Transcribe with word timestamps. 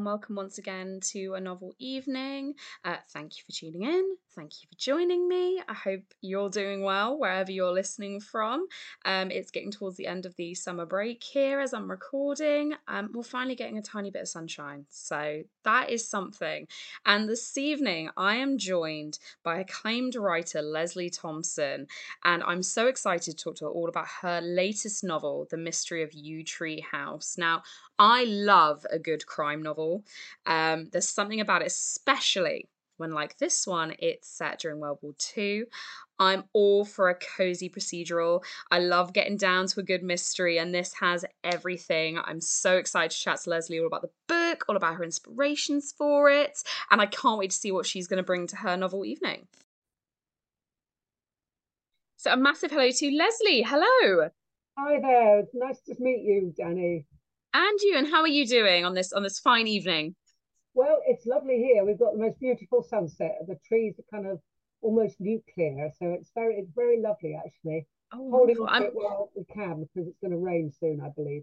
and 0.00 0.06
welcome 0.06 0.34
once 0.34 0.56
again 0.56 0.98
to 1.02 1.34
a 1.34 1.40
novel 1.40 1.74
evening. 1.78 2.54
Uh, 2.86 2.96
thank 3.10 3.36
you 3.36 3.42
for 3.44 3.52
tuning 3.52 3.82
in. 3.82 4.16
Thank 4.34 4.62
you 4.62 4.68
for 4.70 4.78
joining 4.78 5.28
me. 5.28 5.60
I 5.68 5.74
hope 5.74 6.14
you're 6.22 6.48
doing 6.48 6.82
well 6.82 7.18
wherever 7.18 7.52
you're 7.52 7.72
listening 7.72 8.20
from. 8.20 8.66
Um, 9.04 9.30
it's 9.30 9.50
getting 9.50 9.70
towards 9.70 9.96
the 9.96 10.06
end 10.06 10.24
of 10.24 10.34
the 10.36 10.54
summer 10.54 10.86
break 10.86 11.22
here 11.22 11.60
as 11.60 11.74
I'm 11.74 11.90
recording. 11.90 12.72
Um, 12.88 13.10
we're 13.12 13.24
finally 13.24 13.56
getting 13.56 13.76
a 13.76 13.82
tiny 13.82 14.10
bit 14.10 14.22
of 14.22 14.28
sunshine, 14.28 14.86
so 14.88 15.42
that 15.64 15.90
is 15.90 16.08
something. 16.08 16.66
And 17.04 17.28
this 17.28 17.58
evening, 17.58 18.08
I 18.16 18.36
am 18.36 18.56
joined 18.56 19.18
by 19.42 19.58
acclaimed 19.58 20.14
writer 20.14 20.62
Lesley 20.62 21.10
Thomson, 21.10 21.88
and 22.24 22.42
I'm 22.44 22.62
so 22.62 22.86
excited 22.86 23.36
to 23.36 23.44
talk 23.44 23.56
to 23.56 23.66
her 23.66 23.70
all 23.70 23.90
about 23.90 24.06
her 24.22 24.40
latest 24.40 25.04
novel, 25.04 25.46
The 25.50 25.58
Mystery 25.58 26.02
of 26.02 26.14
Yew 26.14 26.42
Tree 26.42 26.86
House. 26.90 27.36
Now, 27.36 27.64
I 28.00 28.24
love 28.24 28.86
a 28.90 28.98
good 28.98 29.26
crime 29.26 29.62
novel. 29.62 30.04
Um, 30.46 30.88
there's 30.90 31.06
something 31.06 31.38
about 31.38 31.60
it, 31.60 31.66
especially 31.66 32.66
when, 32.96 33.12
like 33.12 33.36
this 33.36 33.66
one, 33.66 33.94
it's 33.98 34.26
set 34.26 34.58
during 34.58 34.80
World 34.80 35.00
War 35.02 35.12
II. 35.36 35.64
I'm 36.18 36.44
all 36.54 36.86
for 36.86 37.10
a 37.10 37.14
cozy 37.14 37.68
procedural. 37.68 38.42
I 38.70 38.78
love 38.78 39.12
getting 39.12 39.36
down 39.36 39.66
to 39.66 39.80
a 39.80 39.82
good 39.82 40.02
mystery, 40.02 40.56
and 40.56 40.74
this 40.74 40.94
has 40.94 41.26
everything. 41.44 42.18
I'm 42.18 42.40
so 42.40 42.78
excited 42.78 43.10
to 43.10 43.18
chat 43.18 43.42
to 43.42 43.50
Lesley 43.50 43.78
all 43.78 43.86
about 43.86 44.00
the 44.00 44.10
book, 44.28 44.64
all 44.66 44.76
about 44.76 44.94
her 44.94 45.04
inspirations 45.04 45.92
for 45.92 46.30
it, 46.30 46.62
and 46.90 47.02
I 47.02 47.06
can't 47.06 47.38
wait 47.38 47.50
to 47.50 47.56
see 47.56 47.70
what 47.70 47.84
she's 47.84 48.06
going 48.06 48.16
to 48.16 48.22
bring 48.22 48.46
to 48.46 48.56
her 48.56 48.78
novel 48.78 49.04
evening. 49.04 49.46
So, 52.16 52.32
a 52.32 52.36
massive 52.38 52.70
hello 52.70 52.90
to 52.90 53.10
Lesley. 53.10 53.60
Hello. 53.60 54.30
Hi 54.78 55.00
there. 55.02 55.42
Nice 55.52 55.80
to 55.82 55.94
meet 55.98 56.22
you, 56.22 56.54
Dannie. 56.56 57.04
And 57.52 57.80
you, 57.80 57.96
and 57.96 58.06
how 58.06 58.20
are 58.20 58.28
you 58.28 58.46
doing 58.46 58.84
on 58.84 58.94
this 58.94 59.12
on 59.12 59.22
this 59.22 59.38
fine 59.38 59.66
evening? 59.66 60.14
Well, 60.74 61.00
it's 61.06 61.26
lovely 61.26 61.58
here. 61.58 61.84
We've 61.84 61.98
got 61.98 62.12
the 62.12 62.20
most 62.20 62.38
beautiful 62.38 62.82
sunset. 62.82 63.38
The 63.46 63.58
trees 63.66 63.94
are 63.98 64.16
kind 64.16 64.30
of 64.30 64.38
almost 64.82 65.16
nuclear, 65.18 65.90
so 65.98 66.10
it's 66.10 66.30
very 66.34 66.56
it's 66.56 66.70
very 66.74 67.00
lovely 67.00 67.36
actually. 67.36 67.86
Oh, 68.12 68.30
Holding 68.30 68.58
on 68.58 68.80
to 68.80 68.86
it 68.88 68.94
while 68.94 69.30
we 69.36 69.44
can 69.52 69.82
because 69.82 70.08
it's 70.08 70.18
going 70.20 70.32
to 70.32 70.38
rain 70.38 70.72
soon, 70.78 71.00
I 71.00 71.10
believe. 71.10 71.42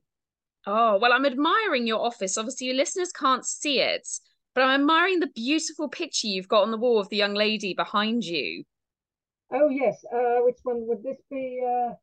Oh 0.66 0.98
well, 0.98 1.14
I'm 1.14 1.26
admiring 1.26 1.88
your 1.88 2.00
office. 2.00 2.38
Obviously, 2.38 2.68
your 2.68 2.76
listeners 2.76 3.12
can't 3.12 3.46
see 3.46 3.80
it, 3.80 4.08
but 4.56 4.64
I'm 4.64 4.82
admiring 4.82 5.20
the 5.20 5.28
beautiful 5.28 5.90
picture 5.90 6.28
you've 6.28 6.48
got 6.48 6.64
on 6.64 6.72
the 6.72 6.78
wall 6.78 7.00
of 7.00 7.10
the 7.10 7.18
young 7.18 7.34
lady 7.34 7.74
behind 7.74 8.24
you. 8.24 8.64
Oh 9.52 9.70
yes, 9.70 10.04
uh, 10.14 10.40
which 10.44 10.60
one 10.64 10.88
would 10.88 11.04
this 11.04 11.18
be? 11.30 11.62
Uh, 11.66 11.94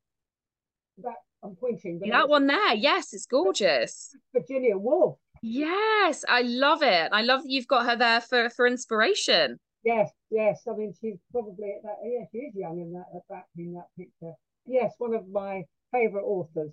that 0.99 1.17
I'm 1.45 1.55
pointing. 1.57 2.01
that 2.11 2.29
one 2.29 2.47
there. 2.47 2.75
Yes, 2.75 3.13
it's 3.13 3.27
gorgeous. 3.27 4.17
Virginia 4.33 4.77
Woolf. 4.79 5.19
Yes, 5.43 6.25
I 6.29 6.41
love 6.43 6.83
it. 6.83 7.11
I 7.13 7.21
love 7.23 7.43
that 7.43 7.51
you've 7.51 7.67
got 7.69 7.85
her 7.87 7.97
there 7.97 8.23
for 8.23 8.49
for 8.51 8.67
inspiration. 8.67 9.59
Yes, 9.85 10.11
yes. 10.31 10.63
I 10.67 10.75
mean, 10.75 10.95
she's 10.99 11.19
probably 11.31 11.75
at 11.77 11.83
that. 11.83 11.97
Yeah, 12.03 12.25
she 12.33 12.39
is 12.39 12.55
young 12.55 12.81
in 12.81 12.93
that 12.95 13.05
that 13.29 13.45
in 13.59 13.75
that 13.75 13.89
picture. 13.99 14.33
Yes, 14.67 14.95
one 14.97 15.15
of 15.15 15.29
my 15.29 15.65
favorite 15.93 16.25
authors. 16.25 16.73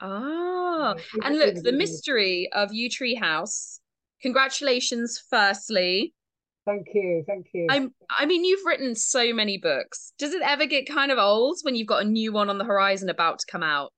Ah, 0.00 0.94
and 1.22 1.38
look, 1.38 1.56
the 1.56 1.72
mystery 1.72 2.48
of 2.52 2.72
Yew 2.72 2.88
Tree 2.88 3.14
House. 3.14 3.80
Congratulations, 4.22 5.22
firstly. 5.28 6.14
Thank 6.70 6.86
you, 6.94 7.24
thank 7.26 7.46
you. 7.52 7.66
I'm. 7.68 7.92
I 8.16 8.26
mean, 8.26 8.44
you've 8.44 8.64
written 8.64 8.94
so 8.94 9.32
many 9.32 9.58
books. 9.58 10.12
Does 10.18 10.34
it 10.34 10.42
ever 10.42 10.66
get 10.66 10.88
kind 10.88 11.10
of 11.10 11.18
old 11.18 11.58
when 11.62 11.74
you've 11.74 11.88
got 11.88 12.02
a 12.02 12.08
new 12.08 12.32
one 12.32 12.48
on 12.48 12.58
the 12.58 12.64
horizon 12.64 13.08
about 13.08 13.40
to 13.40 13.46
come 13.50 13.64
out? 13.64 13.92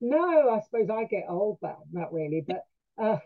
No, 0.00 0.48
I 0.48 0.60
suppose 0.60 0.88
I 0.88 1.04
get 1.04 1.24
old, 1.28 1.58
but 1.60 1.76
not 1.92 2.10
really. 2.10 2.42
But 2.46 2.64
uh, 2.96 3.18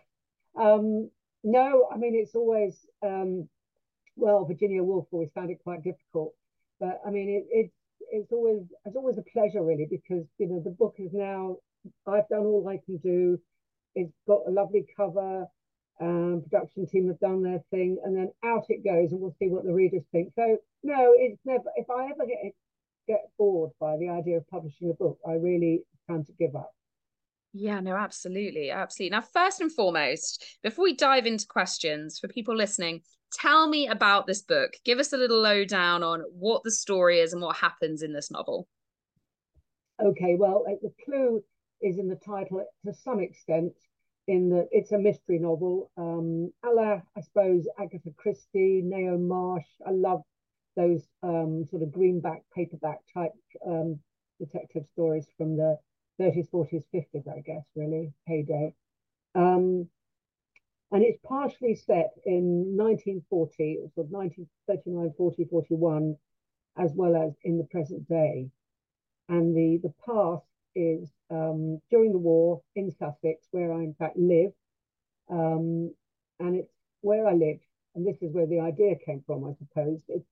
um, 0.61 1.09
no, 1.45 1.89
I 1.93 1.97
mean 1.99 2.17
it's 2.17 2.35
always 2.35 2.85
um, 3.05 3.49
well, 4.17 4.45
Virginia 4.45 4.83
Woolf 4.83 5.07
always 5.13 5.31
found 5.37 5.51
it 5.51 5.59
quite 5.63 5.85
difficult, 5.85 6.35
but 6.81 7.01
I 7.07 7.11
mean 7.11 7.29
it, 7.29 7.57
it 7.57 7.71
it's 8.11 8.33
always 8.33 8.63
it's 8.85 8.97
always 8.97 9.19
a 9.19 9.25
pleasure 9.33 9.63
really 9.63 9.87
because 9.89 10.27
you 10.39 10.49
know 10.49 10.61
the 10.65 10.71
book 10.71 10.97
is 10.99 11.13
now 11.13 11.59
I've 12.09 12.29
done 12.29 12.41
all 12.41 12.67
I 12.69 12.81
can 12.85 12.97
do. 12.97 13.39
It's 13.95 14.13
got 14.27 14.41
a 14.49 14.51
lovely 14.51 14.85
cover 14.97 15.47
um, 16.01 16.43
production 16.43 16.87
team 16.87 17.09
have 17.09 17.21
done 17.21 17.43
their 17.43 17.63
thing, 17.71 17.99
and 18.05 18.17
then 18.17 18.31
out 18.45 18.67
it 18.69 18.85
goes, 18.85 19.13
and 19.13 19.21
we'll 19.21 19.37
see 19.39 19.49
what 19.49 19.65
the 19.65 19.73
readers 19.73 20.03
think. 20.13 20.33
So 20.35 20.59
no, 20.83 21.13
it's 21.17 21.41
never. 21.45 21.65
If 21.77 21.91
I 21.91 22.07
ever 22.07 22.27
get 22.27 22.53
get 23.09 23.31
bored 23.39 23.71
by 23.81 23.97
the 23.97 24.09
idea 24.09 24.39
of 24.39 24.49
publishing 24.49 24.91
a 24.91 24.95
book, 24.95 25.19
I 25.27 25.33
really 25.33 25.83
time 26.09 26.25
to 26.25 26.33
give 26.33 26.57
up. 26.57 26.73
Yeah, 27.53 27.81
no, 27.81 27.97
absolutely, 27.97 28.71
absolutely. 28.71 29.15
Now, 29.15 29.21
first 29.21 29.61
and 29.61 29.71
foremost, 29.71 30.45
before 30.63 30.85
we 30.85 30.95
dive 30.95 31.27
into 31.27 31.47
questions 31.47 32.19
for 32.19 32.29
people 32.29 32.57
listening, 32.57 33.03
tell 33.33 33.69
me 33.69 33.89
about 33.89 34.27
this 34.27 34.41
book. 34.41 34.73
Give 34.85 34.99
us 34.99 35.13
a 35.13 35.19
little 35.19 35.41
lowdown 35.41 36.03
on 36.03 36.23
what 36.33 36.63
the 36.63 36.71
story 36.71 37.21
is 37.21 37.35
and 37.35 37.43
what 37.43 37.57
happens 37.57 38.03
in 38.03 38.15
this 38.15 38.31
novel. 38.31 38.69
Okay, 40.03 40.35
well, 40.39 40.65
the 40.67 40.93
clue 41.05 41.45
is 41.83 41.99
in 41.99 42.09
the 42.09 42.17
title 42.17 42.65
to 42.87 42.95
some 42.95 43.21
extent 43.21 43.73
in 44.29 44.51
that 44.51 44.69
it's 44.71 44.93
a 44.93 44.99
mystery 44.99 45.39
novel. 45.39 45.91
Um, 45.97 46.53
la, 46.65 47.01
I 47.17 47.21
suppose, 47.21 47.67
Agatha 47.79 48.11
Christie, 48.17 48.83
Ngaio 48.85 49.19
Marsh. 49.21 49.67
I 49.87 49.91
love 49.91 50.23
those 50.77 51.03
um, 51.23 51.67
sort 51.71 51.83
of 51.83 51.93
greenback, 51.93 52.43
paperback 52.55 53.01
type 53.13 53.33
um, 53.67 53.99
detective 54.39 54.85
stories 54.93 55.27
from 55.37 55.57
the 55.57 55.79
30s, 56.21 56.49
40s, 56.51 56.85
50s, 56.95 57.29
I 57.29 57.41
guess, 57.41 57.65
really, 57.75 58.13
heyday. 58.27 58.75
Um, 59.35 59.89
and 60.93 61.03
it's 61.03 61.19
partially 61.25 61.75
set 61.75 62.11
in 62.27 62.77
1940, 62.77 63.79
sort 63.95 64.07
of 64.07 64.13
1939, 64.13 65.15
40, 65.17 65.45
41, 65.45 66.17
as 66.79 66.93
well 66.95 67.17
as 67.17 67.33
in 67.45 67.59
the 67.59 67.65
present 67.65 68.07
day. 68.09 68.51
And 69.29 69.57
the, 69.57 69.81
the 69.83 69.95
past 70.05 70.45
is 70.75 71.11
um, 71.33 71.81
during 71.91 72.13
the 72.13 72.19
war 72.19 72.61
in 72.77 72.91
Sussex, 72.91 73.47
where 73.51 73.73
I 73.73 73.79
in 73.79 73.95
fact 73.95 74.17
live. 74.17 74.53
Um, 75.31 75.95
and 76.39 76.57
it's 76.57 76.73
where 77.01 77.27
I 77.27 77.33
live, 77.33 77.59
and 77.95 78.07
this 78.07 78.17
is 78.21 78.33
where 78.33 78.47
the 78.47 78.61
idea 78.61 78.95
came 79.05 79.23
from, 79.27 79.45
I 79.45 79.53
suppose. 79.59 80.01
It's, 80.09 80.29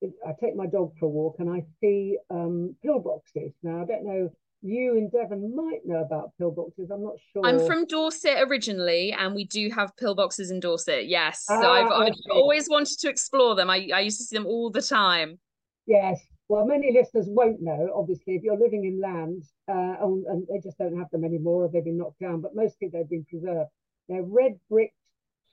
it, 0.00 0.12
I 0.26 0.32
take 0.40 0.56
my 0.56 0.66
dog 0.66 0.92
for 0.98 1.06
a 1.06 1.08
walk 1.08 1.36
and 1.38 1.50
I 1.50 1.64
see 1.80 2.18
um, 2.30 2.74
pillboxes. 2.84 3.52
Now, 3.62 3.82
I 3.82 3.84
don't 3.84 4.04
know, 4.04 4.30
you 4.62 4.96
in 4.96 5.10
Devon 5.10 5.54
might 5.54 5.80
know 5.84 6.00
about 6.00 6.32
pillboxes. 6.40 6.90
I'm 6.90 7.02
not 7.02 7.16
sure. 7.32 7.44
I'm 7.44 7.64
from 7.66 7.86
Dorset 7.86 8.38
originally, 8.48 9.12
and 9.12 9.34
we 9.34 9.44
do 9.44 9.68
have 9.70 9.94
pillboxes 9.96 10.50
in 10.50 10.58
Dorset. 10.58 11.06
Yes, 11.06 11.44
ah, 11.50 11.60
so 11.60 11.70
I've, 11.70 11.92
I've 11.92 12.14
always 12.30 12.68
wanted 12.68 12.98
to 13.00 13.08
explore 13.10 13.54
them. 13.54 13.68
I, 13.68 13.90
I 13.94 14.00
used 14.00 14.18
to 14.18 14.24
see 14.24 14.36
them 14.36 14.46
all 14.46 14.70
the 14.70 14.80
time. 14.80 15.38
Yes, 15.86 16.18
well, 16.48 16.66
many 16.66 16.92
listeners 16.92 17.26
won't 17.28 17.62
know, 17.62 17.90
obviously, 17.94 18.34
if 18.34 18.42
you're 18.42 18.58
living 18.58 18.84
in 18.84 19.00
land 19.00 19.44
uh, 19.68 19.96
and, 20.04 20.46
they 20.48 20.60
just 20.62 20.78
don't 20.78 20.98
have 20.98 21.10
them 21.10 21.24
anymore 21.24 21.64
or 21.64 21.68
they've 21.68 21.84
been 21.84 21.98
knocked 21.98 22.20
down, 22.20 22.40
but 22.40 22.54
mostly 22.54 22.88
they've 22.88 23.08
been 23.08 23.24
preserved. 23.24 23.70
They're 24.08 24.22
red 24.22 24.58
brick 24.68 24.92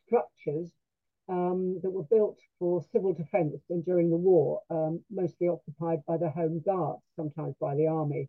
structures 0.06 0.70
um, 1.30 1.80
that 1.82 1.92
were 1.92 2.04
built 2.04 2.40
for 2.60 2.84
civil 2.92 3.14
defence 3.14 3.62
and 3.70 3.86
during 3.86 4.10
the 4.10 4.18
war, 4.18 4.62
um, 4.70 5.00
mostly 5.10 5.48
occupied 5.48 6.00
by 6.06 6.18
the 6.18 6.30
Home 6.30 6.62
Guard, 6.66 7.00
sometimes 7.16 7.56
by 7.60 7.76
the 7.76 7.88
army. 7.88 8.28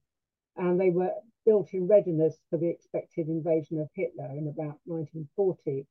And 0.57 0.81
they 0.81 0.91
were 0.91 1.11
built 1.45 1.71
in 1.73 1.89
readiness 1.89 2.37
for 2.49 2.59
the 2.59 2.69
expected 2.69 3.27
invasion 3.27 3.81
of 3.81 3.89
Hitler 3.95 4.31
in 4.37 4.47
about 4.47 4.79
1940. 4.85 5.85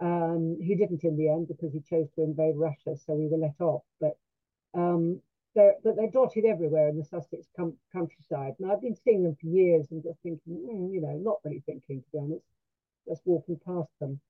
Um, 0.00 0.56
he 0.60 0.74
didn't 0.74 1.04
in 1.04 1.18
the 1.18 1.28
end 1.28 1.48
because 1.48 1.72
he 1.74 1.80
chose 1.80 2.08
to 2.14 2.22
invade 2.22 2.56
Russia, 2.56 2.96
so 2.96 3.12
we 3.14 3.28
were 3.28 3.36
let 3.36 3.60
off. 3.60 3.82
But 4.00 4.16
um, 4.74 5.20
they're, 5.54 5.74
but 5.84 5.96
they're 5.96 6.10
dotted 6.10 6.44
everywhere 6.44 6.88
in 6.88 6.98
the 6.98 7.04
Sussex 7.04 7.46
com- 7.56 7.76
countryside. 7.92 8.54
And 8.58 8.70
I've 8.70 8.80
been 8.80 8.96
seeing 9.04 9.22
them 9.22 9.36
for 9.40 9.46
years 9.46 9.86
and 9.90 10.02
just 10.02 10.18
thinking, 10.22 10.40
mm, 10.54 10.92
you 10.92 11.00
know, 11.00 11.18
not 11.22 11.38
really 11.44 11.62
thinking, 11.66 12.00
to 12.00 12.06
be 12.12 12.18
honest, 12.18 12.44
just 13.08 13.22
walking 13.24 13.60
past 13.66 13.90
them. 14.00 14.20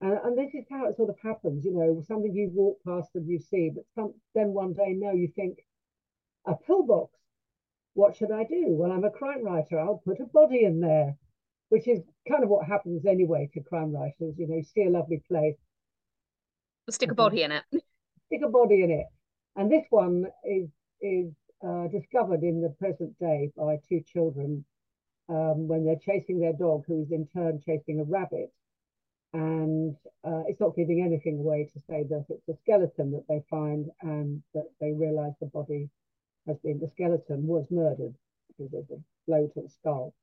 And, 0.00 0.18
and 0.24 0.38
this 0.38 0.54
is 0.54 0.64
how 0.70 0.86
it 0.86 0.96
sort 0.96 1.10
of 1.10 1.16
happens, 1.22 1.64
you 1.64 1.72
know, 1.72 2.02
something 2.06 2.34
you 2.34 2.50
walk 2.52 2.78
past 2.86 3.10
and 3.14 3.26
you 3.28 3.38
see, 3.38 3.70
but 3.74 3.84
some, 3.94 4.14
then 4.34 4.48
one 4.48 4.74
day, 4.74 4.94
no, 4.94 5.12
you 5.12 5.28
think, 5.34 5.58
a 6.46 6.54
pillbox, 6.54 7.10
what 7.94 8.16
should 8.16 8.30
I 8.30 8.44
do? 8.44 8.66
Well, 8.68 8.92
I'm 8.92 9.04
a 9.04 9.10
crime 9.10 9.44
writer, 9.44 9.78
I'll 9.78 10.02
put 10.04 10.20
a 10.20 10.26
body 10.26 10.64
in 10.64 10.80
there, 10.80 11.16
which 11.70 11.88
is 11.88 12.00
kind 12.28 12.42
of 12.42 12.50
what 12.50 12.66
happens 12.66 13.06
anyway 13.06 13.48
to 13.54 13.62
crime 13.62 13.94
writers. 13.94 14.34
You 14.36 14.48
know, 14.48 14.56
you 14.56 14.64
see 14.64 14.82
a 14.82 14.90
lovely 14.90 15.22
place. 15.26 15.56
Stick 16.90 17.12
a 17.12 17.14
body 17.14 17.42
in 17.42 17.52
it. 17.52 17.64
Stick 17.70 18.42
a 18.44 18.48
body 18.48 18.82
in 18.82 18.90
it 18.90 19.06
and 19.56 19.70
this 19.70 19.84
one 19.90 20.26
is 20.44 20.68
is 21.00 21.32
uh, 21.66 21.88
discovered 21.88 22.42
in 22.42 22.60
the 22.60 22.74
present 22.78 23.18
day 23.18 23.50
by 23.56 23.78
two 23.88 24.00
children 24.12 24.64
um, 25.28 25.68
when 25.68 25.84
they're 25.84 25.96
chasing 25.96 26.40
their 26.40 26.52
dog, 26.52 26.84
who 26.86 27.02
is 27.02 27.10
in 27.10 27.26
turn 27.32 27.60
chasing 27.64 28.00
a 28.00 28.04
rabbit. 28.04 28.52
And 29.32 29.96
uh, 30.24 30.42
it's 30.46 30.60
not 30.60 30.76
giving 30.76 31.02
anything 31.02 31.38
away 31.38 31.68
to 31.72 31.80
say 31.88 32.04
that 32.04 32.26
it's 32.28 32.48
a 32.48 32.56
skeleton 32.62 33.10
that 33.12 33.26
they 33.28 33.42
find 33.50 33.90
and 34.02 34.42
that 34.54 34.70
they 34.80 34.92
realize 34.92 35.32
the 35.40 35.46
body 35.46 35.88
has 36.46 36.56
been, 36.58 36.78
the 36.78 36.88
skeleton 36.88 37.46
was 37.46 37.66
murdered 37.70 38.14
because 38.48 38.70
there's 38.70 38.90
a 38.90 39.02
blow 39.26 39.48
to 39.54 39.62
the 39.62 39.68
skull. 39.68 40.14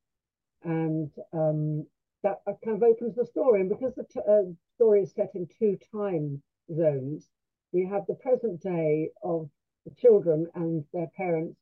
And 0.64 1.12
um, 1.34 1.86
that 2.24 2.42
kind 2.64 2.78
of 2.78 2.84
opens 2.84 3.16
the 3.16 3.26
story. 3.26 3.62
And 3.62 3.70
because 3.70 3.94
the 3.96 4.06
uh, 4.22 4.54
story 4.76 5.02
is 5.02 5.12
set 5.12 5.32
in 5.36 5.48
two 5.60 5.78
time 5.92 6.42
zones, 6.74 7.28
we 7.72 7.86
have 7.86 8.06
the 8.08 8.16
present 8.16 8.62
day 8.62 9.10
of 9.24 9.50
the 9.86 9.94
children 9.96 10.48
and 10.56 10.84
their 10.94 11.08
parents 11.18 11.58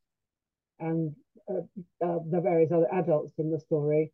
and 0.78 1.14
uh, 1.48 1.60
uh, 2.04 2.18
the 2.30 2.40
various 2.40 2.72
other 2.72 2.88
adults 2.92 3.32
in 3.38 3.50
the 3.50 3.60
story 3.60 4.12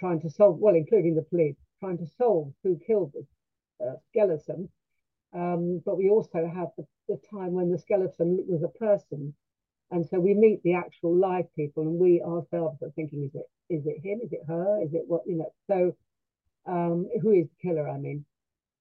trying 0.00 0.20
to 0.20 0.30
solve, 0.30 0.58
well, 0.58 0.74
including 0.74 1.14
the 1.14 1.22
police, 1.22 1.56
trying 1.78 1.98
to 1.98 2.06
solve 2.18 2.52
who 2.62 2.78
killed 2.86 3.12
the 3.14 3.86
uh, 3.86 3.94
skeleton. 4.10 4.68
Um, 5.32 5.80
but 5.84 5.96
we 5.96 6.08
also 6.08 6.50
have 6.52 6.68
the, 6.76 6.86
the 7.08 7.20
time 7.30 7.52
when 7.52 7.70
the 7.70 7.78
skeleton 7.78 8.44
was 8.48 8.62
a 8.62 8.78
person 8.78 9.34
and 9.90 10.06
so 10.06 10.18
we 10.18 10.34
meet 10.34 10.62
the 10.62 10.74
actual 10.74 11.14
live 11.16 11.46
people, 11.54 11.84
and 11.84 11.98
we 11.98 12.20
ourselves 12.20 12.82
are 12.82 12.90
thinking, 12.96 13.24
is 13.24 13.34
it 13.34 13.48
is 13.68 13.86
it 13.86 14.04
him? 14.04 14.20
Is 14.22 14.32
it 14.32 14.40
her? 14.46 14.82
Is 14.82 14.94
it 14.94 15.04
what 15.06 15.22
you 15.26 15.36
know? 15.36 15.52
So 15.68 15.96
um, 16.66 17.08
who 17.22 17.30
is 17.30 17.46
the 17.46 17.68
killer? 17.68 17.88
I 17.88 17.98
mean, 17.98 18.24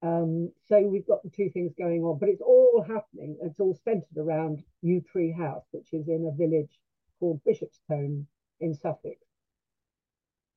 um, 0.01 0.51
so 0.67 0.79
we've 0.81 1.07
got 1.07 1.23
the 1.23 1.29
two 1.29 1.49
things 1.49 1.73
going 1.77 2.03
on, 2.03 2.19
but 2.19 2.29
it's 2.29 2.41
all 2.41 2.83
happening. 2.87 3.37
It's 3.41 3.59
all 3.59 3.79
centered 3.83 4.17
around 4.17 4.63
Yew 4.81 5.01
Tree 5.01 5.31
House, 5.31 5.63
which 5.71 5.93
is 5.93 6.07
in 6.07 6.31
a 6.31 6.37
village 6.37 6.79
called 7.19 7.41
Bishopstone 7.47 8.25
in 8.59 8.73
Suffolk. 8.75 9.17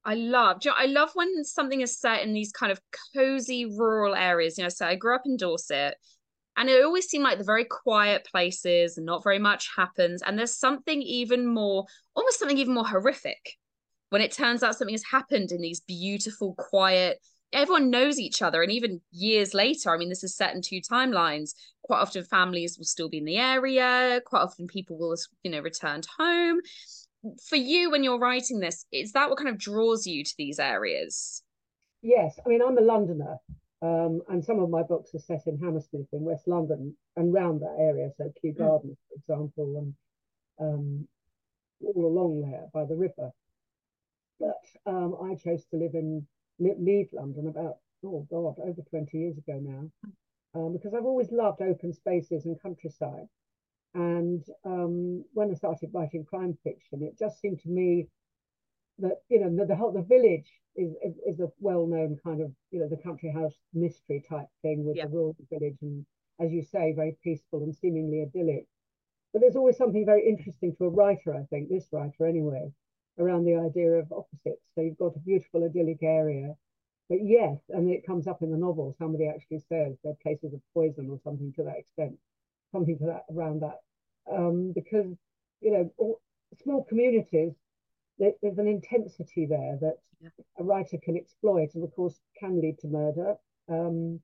I 0.04 0.14
love, 0.14 0.62
I 0.76 0.86
love 0.86 1.10
when 1.14 1.44
something 1.44 1.80
is 1.80 1.98
set 1.98 2.22
in 2.22 2.32
these 2.32 2.52
kind 2.52 2.72
of 2.72 2.80
cozy 3.14 3.66
rural 3.66 4.14
areas. 4.14 4.56
You 4.56 4.64
know, 4.64 4.70
so 4.70 4.86
I 4.86 4.94
grew 4.94 5.14
up 5.14 5.22
in 5.26 5.36
Dorset, 5.36 5.96
and 6.56 6.68
it 6.68 6.84
always 6.84 7.06
seemed 7.06 7.24
like 7.24 7.38
the 7.38 7.44
very 7.44 7.64
quiet 7.64 8.26
places 8.30 8.96
and 8.96 9.06
not 9.06 9.22
very 9.22 9.38
much 9.38 9.68
happens. 9.76 10.22
And 10.22 10.38
there's 10.38 10.56
something 10.56 11.02
even 11.02 11.46
more, 11.46 11.84
almost 12.14 12.38
something 12.38 12.58
even 12.58 12.74
more 12.74 12.86
horrific 12.86 13.56
when 14.10 14.22
it 14.22 14.32
turns 14.32 14.62
out 14.62 14.76
something 14.76 14.94
has 14.94 15.04
happened 15.10 15.52
in 15.52 15.60
these 15.60 15.80
beautiful, 15.80 16.54
quiet, 16.56 17.18
everyone 17.52 17.90
knows 17.90 18.18
each 18.18 18.42
other. 18.42 18.62
And 18.62 18.70
even 18.72 19.00
years 19.10 19.54
later, 19.54 19.90
I 19.90 19.98
mean, 19.98 20.08
this 20.08 20.24
is 20.24 20.36
set 20.36 20.54
in 20.54 20.62
two 20.62 20.80
timelines. 20.80 21.54
Quite 21.82 22.00
often 22.00 22.24
families 22.24 22.78
will 22.78 22.84
still 22.84 23.08
be 23.08 23.18
in 23.18 23.24
the 23.24 23.38
area. 23.38 24.20
Quite 24.24 24.42
often 24.42 24.66
people 24.66 24.98
will, 24.98 25.16
you 25.42 25.50
know, 25.50 25.60
returned 25.60 26.06
home. 26.18 26.60
For 27.48 27.56
you, 27.56 27.90
when 27.90 28.04
you're 28.04 28.18
writing 28.18 28.60
this, 28.60 28.84
is 28.92 29.12
that 29.12 29.28
what 29.28 29.38
kind 29.38 29.50
of 29.50 29.58
draws 29.58 30.06
you 30.06 30.24
to 30.24 30.34
these 30.38 30.58
areas? 30.58 31.42
Yes. 32.02 32.38
I 32.44 32.48
mean, 32.48 32.62
I'm 32.62 32.78
a 32.78 32.82
Londoner. 32.82 33.38
Um, 33.80 34.22
and 34.28 34.44
some 34.44 34.58
of 34.58 34.70
my 34.70 34.82
books 34.82 35.14
are 35.14 35.20
set 35.20 35.46
in 35.46 35.58
Hammersmith 35.58 36.08
in 36.12 36.22
West 36.22 36.48
London 36.48 36.96
and 37.16 37.32
round 37.32 37.60
that 37.60 37.76
area, 37.78 38.10
so 38.16 38.32
Kew 38.40 38.52
hmm. 38.52 38.58
Gardens, 38.58 38.98
for 39.08 39.14
example, 39.14 39.78
and 39.78 39.94
um, 40.60 41.08
all 41.80 42.06
along 42.06 42.40
there 42.42 42.66
by 42.74 42.84
the 42.84 42.96
river. 42.96 43.30
But 44.40 44.60
um, 44.86 45.16
I 45.22 45.36
chose 45.36 45.64
to 45.70 45.76
live 45.76 45.94
in 45.94 46.26
Leeds, 46.58 47.12
London 47.12 47.48
about, 47.48 47.76
oh 48.04 48.26
God, 48.30 48.56
over 48.62 48.82
20 48.90 49.16
years 49.16 49.38
ago 49.38 49.58
now, 49.60 49.90
um, 50.54 50.72
because 50.72 50.94
I've 50.94 51.04
always 51.04 51.30
loved 51.30 51.62
open 51.62 51.92
spaces 51.92 52.46
and 52.46 52.60
countryside. 52.60 53.28
And 53.94 54.44
um, 54.64 55.24
when 55.32 55.50
I 55.50 55.54
started 55.54 55.90
writing 55.92 56.24
crime 56.24 56.56
fiction, 56.62 57.02
it 57.02 57.18
just 57.18 57.40
seemed 57.40 57.60
to 57.60 57.68
me 57.68 58.08
that 58.98 59.22
you 59.28 59.40
know 59.40 59.54
the, 59.54 59.64
the 59.64 59.76
whole 59.76 59.92
the 59.92 60.02
village 60.02 60.50
is 60.76 60.92
is 61.26 61.40
a 61.40 61.48
well 61.60 61.86
known 61.86 62.18
kind 62.24 62.42
of 62.42 62.52
you 62.70 62.80
know 62.80 62.88
the 62.88 62.96
country 62.96 63.30
house 63.30 63.54
mystery 63.72 64.22
type 64.28 64.48
thing 64.62 64.84
with 64.84 64.96
yeah. 64.96 65.04
the 65.04 65.10
rural 65.10 65.36
village 65.50 65.76
and 65.82 66.04
as 66.40 66.52
you 66.52 66.62
say 66.62 66.92
very 66.94 67.16
peaceful 67.22 67.62
and 67.62 67.74
seemingly 67.74 68.22
idyllic. 68.22 68.66
But 69.32 69.42
there's 69.42 69.56
always 69.56 69.76
something 69.76 70.06
very 70.06 70.26
interesting 70.26 70.74
to 70.76 70.84
a 70.86 70.88
writer, 70.88 71.34
I 71.34 71.44
think, 71.50 71.68
this 71.68 71.88
writer 71.92 72.26
anyway, 72.26 72.72
around 73.18 73.44
the 73.44 73.56
idea 73.56 73.92
of 73.92 74.12
opposites. 74.12 74.62
So 74.74 74.82
you've 74.82 74.98
got 74.98 75.16
a 75.16 75.20
beautiful 75.20 75.64
idyllic 75.64 76.02
area, 76.02 76.54
but 77.08 77.18
yes, 77.24 77.58
and 77.70 77.90
it 77.90 78.06
comes 78.06 78.26
up 78.26 78.42
in 78.42 78.50
the 78.50 78.56
novel. 78.56 78.94
Somebody 78.98 79.28
actually 79.28 79.62
says 79.68 79.96
they're 80.02 80.14
places 80.22 80.54
of 80.54 80.60
poison 80.74 81.08
or 81.10 81.18
something 81.24 81.52
to 81.54 81.64
that 81.64 81.78
extent, 81.78 82.18
something 82.72 82.98
to 82.98 83.06
that 83.06 83.24
around 83.34 83.62
that, 83.62 83.80
um, 84.30 84.72
because 84.74 85.16
you 85.60 85.72
know 85.72 85.92
all, 85.98 86.20
small 86.62 86.84
communities 86.84 87.54
there's 88.18 88.58
an 88.58 88.66
intensity 88.66 89.46
there 89.46 89.78
that 89.80 89.98
yeah. 90.20 90.30
a 90.58 90.64
writer 90.64 90.98
can 91.02 91.16
exploit, 91.16 91.70
and 91.74 91.84
of 91.84 91.94
course 91.94 92.20
can 92.38 92.60
lead 92.60 92.78
to 92.80 92.88
murder. 92.88 93.34
Um, 93.68 94.20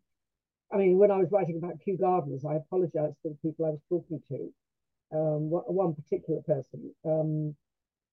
I 0.72 0.78
mean, 0.78 0.98
when 0.98 1.10
I 1.10 1.18
was 1.18 1.30
writing 1.30 1.58
about 1.58 1.80
Kew 1.84 1.96
Gardens, 1.96 2.44
I 2.44 2.54
apologized 2.54 3.16
to 3.22 3.28
the 3.28 3.38
people 3.42 3.66
I 3.66 3.70
was 3.70 3.82
talking 3.88 4.20
to. 4.28 4.52
Um, 5.12 5.50
one 5.50 5.94
particular 5.94 6.40
person 6.42 6.92
um, 7.04 7.54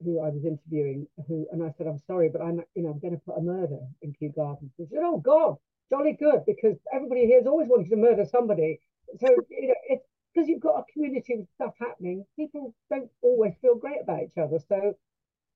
who 0.04 0.20
I 0.20 0.30
was 0.30 0.46
interviewing, 0.46 1.08
who 1.28 1.48
and 1.52 1.64
I 1.64 1.74
said, 1.78 1.88
"I'm 1.88 2.00
sorry, 2.08 2.30
but 2.30 2.42
I'm, 2.42 2.62
you 2.76 2.84
know, 2.84 2.90
I'm 2.92 3.00
going 3.00 3.14
to 3.14 3.26
put 3.26 3.38
a 3.38 3.42
murder 3.42 3.80
in 4.02 4.14
Kew 4.14 4.32
Gardens." 4.36 4.72
He 4.78 4.86
said, 4.86 5.00
"Oh 5.04 5.18
God, 5.18 5.58
jolly 5.90 6.14
good, 6.14 6.44
because 6.46 6.78
everybody 6.94 7.26
here's 7.28 7.48
always 7.48 7.68
wanted 7.68 7.90
to 7.90 7.98
murder 7.98 8.26
somebody." 8.26 8.80
So 9.20 9.28
you 9.50 9.68
know, 9.68 9.76
it's 9.90 10.06
because 10.34 10.48
you've 10.48 10.62
got 10.62 10.80
a 10.80 10.94
community 10.94 11.36
with 11.38 11.50
stuff 11.56 11.74
happening. 11.80 12.26
People 12.36 12.74
don't 12.90 13.10
always 13.22 13.54
feel 13.62 13.76
great 13.76 14.02
about 14.02 14.24
each 14.24 14.38
other, 14.38 14.60
so 14.68 14.96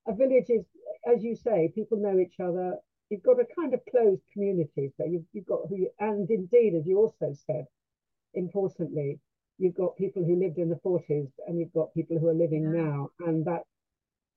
a 0.07 0.13
village 0.13 0.49
is, 0.49 0.65
as 1.05 1.23
you 1.23 1.35
say, 1.35 1.71
people 1.73 1.97
know 1.97 2.19
each 2.19 2.39
other. 2.39 2.77
You've 3.09 3.23
got 3.23 3.39
a 3.39 3.45
kind 3.59 3.73
of 3.73 3.81
closed 3.89 4.21
community. 4.33 4.91
So 4.97 5.05
you've, 5.05 5.25
you've 5.33 5.45
got 5.45 5.61
who, 5.69 5.77
you, 5.77 5.89
and 5.99 6.29
indeed, 6.29 6.75
as 6.75 6.85
you 6.85 6.97
also 6.97 7.33
said, 7.45 7.65
importantly, 8.33 9.19
you've 9.57 9.75
got 9.75 9.97
people 9.97 10.23
who 10.23 10.35
lived 10.35 10.57
in 10.57 10.69
the 10.69 10.75
40s 10.75 11.31
and 11.47 11.59
you've 11.59 11.73
got 11.73 11.93
people 11.93 12.19
who 12.19 12.27
are 12.27 12.33
living 12.33 12.63
yeah. 12.63 12.81
now. 12.81 13.09
And 13.25 13.45
that's 13.45 13.69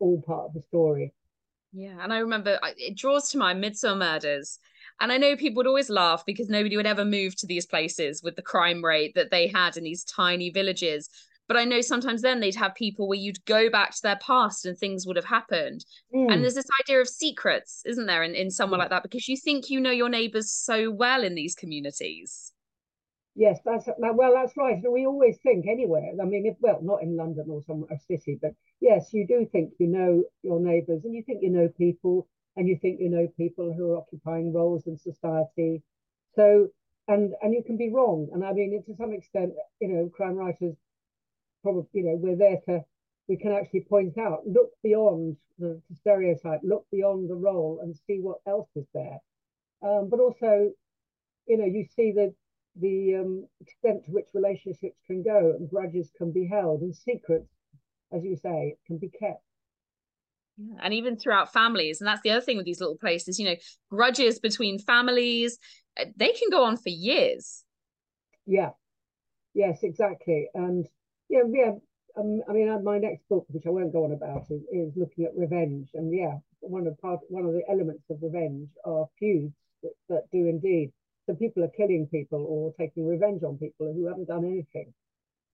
all 0.00 0.22
part 0.26 0.46
of 0.46 0.54
the 0.54 0.62
story. 0.62 1.12
Yeah. 1.72 1.96
And 2.00 2.12
I 2.12 2.18
remember 2.18 2.58
it 2.76 2.96
draws 2.96 3.30
to 3.30 3.38
mind 3.38 3.62
Midsomer 3.62 3.98
Murders. 3.98 4.58
And 5.00 5.12
I 5.12 5.18
know 5.18 5.36
people 5.36 5.60
would 5.60 5.66
always 5.66 5.90
laugh 5.90 6.24
because 6.26 6.48
nobody 6.48 6.76
would 6.76 6.86
ever 6.86 7.04
move 7.04 7.36
to 7.36 7.46
these 7.46 7.66
places 7.66 8.22
with 8.22 8.36
the 8.36 8.42
crime 8.42 8.84
rate 8.84 9.14
that 9.14 9.30
they 9.30 9.46
had 9.46 9.76
in 9.76 9.84
these 9.84 10.04
tiny 10.04 10.50
villages. 10.50 11.08
But 11.46 11.56
I 11.56 11.64
know 11.64 11.80
sometimes 11.80 12.20
then 12.20 12.40
they'd 12.40 12.54
have 12.56 12.74
people 12.74 13.08
where 13.08 13.18
you'd 13.18 13.44
go 13.46 13.70
back 13.70 13.92
to 13.92 14.02
their 14.02 14.16
past 14.16 14.66
and 14.66 14.76
things 14.76 15.06
would 15.06 15.16
have 15.16 15.24
happened. 15.24 15.84
Mm. 16.14 16.32
And 16.32 16.42
there's 16.42 16.54
this 16.54 16.68
idea 16.82 17.00
of 17.00 17.08
secrets, 17.08 17.82
isn't 17.86 18.06
there, 18.06 18.22
in, 18.22 18.34
in 18.34 18.50
somewhere 18.50 18.76
mm. 18.76 18.82
like 18.82 18.90
that? 18.90 19.02
Because 19.02 19.28
you 19.28 19.36
think 19.36 19.70
you 19.70 19.80
know 19.80 19.90
your 19.90 20.10
neighbours 20.10 20.52
so 20.52 20.90
well 20.90 21.22
in 21.22 21.34
these 21.34 21.54
communities. 21.54 22.52
Yes, 23.34 23.60
that's 23.64 23.88
well, 23.98 24.34
that's 24.34 24.56
right. 24.56 24.82
We 24.90 25.06
always 25.06 25.38
think 25.44 25.66
anywhere. 25.68 26.10
I 26.20 26.24
mean, 26.24 26.44
if, 26.44 26.56
well, 26.60 26.80
not 26.82 27.02
in 27.02 27.16
London 27.16 27.46
or 27.48 27.62
some 27.62 27.86
a 27.88 27.96
city, 27.96 28.36
but 28.42 28.50
yes, 28.80 29.12
you 29.12 29.26
do 29.26 29.46
think 29.50 29.74
you 29.78 29.86
know 29.88 30.24
your 30.42 30.60
neighbours, 30.60 31.04
and 31.04 31.14
you 31.14 31.22
think 31.22 31.42
you 31.42 31.50
know 31.50 31.68
people, 31.76 32.28
and 32.56 32.68
you 32.68 32.78
think 32.80 33.00
you 33.00 33.10
know 33.10 33.28
people 33.36 33.72
who 33.72 33.92
are 33.92 33.98
occupying 33.98 34.52
roles 34.52 34.86
in 34.86 34.98
society. 34.98 35.82
So, 36.34 36.68
and 37.08 37.34
and 37.42 37.54
you 37.54 37.62
can 37.64 37.76
be 37.76 37.90
wrong. 37.90 38.28
And 38.32 38.44
I 38.44 38.52
mean, 38.52 38.82
to 38.86 38.96
some 38.96 39.12
extent, 39.12 39.52
you 39.80 39.88
know, 39.88 40.10
crime 40.14 40.34
writers 40.34 40.76
probably, 41.62 41.88
you 41.92 42.04
know, 42.04 42.16
we're 42.16 42.36
there 42.36 42.60
to, 42.66 42.84
we 43.28 43.36
can 43.36 43.52
actually 43.52 43.84
point 43.88 44.16
out, 44.18 44.46
look 44.46 44.70
beyond 44.82 45.36
the, 45.58 45.80
stereotype, 46.00 46.60
look 46.62 46.86
beyond 46.90 47.28
the 47.28 47.34
role 47.34 47.80
and 47.82 47.96
see 48.06 48.20
what 48.20 48.38
else 48.46 48.68
is 48.76 48.86
there. 48.94 49.18
Um, 49.82 50.08
but 50.10 50.20
also, 50.20 50.70
you 51.46 51.58
know, 51.58 51.64
you 51.64 51.86
see 51.96 52.12
the 52.12 52.34
the 52.80 53.16
um, 53.16 53.48
extent 53.60 54.04
to 54.04 54.12
which 54.12 54.26
relationships 54.34 55.00
can 55.06 55.22
go 55.24 55.54
and 55.58 55.68
grudges 55.68 56.12
can 56.16 56.30
be 56.30 56.46
held 56.46 56.80
and 56.80 56.94
secrets, 56.94 57.48
as 58.12 58.24
you 58.24 58.36
say, 58.36 58.76
can 58.86 58.98
be 58.98 59.08
kept. 59.08 59.42
Yeah, 60.56 60.80
and 60.82 60.94
even 60.94 61.16
throughout 61.16 61.52
families, 61.52 62.00
and 62.00 62.08
that's 62.08 62.22
the 62.22 62.30
other 62.30 62.40
thing 62.40 62.56
with 62.56 62.66
these 62.66 62.80
little 62.80 62.96
places, 62.96 63.38
you 63.38 63.46
know, 63.46 63.56
grudges 63.90 64.40
between 64.40 64.78
families, 64.78 65.58
uh, 66.00 66.06
they 66.16 66.32
can 66.32 66.50
go 66.50 66.64
on 66.64 66.76
for 66.76 66.88
years. 66.88 67.64
Yeah, 68.46 68.70
yes, 69.54 69.80
exactly. 69.82 70.48
And 70.54 70.86
yeah, 71.28 71.42
yeah. 71.48 71.72
Um, 72.16 72.42
I 72.48 72.52
mean, 72.52 72.68
uh, 72.68 72.80
my 72.80 72.98
next 72.98 73.28
book, 73.28 73.46
which 73.50 73.66
I 73.66 73.70
won't 73.70 73.92
go 73.92 74.04
on 74.04 74.12
about, 74.12 74.46
is, 74.50 74.62
is 74.72 74.92
looking 74.96 75.24
at 75.24 75.36
revenge, 75.36 75.90
and 75.94 76.12
yeah, 76.12 76.38
one 76.60 76.86
of 76.86 77.00
part, 77.00 77.20
one 77.28 77.44
of 77.44 77.52
the 77.52 77.62
elements 77.70 78.02
of 78.10 78.18
revenge 78.20 78.68
are 78.84 79.06
feuds 79.20 79.54
that, 79.82 79.92
that 80.08 80.24
do 80.32 80.46
indeed. 80.46 80.92
So 81.26 81.34
people 81.34 81.62
are 81.62 81.70
killing 81.76 82.08
people 82.10 82.44
or 82.48 82.72
taking 82.78 83.06
revenge 83.06 83.42
on 83.44 83.58
people 83.58 83.92
who 83.92 84.06
haven't 84.06 84.28
done 84.28 84.44
anything 84.44 84.92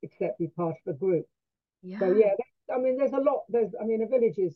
except 0.03 0.39
be 0.39 0.47
part 0.47 0.77
of 0.87 0.95
a 0.95 0.99
group. 0.99 1.27
Yeah. 1.85 1.99
So 2.01 2.13
yeah, 2.13 2.33
I 2.75 2.79
mean, 2.79 2.97
there's 2.97 3.13
a 3.13 3.19
lot. 3.19 3.45
There's, 3.49 3.73
I 3.81 3.85
mean, 3.85 4.03
a 4.03 4.07
village 4.07 4.39
is 4.39 4.55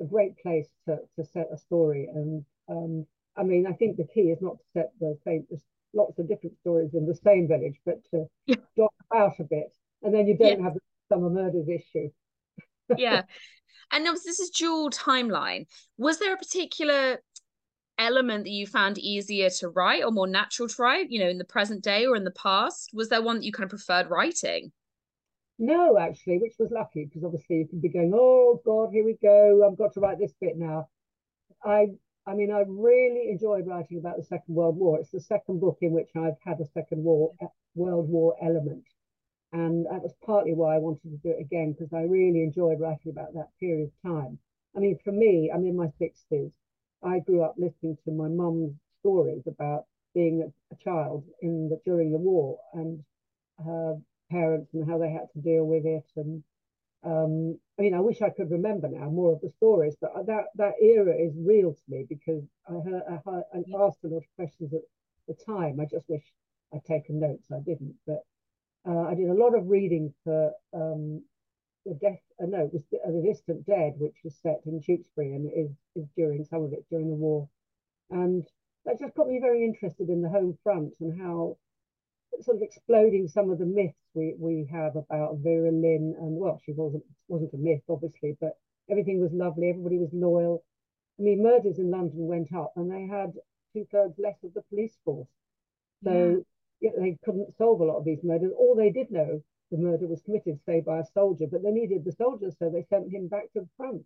a 0.00 0.04
great 0.04 0.38
place 0.38 0.68
to 0.86 0.98
to 1.16 1.24
set 1.24 1.48
a 1.52 1.58
story, 1.58 2.08
and 2.14 2.44
um, 2.68 3.06
I 3.36 3.42
mean, 3.42 3.66
I 3.66 3.72
think 3.72 3.96
the 3.96 4.06
key 4.14 4.30
is 4.30 4.40
not 4.40 4.58
to 4.58 4.64
set 4.72 4.92
the 5.00 5.18
same. 5.24 5.46
There's 5.50 5.64
lots 5.92 6.18
of 6.18 6.28
different 6.28 6.56
stories 6.58 6.94
in 6.94 7.06
the 7.06 7.14
same 7.14 7.48
village, 7.48 7.80
but 7.84 7.98
to 8.12 8.26
yeah. 8.46 8.56
dot 8.76 8.94
out 9.12 9.40
a 9.40 9.44
bit 9.44 9.72
and 10.02 10.14
then 10.14 10.26
you 10.26 10.36
don't 10.36 10.58
yeah. 10.58 10.64
have 10.64 10.74
the 10.74 10.80
summer 11.08 11.30
murders 11.30 11.68
issue. 11.68 12.10
yeah, 12.96 13.22
and 13.92 14.06
obviously 14.06 14.30
this 14.30 14.40
is 14.40 14.50
dual 14.50 14.90
timeline. 14.90 15.66
Was 15.98 16.18
there 16.18 16.34
a 16.34 16.38
particular 16.38 17.18
element 17.98 18.44
that 18.44 18.50
you 18.50 18.66
found 18.66 18.98
easier 18.98 19.50
to 19.50 19.68
write 19.68 20.04
or 20.04 20.10
more 20.10 20.26
natural 20.26 20.68
to 20.68 20.82
write? 20.82 21.10
You 21.10 21.20
know, 21.20 21.30
in 21.30 21.38
the 21.38 21.44
present 21.44 21.82
day 21.82 22.06
or 22.06 22.16
in 22.16 22.24
the 22.24 22.30
past, 22.32 22.90
was 22.92 23.08
there 23.08 23.22
one 23.22 23.36
that 23.36 23.44
you 23.44 23.52
kind 23.52 23.64
of 23.64 23.70
preferred 23.70 24.10
writing? 24.10 24.72
No, 25.60 25.96
actually, 25.98 26.38
which 26.38 26.58
was 26.58 26.72
lucky 26.72 27.04
because 27.04 27.22
obviously 27.22 27.58
you 27.58 27.68
can 27.68 27.78
be 27.80 27.88
going, 27.88 28.12
oh 28.14 28.60
God, 28.64 28.90
here 28.90 29.04
we 29.04 29.14
go. 29.22 29.64
I've 29.64 29.78
got 29.78 29.92
to 29.94 30.00
write 30.00 30.18
this 30.18 30.32
bit 30.40 30.56
now. 30.56 30.88
I 31.64 31.88
I 32.26 32.34
mean, 32.34 32.50
I 32.50 32.64
really 32.66 33.30
enjoyed 33.30 33.66
writing 33.66 33.98
about 33.98 34.16
the 34.16 34.24
Second 34.24 34.54
World 34.54 34.76
War. 34.76 34.98
It's 34.98 35.10
the 35.12 35.20
second 35.20 35.60
book 35.60 35.78
in 35.82 35.92
which 35.92 36.10
I've 36.16 36.38
had 36.44 36.60
a 36.60 36.66
Second 36.66 37.04
War 37.04 37.34
uh, 37.42 37.46
World 37.76 38.08
War 38.08 38.36
element, 38.42 38.84
and 39.52 39.86
that 39.86 40.02
was 40.02 40.14
partly 40.24 40.54
why 40.54 40.76
I 40.76 40.78
wanted 40.78 41.10
to 41.10 41.18
do 41.18 41.30
it 41.30 41.40
again 41.40 41.72
because 41.72 41.92
I 41.92 42.02
really 42.02 42.42
enjoyed 42.42 42.80
writing 42.80 43.12
about 43.12 43.34
that 43.34 43.50
period 43.60 43.90
of 43.90 44.10
time. 44.10 44.38
I 44.76 44.80
mean, 44.80 44.98
for 45.04 45.12
me, 45.12 45.50
I'm 45.54 45.66
in 45.66 45.76
my 45.76 45.90
sixties. 45.98 46.52
I 47.02 47.20
grew 47.20 47.42
up 47.42 47.56
listening 47.58 47.98
to 48.04 48.12
my 48.12 48.28
mum's 48.28 48.74
stories 49.00 49.46
about 49.46 49.86
being 50.14 50.42
a, 50.42 50.74
a 50.74 50.78
child 50.78 51.24
in 51.42 51.68
the 51.68 51.80
during 51.84 52.12
the 52.12 52.18
war 52.18 52.58
and 52.74 53.04
parents 54.30 54.72
and 54.74 54.88
how 54.88 54.98
they 54.98 55.10
had 55.10 55.28
to 55.32 55.40
deal 55.40 55.64
with 55.64 55.84
it 55.84 56.06
and 56.16 56.42
um, 57.02 57.58
I 57.78 57.82
mean, 57.82 57.94
I 57.94 58.00
wish 58.00 58.20
I 58.20 58.28
could 58.28 58.50
remember 58.50 58.88
now 58.88 59.08
more 59.08 59.32
of 59.32 59.40
the 59.40 59.48
stories, 59.48 59.96
but 60.00 60.12
that 60.26 60.44
that 60.56 60.74
era 60.82 61.14
is 61.16 61.32
real 61.34 61.72
to 61.72 61.82
me 61.88 62.04
because 62.06 62.44
I 62.68 62.72
heard 62.72 63.02
I, 63.08 63.18
heard, 63.24 63.44
I 63.54 63.58
asked 63.86 64.04
a 64.04 64.08
lot 64.08 64.18
of 64.18 64.36
questions 64.36 64.74
at 64.74 64.82
the 65.26 65.34
time. 65.44 65.80
I 65.80 65.86
just 65.86 66.08
wish 66.08 66.24
I'd 66.74 66.84
taken 66.84 67.20
notes. 67.20 67.46
I 67.50 67.60
didn't, 67.60 67.94
but 68.06 68.20
uh, 68.86 69.08
I 69.08 69.14
did 69.14 69.30
a 69.30 69.34
lot 69.34 69.56
of 69.56 69.68
reading 69.68 70.12
for 70.24 70.52
um, 70.74 71.22
the 71.86 71.94
death. 71.94 72.20
Uh, 72.38 72.46
no, 72.46 72.66
it 72.66 72.72
was 72.74 72.84
the, 72.92 72.98
uh, 72.98 73.10
the 73.10 73.22
Distant 73.22 73.64
Dead, 73.64 73.94
which 73.96 74.16
was 74.22 74.36
set 74.36 74.60
in 74.66 74.82
Tewkesbury 74.82 75.34
and 75.34 75.50
is 75.56 75.72
is 75.96 76.08
during 76.16 76.44
some 76.44 76.64
of 76.64 76.74
it 76.74 76.84
during 76.90 77.08
the 77.08 77.16
war, 77.16 77.48
and 78.10 78.46
that 78.84 78.98
just 78.98 79.14
got 79.14 79.26
me 79.26 79.40
very 79.40 79.64
interested 79.64 80.10
in 80.10 80.20
the 80.20 80.28
home 80.28 80.58
front 80.62 80.92
and 81.00 81.18
how 81.18 81.56
sort 82.40 82.56
of 82.56 82.62
exploding 82.62 83.28
some 83.28 83.50
of 83.50 83.58
the 83.58 83.66
myths 83.66 83.98
we, 84.14 84.34
we 84.38 84.68
have 84.72 84.96
about 84.96 85.38
Vera 85.38 85.70
Lynn 85.70 86.14
and 86.18 86.36
well 86.36 86.60
she 86.64 86.72
wasn't 86.72 87.04
wasn't 87.28 87.52
a 87.54 87.58
myth 87.58 87.82
obviously 87.88 88.36
but 88.40 88.58
everything 88.90 89.20
was 89.20 89.32
lovely 89.32 89.70
everybody 89.70 89.98
was 89.98 90.10
loyal. 90.12 90.64
I 91.18 91.22
mean 91.22 91.42
murders 91.42 91.78
in 91.78 91.90
London 91.90 92.26
went 92.26 92.52
up 92.54 92.72
and 92.76 92.90
they 92.90 93.06
had 93.06 93.32
two 93.72 93.86
thirds 93.92 94.14
less 94.18 94.36
of 94.42 94.54
the 94.54 94.62
police 94.62 94.96
force. 95.04 95.28
So 96.02 96.44
yeah. 96.80 96.90
they 96.98 97.18
couldn't 97.24 97.56
solve 97.58 97.80
a 97.80 97.84
lot 97.84 97.98
of 97.98 98.04
these 98.04 98.24
murders. 98.24 98.52
All 98.56 98.74
they 98.74 98.90
did 98.90 99.10
know 99.10 99.42
the 99.70 99.78
murder 99.78 100.06
was 100.06 100.22
committed 100.22 100.58
say 100.66 100.80
by 100.80 101.00
a 101.00 101.04
soldier 101.14 101.46
but 101.50 101.62
they 101.62 101.70
needed 101.70 102.04
the 102.04 102.12
soldier 102.12 102.50
so 102.58 102.70
they 102.70 102.84
sent 102.88 103.12
him 103.12 103.28
back 103.28 103.52
to 103.52 103.60
the 103.60 103.68
front. 103.76 104.02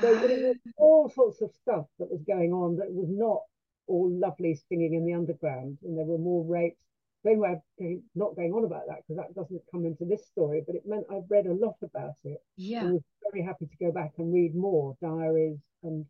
So 0.00 0.12
it 0.12 0.42
was 0.42 0.56
all 0.76 1.10
sorts 1.10 1.42
of 1.42 1.50
stuff 1.52 1.86
that 1.98 2.10
was 2.10 2.22
going 2.22 2.52
on 2.52 2.76
that 2.76 2.92
was 2.92 3.08
not 3.10 3.40
all 3.88 4.10
lovely 4.10 4.54
singing 4.68 4.94
in 4.94 5.04
the 5.04 5.14
underground 5.14 5.78
and 5.82 5.98
there 5.98 6.06
were 6.06 6.18
more 6.18 6.44
rapes 6.44 6.84
anyway, 7.30 7.60
I'm 7.80 8.02
not 8.14 8.36
going 8.36 8.52
on 8.52 8.64
about 8.64 8.86
that 8.88 8.98
because 9.06 9.22
that 9.22 9.34
doesn't 9.34 9.62
come 9.70 9.86
into 9.86 10.04
this 10.04 10.26
story, 10.26 10.62
but 10.66 10.74
it 10.74 10.86
meant 10.86 11.06
I've 11.10 11.30
read 11.30 11.46
a 11.46 11.52
lot 11.52 11.76
about 11.82 12.16
it. 12.24 12.42
Yeah. 12.56 12.82
I 12.82 12.90
was 12.92 13.02
very 13.30 13.44
happy 13.44 13.66
to 13.66 13.84
go 13.84 13.92
back 13.92 14.12
and 14.18 14.32
read 14.32 14.54
more 14.54 14.96
diaries 15.00 15.58
and 15.82 16.04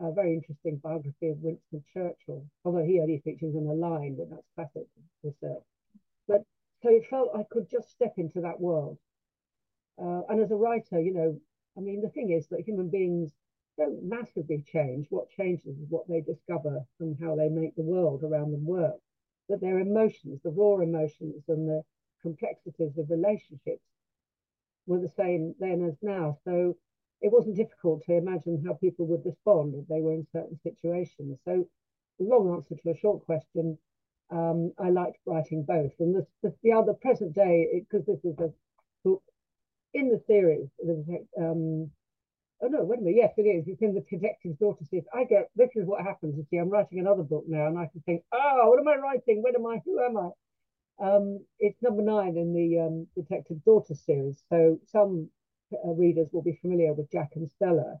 a 0.00 0.10
very 0.10 0.34
interesting 0.34 0.80
biography 0.82 1.28
of 1.28 1.38
Winston 1.38 1.84
Churchill, 1.92 2.46
although 2.64 2.84
he 2.84 3.00
only 3.00 3.20
features 3.24 3.54
in 3.54 3.66
a 3.66 3.72
line, 3.72 4.16
but 4.16 4.30
that's 4.30 4.48
classic 4.54 4.88
research. 5.22 5.62
But 6.26 6.42
so 6.82 6.88
it 6.88 7.06
felt 7.08 7.36
I 7.36 7.44
could 7.50 7.70
just 7.70 7.90
step 7.90 8.14
into 8.16 8.40
that 8.40 8.60
world. 8.60 8.98
Uh, 10.02 10.22
and 10.28 10.40
as 10.40 10.50
a 10.50 10.56
writer, 10.56 11.00
you 11.00 11.12
know, 11.12 11.38
I 11.76 11.80
mean, 11.80 12.00
the 12.00 12.08
thing 12.08 12.30
is 12.30 12.46
that 12.48 12.60
human 12.60 12.88
beings 12.88 13.30
don't 13.78 14.02
massively 14.02 14.64
change. 14.72 15.06
What 15.10 15.30
changes 15.30 15.78
is 15.78 15.86
what 15.88 16.08
they 16.08 16.20
discover 16.20 16.84
and 17.00 17.16
how 17.20 17.36
they 17.36 17.48
make 17.48 17.76
the 17.76 17.82
world 17.82 18.22
around 18.24 18.52
them 18.52 18.64
work 18.64 18.98
that 19.48 19.60
their 19.60 19.78
emotions, 19.78 20.40
the 20.42 20.50
raw 20.50 20.78
emotions 20.78 21.42
and 21.48 21.68
the 21.68 21.82
complexities 22.22 22.96
of 22.98 23.10
relationships 23.10 23.84
were 24.86 25.00
the 25.00 25.12
same 25.16 25.54
then 25.58 25.84
as 25.84 25.96
now. 26.02 26.38
So 26.44 26.76
it 27.20 27.32
wasn't 27.32 27.56
difficult 27.56 28.04
to 28.06 28.16
imagine 28.16 28.62
how 28.66 28.74
people 28.74 29.06
would 29.06 29.24
respond 29.24 29.74
if 29.74 29.86
they 29.88 30.00
were 30.00 30.14
in 30.14 30.26
certain 30.32 30.58
situations. 30.62 31.38
So, 31.44 31.66
long 32.18 32.52
answer 32.54 32.74
to 32.74 32.90
a 32.90 32.98
short 32.98 33.24
question, 33.24 33.78
um, 34.30 34.72
I 34.78 34.90
liked 34.90 35.18
writing 35.26 35.64
both. 35.64 35.92
And 36.00 36.26
the 36.62 36.72
other 36.72 36.94
present 36.94 37.34
day, 37.34 37.84
because 37.88 38.06
this 38.06 38.24
is 38.24 38.38
a 38.38 38.52
book 39.04 39.22
in 39.94 40.08
the 40.08 40.20
series, 40.26 40.68
the, 40.78 41.26
um, 41.38 41.90
oh 42.62 42.68
no, 42.68 42.84
wait 42.84 43.00
a 43.00 43.02
minute, 43.02 43.16
yes, 43.16 43.34
it 43.36 43.42
is. 43.42 43.66
It's 43.66 43.82
in 43.82 43.94
the 43.94 44.04
detective's 44.08 44.56
daughter 44.58 44.84
series. 44.84 45.06
I 45.12 45.24
get 45.24 45.50
this 45.56 45.70
is 45.74 45.86
what 45.86 46.04
happens. 46.04 46.36
You 46.36 46.44
see, 46.50 46.56
I'm 46.56 46.70
writing 46.70 47.00
another 47.00 47.22
book 47.22 47.44
now, 47.48 47.66
and 47.66 47.78
I 47.78 47.86
can 47.86 48.00
think, 48.02 48.22
oh, 48.32 48.70
what 48.70 48.78
am 48.78 48.88
I 48.88 48.96
writing? 48.96 49.42
When 49.42 49.54
am 49.56 49.66
I? 49.66 49.80
Who 49.84 50.00
am 50.00 50.16
I? 50.16 50.30
Um, 51.04 51.44
it's 51.58 51.82
number 51.82 52.02
nine 52.02 52.36
in 52.36 52.54
the 52.54 52.78
um, 52.80 53.06
detective 53.16 53.64
daughter 53.64 53.94
series. 53.94 54.42
So 54.48 54.78
some 54.86 55.28
uh, 55.72 55.90
readers 55.90 56.28
will 56.32 56.42
be 56.42 56.58
familiar 56.62 56.92
with 56.92 57.10
Jack 57.10 57.30
and 57.34 57.50
Stella, 57.50 57.96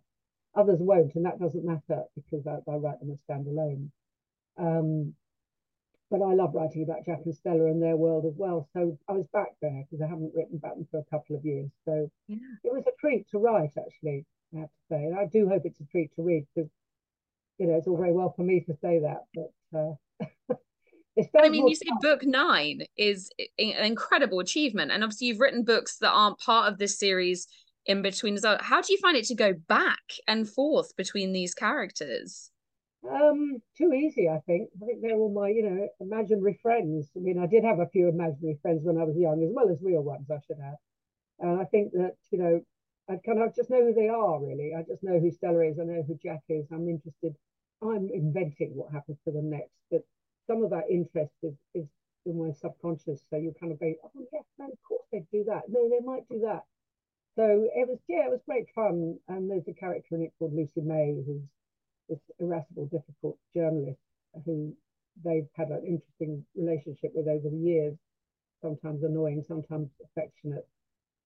others 0.54 0.78
won't, 0.80 1.14
and 1.14 1.24
that 1.26 1.40
doesn't 1.40 1.64
matter 1.64 2.04
because 2.14 2.46
I, 2.46 2.58
I 2.70 2.76
write 2.76 3.00
them 3.00 3.10
as 3.10 3.18
standalone. 3.28 3.90
Um, 4.58 5.14
but 6.10 6.20
I 6.22 6.34
love 6.34 6.54
writing 6.54 6.82
about 6.82 7.06
Jack 7.06 7.20
and 7.24 7.34
Stella 7.34 7.64
and 7.66 7.82
their 7.82 7.96
world 7.96 8.26
as 8.26 8.34
well. 8.36 8.68
So 8.74 8.98
I 9.08 9.12
was 9.12 9.26
back 9.28 9.48
there 9.62 9.82
because 9.90 10.04
I 10.04 10.08
haven't 10.08 10.34
written 10.36 10.56
about 10.56 10.76
them 10.76 10.86
for 10.90 11.00
a 11.00 11.04
couple 11.10 11.36
of 11.36 11.44
years. 11.44 11.70
So 11.86 12.10
yeah. 12.28 12.36
it 12.62 12.72
was 12.72 12.84
a 12.86 12.92
treat 13.00 13.26
to 13.30 13.38
write, 13.38 13.72
actually. 13.78 14.26
I 14.54 14.60
have 14.60 14.68
to 14.68 14.84
say. 14.90 15.04
And 15.04 15.18
I 15.18 15.26
do 15.26 15.48
hope 15.48 15.62
it's 15.64 15.80
a 15.80 15.84
treat 15.84 16.14
to 16.16 16.22
read 16.22 16.46
because, 16.54 16.70
you 17.58 17.66
know, 17.66 17.74
it's 17.74 17.86
all 17.86 17.96
very 17.96 18.12
well 18.12 18.32
for 18.36 18.42
me 18.42 18.60
to 18.66 18.74
say 18.80 19.00
that, 19.00 19.24
but. 19.34 19.78
Uh, 19.78 20.54
I 21.38 21.50
mean, 21.50 21.68
you 21.68 21.74
say 21.74 21.88
book 22.00 22.24
nine 22.24 22.84
is 22.96 23.30
an 23.58 23.84
incredible 23.84 24.40
achievement, 24.40 24.90
and 24.90 25.04
obviously 25.04 25.26
you've 25.26 25.40
written 25.40 25.62
books 25.62 25.98
that 25.98 26.10
aren't 26.10 26.38
part 26.38 26.72
of 26.72 26.78
this 26.78 26.98
series 26.98 27.46
in 27.86 28.00
between 28.00 28.34
as 28.34 28.42
well. 28.44 28.56
How 28.60 28.80
do 28.80 28.92
you 28.92 28.98
find 28.98 29.16
it 29.16 29.26
to 29.26 29.34
go 29.34 29.52
back 29.68 30.00
and 30.26 30.48
forth 30.48 30.96
between 30.96 31.32
these 31.32 31.54
characters? 31.54 32.50
Um, 33.10 33.60
too 33.76 33.92
easy, 33.92 34.28
I 34.28 34.38
think. 34.46 34.70
I 34.80 34.86
think 34.86 35.02
they're 35.02 35.16
all 35.16 35.32
my, 35.32 35.48
you 35.48 35.68
know, 35.68 35.88
imaginary 36.00 36.58
friends. 36.62 37.10
I 37.16 37.20
mean, 37.20 37.38
I 37.38 37.46
did 37.46 37.64
have 37.64 37.80
a 37.80 37.88
few 37.88 38.08
imaginary 38.08 38.58
friends 38.62 38.80
when 38.84 38.96
I 38.96 39.04
was 39.04 39.16
young, 39.16 39.42
as 39.42 39.50
well 39.52 39.68
as 39.68 39.78
real 39.82 40.02
ones, 40.02 40.30
I 40.30 40.38
should 40.46 40.60
add. 40.62 40.76
And 41.40 41.60
I 41.60 41.64
think 41.64 41.92
that, 41.92 42.12
you 42.30 42.38
know, 42.38 42.60
I 43.08 43.16
kind 43.26 43.42
of 43.42 43.54
just 43.54 43.70
know 43.70 43.84
who 43.84 43.94
they 43.94 44.08
are, 44.08 44.40
really. 44.40 44.72
I 44.76 44.82
just 44.82 45.02
know 45.02 45.18
who 45.18 45.30
Stella 45.30 45.60
is. 45.66 45.78
I 45.78 45.84
know 45.84 46.02
who 46.06 46.18
Jack 46.22 46.42
is. 46.48 46.66
I'm 46.72 46.88
interested. 46.88 47.34
I'm 47.82 48.08
inventing 48.12 48.72
what 48.74 48.92
happens 48.92 49.18
to 49.24 49.32
them 49.32 49.50
next. 49.50 49.74
But 49.90 50.02
some 50.46 50.62
of 50.62 50.70
that 50.70 50.84
interest 50.90 51.32
is, 51.42 51.54
is 51.74 51.86
in 52.26 52.38
my 52.38 52.52
subconscious. 52.52 53.20
So 53.28 53.36
you 53.36 53.54
kind 53.58 53.72
of 53.72 53.80
go, 53.80 53.92
oh, 54.04 54.26
yes, 54.32 54.44
no, 54.58 54.66
of 54.66 54.78
course 54.86 55.04
they'd 55.10 55.26
do 55.32 55.44
that. 55.48 55.62
No, 55.68 55.90
they 55.90 56.04
might 56.04 56.28
do 56.28 56.40
that. 56.46 56.62
So 57.34 57.68
it 57.74 57.88
was, 57.88 57.98
yeah, 58.08 58.26
it 58.26 58.30
was 58.30 58.40
great 58.46 58.66
fun. 58.74 59.18
And 59.28 59.50
there's 59.50 59.68
a 59.68 59.74
character 59.74 60.14
in 60.14 60.22
it 60.22 60.32
called 60.38 60.54
Lucy 60.54 60.80
May, 60.80 61.14
who's 61.26 61.42
this 62.08 62.20
irascible, 62.38 62.86
difficult 62.86 63.38
journalist 63.54 63.98
who 64.44 64.74
they've 65.24 65.48
had 65.56 65.68
an 65.68 65.84
interesting 65.86 66.44
relationship 66.56 67.12
with 67.14 67.28
over 67.28 67.48
the 67.50 67.56
years, 67.56 67.96
sometimes 68.60 69.02
annoying, 69.02 69.44
sometimes 69.46 69.90
affectionate 70.04 70.66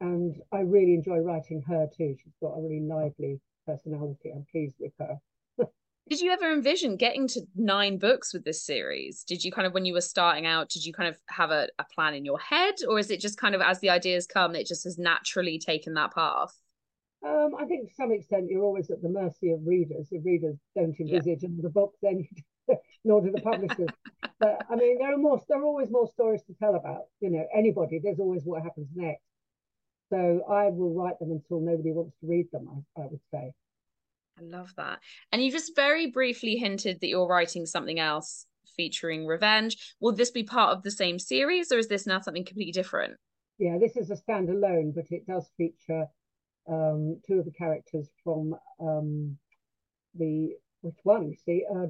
and 0.00 0.36
I 0.52 0.60
really 0.60 0.94
enjoy 0.94 1.18
writing 1.18 1.62
her 1.66 1.88
too. 1.96 2.16
She's 2.22 2.34
got 2.40 2.54
a 2.54 2.60
really 2.60 2.80
lively 2.80 3.40
personality. 3.66 4.32
I'm 4.34 4.46
pleased 4.50 4.76
with 4.78 4.92
her. 4.98 5.16
did 6.08 6.20
you 6.20 6.30
ever 6.30 6.52
envision 6.52 6.96
getting 6.96 7.26
to 7.28 7.40
nine 7.54 7.98
books 7.98 8.32
with 8.32 8.44
this 8.44 8.64
series? 8.64 9.24
Did 9.24 9.42
you 9.42 9.50
kind 9.50 9.66
of, 9.66 9.72
when 9.74 9.84
you 9.84 9.94
were 9.94 10.00
starting 10.00 10.46
out, 10.46 10.68
did 10.68 10.84
you 10.84 10.92
kind 10.92 11.08
of 11.08 11.16
have 11.28 11.50
a, 11.50 11.68
a 11.78 11.84
plan 11.94 12.14
in 12.14 12.24
your 12.24 12.38
head, 12.38 12.74
or 12.88 12.98
is 12.98 13.10
it 13.10 13.20
just 13.20 13.38
kind 13.38 13.54
of 13.54 13.60
as 13.60 13.80
the 13.80 13.90
ideas 13.90 14.26
come, 14.26 14.54
it 14.54 14.66
just 14.66 14.84
has 14.84 14.98
naturally 14.98 15.58
taken 15.58 15.94
that 15.94 16.14
path? 16.14 16.54
Um, 17.26 17.54
I 17.58 17.64
think 17.64 17.88
to 17.88 17.94
some 17.94 18.12
extent 18.12 18.46
you're 18.48 18.62
always 18.62 18.90
at 18.90 19.02
the 19.02 19.08
mercy 19.08 19.50
of 19.50 19.60
readers. 19.66 20.08
If 20.10 20.24
readers 20.24 20.56
don't 20.76 20.94
envisage 21.00 21.42
yeah. 21.42 21.48
the 21.60 21.70
book, 21.70 21.94
then 22.02 22.28
nor 23.04 23.22
do 23.22 23.32
the 23.32 23.40
publishers. 23.40 23.88
but 24.38 24.64
I 24.70 24.76
mean, 24.76 24.98
there 24.98 25.14
are 25.14 25.18
more. 25.18 25.40
There 25.48 25.58
are 25.58 25.64
always 25.64 25.90
more 25.90 26.08
stories 26.08 26.42
to 26.44 26.54
tell 26.54 26.74
about. 26.74 27.04
You 27.20 27.30
know, 27.30 27.46
anybody. 27.54 28.00
There's 28.02 28.20
always 28.20 28.42
what 28.44 28.62
happens 28.62 28.88
next. 28.94 29.22
So 30.10 30.42
I 30.48 30.68
will 30.68 30.94
write 30.94 31.18
them 31.18 31.32
until 31.32 31.60
nobody 31.60 31.92
wants 31.92 32.16
to 32.20 32.26
read 32.26 32.46
them, 32.52 32.68
I, 32.96 33.02
I 33.02 33.06
would 33.06 33.20
say. 33.32 33.52
I 34.38 34.42
love 34.42 34.72
that. 34.76 35.00
And 35.32 35.42
you 35.42 35.50
just 35.50 35.74
very 35.74 36.10
briefly 36.10 36.56
hinted 36.56 37.00
that 37.00 37.08
you're 37.08 37.26
writing 37.26 37.66
something 37.66 37.98
else 37.98 38.46
featuring 38.76 39.26
revenge. 39.26 39.94
Will 40.00 40.12
this 40.12 40.30
be 40.30 40.42
part 40.42 40.76
of 40.76 40.82
the 40.82 40.90
same 40.90 41.18
series 41.18 41.72
or 41.72 41.78
is 41.78 41.88
this 41.88 42.06
now 42.06 42.20
something 42.20 42.44
completely 42.44 42.72
different? 42.72 43.14
Yeah, 43.58 43.78
this 43.78 43.96
is 43.96 44.10
a 44.10 44.16
standalone, 44.16 44.94
but 44.94 45.06
it 45.10 45.26
does 45.26 45.50
feature 45.56 46.06
um, 46.68 47.20
two 47.26 47.38
of 47.38 47.46
the 47.46 47.52
characters 47.52 48.08
from 48.22 48.54
um, 48.80 49.38
the 50.14 50.50
which 50.82 50.98
one? 51.04 51.34
See, 51.44 51.64
uh, 51.74 51.86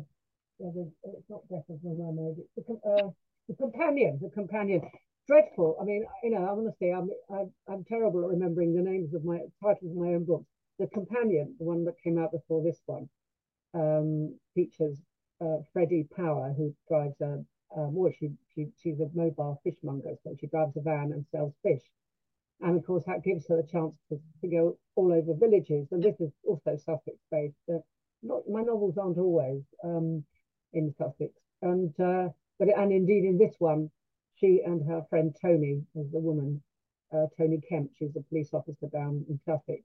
it's 0.59 1.29
not 1.29 1.49
Death 1.49 1.69
of 1.69 1.83
the 1.83 1.91
Mermaid. 1.91 2.37
It's 2.57 2.67
the, 2.67 2.75
uh, 2.89 3.11
the 3.49 3.55
companion. 3.55 4.19
The 4.23 4.31
companion 4.31 4.83
dreadful. 5.27 5.77
I 5.81 5.85
mean, 5.85 6.05
you 6.23 6.31
know, 6.31 6.47
honestly, 6.49 6.91
I'm, 6.93 7.11
I'm 7.31 7.53
I'm 7.69 7.85
terrible 7.85 8.25
at 8.25 8.31
remembering 8.31 8.75
the 8.75 8.83
names 8.83 9.15
of 9.15 9.25
my 9.25 9.39
titles 9.63 9.91
of 9.91 9.97
my 9.97 10.15
own 10.15 10.25
books. 10.25 10.47
The 10.79 10.87
Companion, 10.89 11.57
the 11.59 11.65
one 11.65 11.85
that 11.85 12.01
came 12.03 12.19
out 12.19 12.33
before 12.33 12.63
this 12.63 12.81
one, 12.87 13.09
um, 13.75 14.39
features 14.55 14.99
uh, 15.41 15.59
Freddie 15.73 16.09
Power, 16.17 16.55
who 16.57 16.75
drives 16.89 17.21
a 17.21 17.45
um, 17.77 17.95
well, 17.95 18.13
she, 18.19 18.31
she 18.55 18.69
she's 18.83 19.01
a 19.01 19.11
mobile 19.15 19.61
fishmonger, 19.65 20.15
so 20.23 20.35
she 20.39 20.47
drives 20.47 20.77
a 20.77 20.81
van 20.81 21.13
and 21.13 21.27
sells 21.31 21.55
fish. 21.63 21.83
And 22.61 22.77
of 22.79 22.87
course, 22.87 23.05
that 23.07 23.23
gives 23.23 23.47
her 23.49 23.59
a 23.59 23.67
chance 23.67 23.95
to, 24.09 24.19
to 24.41 24.49
go 24.49 24.79
all 24.95 25.13
over 25.13 25.35
villages. 25.35 25.89
And 25.91 26.03
this 26.03 26.19
is 26.21 26.33
also 26.47 26.77
Sussex 26.77 27.19
based. 27.31 27.57
Uh, 27.69 27.79
not 28.23 28.49
my 28.49 28.63
novels 28.63 28.97
aren't 28.97 29.19
always 29.19 29.63
um, 29.85 30.25
in 30.73 30.95
Sussex, 30.97 31.33
and 31.63 31.93
uh, 32.01 32.29
but 32.59 32.69
and 32.69 32.93
indeed 32.93 33.25
in 33.25 33.37
this 33.37 33.55
one, 33.59 33.91
she 34.39 34.63
and 34.65 34.87
her 34.87 35.03
friend 35.09 35.35
Tony, 35.41 35.83
as 35.99 36.11
the 36.13 36.19
woman, 36.19 36.63
uh, 37.13 37.27
Tony 37.39 37.61
Kemp, 37.69 37.91
she's 37.99 38.17
a 38.17 38.23
police 38.29 38.51
officer 38.53 38.87
down 38.93 39.25
in 39.29 39.41
Sussex, 39.45 39.83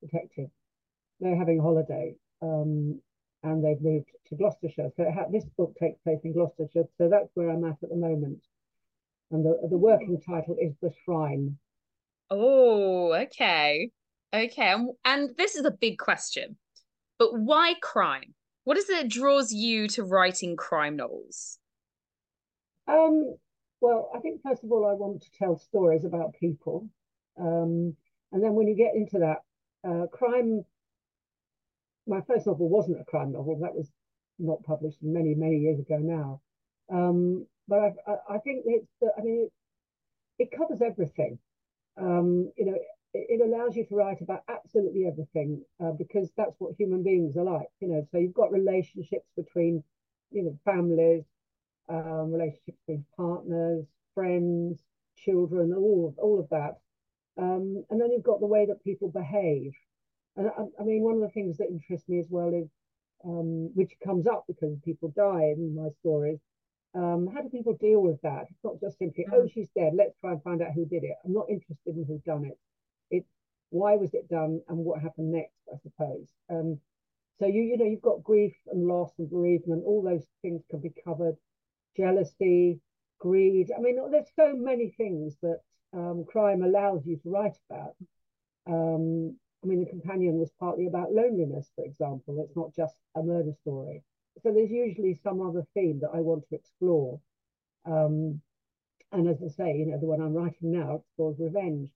detective. 0.00 0.50
They're 1.20 1.36
having 1.36 1.60
a 1.60 1.62
holiday, 1.62 2.14
um, 2.42 3.00
and 3.42 3.64
they've 3.64 3.80
moved 3.80 4.10
to 4.28 4.36
Gloucestershire. 4.36 4.90
So 4.96 5.10
ha- 5.10 5.30
this 5.30 5.44
book 5.56 5.74
takes 5.80 5.98
place 6.00 6.20
in 6.24 6.32
Gloucestershire, 6.32 6.88
so 6.98 7.08
that's 7.08 7.30
where 7.34 7.50
I'm 7.50 7.64
at 7.64 7.82
at 7.82 7.90
the 7.90 7.96
moment. 7.96 8.42
And 9.30 9.44
the 9.44 9.68
the 9.68 9.78
working 9.78 10.20
title 10.20 10.56
is 10.60 10.74
The 10.80 10.90
Shrine. 11.04 11.58
Oh, 12.30 13.12
okay. 13.12 13.90
Okay. 14.34 14.72
And, 14.72 14.90
and 15.04 15.30
this 15.36 15.54
is 15.54 15.64
a 15.64 15.70
big 15.70 15.98
question. 15.98 16.56
But 17.18 17.38
why 17.38 17.74
crime? 17.80 18.34
What 18.64 18.76
is 18.76 18.88
it 18.88 19.02
that 19.02 19.08
draws 19.08 19.52
you 19.52 19.88
to 19.88 20.02
writing 20.02 20.56
crime 20.56 20.96
novels? 20.96 21.58
Um, 22.88 23.36
well, 23.84 24.10
I 24.14 24.18
think 24.20 24.40
first 24.42 24.64
of 24.64 24.72
all, 24.72 24.86
I 24.86 24.94
want 24.94 25.22
to 25.22 25.30
tell 25.38 25.58
stories 25.58 26.06
about 26.06 26.32
people. 26.40 26.88
Um, 27.38 27.94
and 28.32 28.42
then 28.42 28.54
when 28.54 28.66
you 28.66 28.74
get 28.74 28.94
into 28.94 29.18
that, 29.18 29.42
uh, 29.86 30.06
crime, 30.06 30.64
my 32.06 32.22
first 32.22 32.46
novel 32.46 32.70
wasn't 32.70 33.02
a 33.02 33.04
crime 33.04 33.32
novel. 33.32 33.58
That 33.60 33.74
was 33.74 33.92
not 34.38 34.62
published 34.62 34.96
many, 35.02 35.34
many 35.34 35.58
years 35.58 35.78
ago 35.78 35.98
now. 35.98 36.40
Um, 36.90 37.46
but 37.68 37.78
I, 38.08 38.34
I, 38.36 38.38
think 38.38 38.64
it's, 38.64 38.88
I 39.02 39.20
mean, 39.20 39.50
it, 40.38 40.44
it 40.44 40.56
covers 40.56 40.80
everything. 40.80 41.38
Um, 42.00 42.50
you 42.56 42.64
know, 42.64 42.78
it, 43.12 43.42
allows 43.42 43.76
you 43.76 43.84
to 43.84 43.94
write 43.94 44.22
about 44.22 44.44
absolutely 44.48 45.06
everything 45.06 45.62
uh, 45.84 45.92
because 45.92 46.30
that's 46.38 46.56
what 46.58 46.74
human 46.78 47.02
beings 47.02 47.36
are 47.36 47.44
like. 47.44 47.68
You 47.80 47.88
know, 47.88 48.08
so 48.10 48.16
you've 48.16 48.32
got 48.32 48.50
relationships 48.50 49.28
between, 49.36 49.84
you 50.30 50.44
know, 50.44 50.58
families, 50.64 51.24
um, 51.88 52.32
relationships 52.32 52.78
between 52.86 53.04
partners, 53.16 53.84
friends, 54.14 54.80
children, 55.16 55.72
all 55.74 56.08
of, 56.08 56.18
all 56.18 56.40
of 56.40 56.48
that. 56.50 56.78
Um, 57.36 57.84
and 57.90 58.00
then 58.00 58.12
you've 58.12 58.22
got 58.22 58.40
the 58.40 58.46
way 58.46 58.66
that 58.66 58.84
people 58.84 59.10
behave. 59.10 59.72
And 60.36 60.48
I, 60.48 60.82
I, 60.82 60.84
mean, 60.84 61.02
one 61.02 61.16
of 61.16 61.20
the 61.20 61.28
things 61.28 61.58
that 61.58 61.68
interests 61.68 62.08
me 62.08 62.18
as 62.18 62.26
well 62.30 62.52
is, 62.54 62.68
um, 63.24 63.70
which 63.74 63.92
comes 64.04 64.26
up 64.26 64.44
because 64.46 64.76
people 64.84 65.12
die 65.16 65.52
in 65.56 65.74
my 65.74 65.88
stories, 66.00 66.38
um, 66.94 67.28
how 67.34 67.42
do 67.42 67.48
people 67.48 67.76
deal 67.80 68.00
with 68.00 68.20
that? 68.22 68.46
It's 68.50 68.62
not 68.62 68.80
just 68.80 68.98
simply, 68.98 69.26
oh, 69.32 69.42
mm. 69.42 69.52
she's 69.52 69.68
dead, 69.76 69.94
let's 69.96 70.16
try 70.20 70.32
and 70.32 70.42
find 70.42 70.62
out 70.62 70.72
who 70.74 70.86
did 70.86 71.02
it. 71.02 71.16
I'm 71.24 71.32
not 71.32 71.50
interested 71.50 71.96
in 71.96 72.04
who's 72.06 72.22
done 72.22 72.44
it. 72.44 72.58
It's 73.10 73.28
why 73.70 73.96
was 73.96 74.14
it 74.14 74.28
done 74.28 74.60
and 74.68 74.78
what 74.78 75.02
happened 75.02 75.32
next, 75.32 75.58
I 75.72 75.76
suppose. 75.82 76.28
Um, 76.48 76.78
so 77.40 77.46
you 77.46 77.62
you 77.62 77.76
know 77.76 77.84
you've 77.84 78.00
got 78.00 78.22
grief 78.22 78.54
and 78.70 78.86
loss 78.86 79.10
and 79.18 79.28
bereavement, 79.28 79.82
all 79.84 80.02
those 80.02 80.26
things 80.42 80.62
can 80.70 80.80
be 80.80 80.92
covered. 81.04 81.36
Jealousy, 81.96 82.80
greed. 83.18 83.70
I 83.76 83.80
mean, 83.80 83.98
there's 84.10 84.30
so 84.36 84.54
many 84.54 84.94
things 84.96 85.36
that 85.42 85.60
um, 85.92 86.24
crime 86.26 86.62
allows 86.62 87.06
you 87.06 87.16
to 87.18 87.30
write 87.30 87.56
about. 87.70 87.94
Um, 88.66 89.36
I 89.62 89.66
mean, 89.66 89.80
the 89.80 89.90
companion 89.90 90.38
was 90.38 90.50
partly 90.60 90.86
about 90.86 91.12
loneliness, 91.12 91.70
for 91.74 91.84
example. 91.84 92.44
It's 92.44 92.56
not 92.56 92.74
just 92.74 92.96
a 93.14 93.22
murder 93.22 93.52
story. 93.62 94.02
So 94.42 94.52
there's 94.52 94.70
usually 94.70 95.18
some 95.22 95.40
other 95.40 95.64
theme 95.74 96.00
that 96.00 96.10
I 96.12 96.20
want 96.20 96.44
to 96.48 96.56
explore. 96.56 97.20
Um, 97.86 98.40
and 99.12 99.28
as 99.28 99.36
I 99.42 99.48
say, 99.48 99.76
you 99.76 99.86
know, 99.86 99.98
the 99.98 100.06
one 100.06 100.20
I'm 100.20 100.34
writing 100.34 100.72
now 100.72 100.96
explores 100.96 101.36
revenge. 101.38 101.90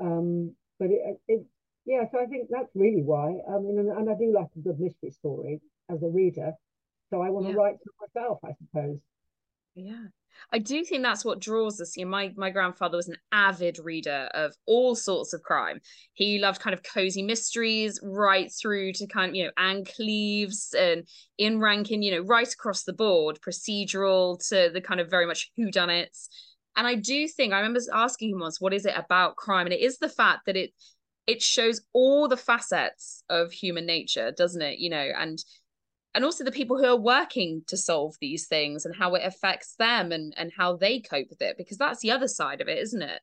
Um, 0.00 0.54
but 0.78 0.90
it, 0.90 1.20
it, 1.28 1.46
yeah, 1.86 2.04
so 2.10 2.20
I 2.20 2.26
think 2.26 2.48
that's 2.50 2.74
really 2.74 3.02
why. 3.02 3.38
I 3.48 3.58
mean, 3.58 3.78
and, 3.78 3.88
and 3.88 4.10
I 4.10 4.14
do 4.14 4.32
like 4.34 4.48
a 4.56 4.60
good 4.60 4.80
mystery 4.80 5.10
story 5.10 5.60
as 5.88 6.02
a 6.02 6.08
reader. 6.08 6.52
So 7.10 7.22
I 7.22 7.30
want 7.30 7.46
to 7.46 7.52
yeah. 7.52 7.58
write 7.58 7.78
to 7.82 7.90
myself, 8.00 8.38
I 8.44 8.52
suppose. 8.58 8.98
Yeah. 9.78 10.06
I 10.52 10.58
do 10.58 10.84
think 10.84 11.02
that's 11.02 11.24
what 11.24 11.40
draws 11.40 11.80
us. 11.80 11.96
You 11.96 12.04
know, 12.04 12.10
my 12.10 12.32
my 12.36 12.50
grandfather 12.50 12.96
was 12.96 13.08
an 13.08 13.16
avid 13.32 13.78
reader 13.78 14.28
of 14.34 14.54
all 14.66 14.94
sorts 14.94 15.32
of 15.32 15.42
crime. 15.42 15.80
He 16.14 16.38
loved 16.38 16.60
kind 16.60 16.74
of 16.74 16.82
cozy 16.82 17.22
mysteries, 17.22 18.00
right 18.02 18.50
through 18.50 18.92
to 18.94 19.06
kind 19.06 19.30
of 19.30 19.34
you 19.34 19.44
know 19.44 19.50
Ann 19.56 19.84
Cleeves 19.84 20.74
and 20.78 21.06
Ian 21.40 21.60
Rankin. 21.60 22.02
You 22.02 22.12
know, 22.12 22.20
right 22.20 22.50
across 22.52 22.84
the 22.84 22.92
board, 22.92 23.38
procedural 23.40 24.38
to 24.48 24.70
the 24.72 24.80
kind 24.80 25.00
of 25.00 25.10
very 25.10 25.26
much 25.26 25.50
whodunits. 25.58 26.28
And 26.76 26.86
I 26.86 26.94
do 26.94 27.26
think 27.28 27.52
I 27.52 27.58
remember 27.58 27.80
asking 27.92 28.30
him 28.30 28.40
once, 28.40 28.60
"What 28.60 28.74
is 28.74 28.86
it 28.86 28.94
about 28.96 29.36
crime?" 29.36 29.66
And 29.66 29.74
it 29.74 29.80
is 29.80 29.98
the 29.98 30.08
fact 30.08 30.46
that 30.46 30.56
it 30.56 30.72
it 31.26 31.42
shows 31.42 31.82
all 31.92 32.26
the 32.26 32.36
facets 32.36 33.22
of 33.28 33.52
human 33.52 33.86
nature, 33.86 34.32
doesn't 34.32 34.62
it? 34.62 34.78
You 34.78 34.90
know, 34.90 35.12
and 35.18 35.38
and 36.18 36.24
also 36.24 36.42
the 36.42 36.50
people 36.50 36.76
who 36.76 36.84
are 36.84 36.96
working 36.96 37.62
to 37.68 37.76
solve 37.76 38.16
these 38.20 38.48
things 38.48 38.84
and 38.84 38.96
how 38.96 39.14
it 39.14 39.22
affects 39.24 39.76
them 39.76 40.10
and 40.10 40.34
and 40.36 40.50
how 40.56 40.74
they 40.74 40.98
cope 40.98 41.28
with 41.30 41.40
it 41.40 41.56
because 41.56 41.78
that's 41.78 42.00
the 42.00 42.10
other 42.10 42.26
side 42.26 42.60
of 42.60 42.66
it 42.66 42.76
isn't 42.76 43.02
it? 43.02 43.20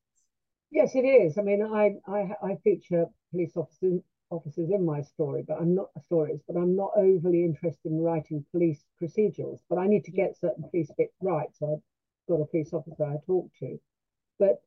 Yes 0.72 0.96
it 0.96 1.02
is. 1.02 1.38
I 1.38 1.42
mean 1.42 1.62
i 1.62 1.92
i, 2.10 2.30
I 2.42 2.56
feature 2.64 3.08
police 3.32 3.58
officers 3.58 4.00
officers 4.30 4.70
in 4.72 4.86
my 4.86 5.02
story 5.02 5.44
but 5.46 5.58
i'm 5.60 5.76
not 5.76 5.90
stories 6.06 6.40
but 6.48 6.56
i'm 6.56 6.74
not 6.76 6.92
overly 6.96 7.44
interested 7.44 7.92
in 7.92 8.02
writing 8.02 8.46
police 8.52 8.84
procedures 8.98 9.60
but 9.70 9.78
i 9.78 9.88
need 9.88 10.06
to 10.06 10.12
get 10.12 10.40
certain 10.40 10.64
police 10.72 10.90
bits 10.98 11.14
right 11.22 11.50
so 11.60 11.74
i've 11.74 12.30
got 12.30 12.42
a 12.42 12.48
police 12.48 12.72
officer 12.72 13.04
i 13.04 13.18
talk 13.28 13.52
to. 13.60 13.78
But 14.40 14.62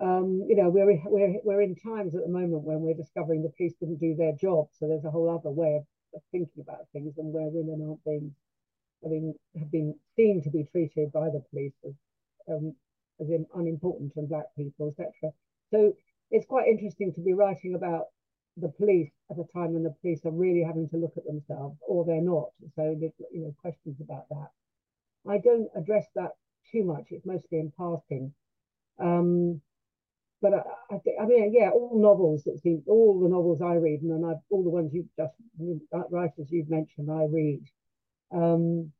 um, 0.00 0.44
you 0.48 0.56
know, 0.56 0.70
we're 0.70 0.98
we're 1.04 1.34
we're 1.44 1.60
in 1.60 1.76
times 1.76 2.14
at 2.14 2.22
the 2.22 2.32
moment 2.32 2.64
when 2.64 2.80
we're 2.80 2.94
discovering 2.94 3.42
the 3.42 3.52
police 3.56 3.74
didn't 3.78 4.00
do 4.00 4.14
their 4.16 4.32
job. 4.32 4.68
So 4.72 4.88
there's 4.88 5.04
a 5.04 5.10
whole 5.10 5.28
other 5.28 5.50
way 5.50 5.76
of 5.76 5.84
thinking 6.30 6.62
about 6.62 6.88
things 6.92 7.14
and 7.18 7.32
where 7.32 7.48
women 7.48 7.86
aren't 7.86 8.04
being, 8.04 8.34
I 9.04 9.08
mean, 9.08 9.34
have 9.58 9.70
been 9.70 9.94
seen 10.16 10.42
to 10.42 10.50
be 10.50 10.64
treated 10.64 11.12
by 11.12 11.30
the 11.30 11.42
police 11.50 11.74
as, 11.86 11.94
um, 12.48 12.74
as 13.20 13.28
unimportant 13.54 14.12
and 14.16 14.28
black 14.28 14.46
people, 14.56 14.88
etc. 14.88 15.32
So 15.70 15.92
it's 16.30 16.46
quite 16.46 16.68
interesting 16.68 17.12
to 17.14 17.20
be 17.20 17.32
writing 17.32 17.74
about 17.74 18.06
the 18.56 18.68
police 18.68 19.10
at 19.30 19.38
a 19.38 19.52
time 19.52 19.72
when 19.72 19.82
the 19.82 19.94
police 20.00 20.24
are 20.24 20.30
really 20.30 20.62
having 20.62 20.88
to 20.88 20.96
look 20.96 21.14
at 21.16 21.26
themselves 21.26 21.76
or 21.86 22.04
they're 22.04 22.20
not. 22.20 22.50
So 22.76 22.96
you 23.32 23.40
know 23.40 23.54
questions 23.60 23.96
about 24.00 24.28
that. 24.30 24.50
I 25.28 25.38
don't 25.38 25.68
address 25.76 26.06
that 26.14 26.32
too 26.70 26.84
much. 26.84 27.06
It's 27.10 27.26
mostly 27.26 27.58
in 27.58 27.72
passing. 27.76 28.32
Um, 28.98 29.60
but 30.44 30.52
I, 30.52 30.94
I, 30.96 30.98
think, 30.98 31.16
I 31.18 31.24
mean, 31.24 31.54
yeah, 31.54 31.70
all 31.70 31.98
novels 31.98 32.44
that 32.44 32.60
seem, 32.60 32.82
all 32.86 33.18
the 33.18 33.30
novels 33.30 33.62
I 33.62 33.76
read, 33.76 34.02
and 34.02 34.10
then 34.12 34.28
I've, 34.28 34.42
all 34.50 34.62
the 34.62 34.68
ones 34.68 34.92
you've 34.92 35.08
just 35.16 35.32
writers 36.10 36.48
you've 36.50 36.68
mentioned, 36.68 37.10
I 37.10 37.24
read. 37.32 37.64
Um, 38.30 38.92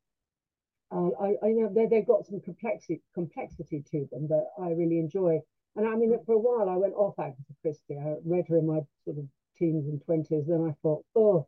uh, 0.91 1.11
I, 1.21 1.35
I 1.45 1.49
know 1.49 1.71
they, 1.71 1.85
they've 1.85 2.07
got 2.07 2.25
some 2.25 2.41
complexity 2.41 3.03
complexity 3.13 3.85
to 3.91 4.09
them 4.11 4.27
that 4.29 4.47
I 4.59 4.71
really 4.71 4.99
enjoy. 4.99 5.41
And 5.77 5.87
I 5.87 5.95
mean, 5.97 6.17
for 6.25 6.33
a 6.33 6.39
while 6.39 6.71
I 6.71 6.79
went 6.79 6.95
off 6.95 7.19
Agatha 7.19 7.55
Christie. 7.61 7.99
I 7.99 8.15
read 8.25 8.47
her 8.49 8.57
in 8.57 8.67
my 8.67 8.81
sort 9.05 9.19
of 9.19 9.25
teens 9.59 9.87
and 9.87 10.01
twenties. 10.03 10.47
Then 10.47 10.67
I 10.67 10.73
thought, 10.81 11.05
oh, 11.15 11.47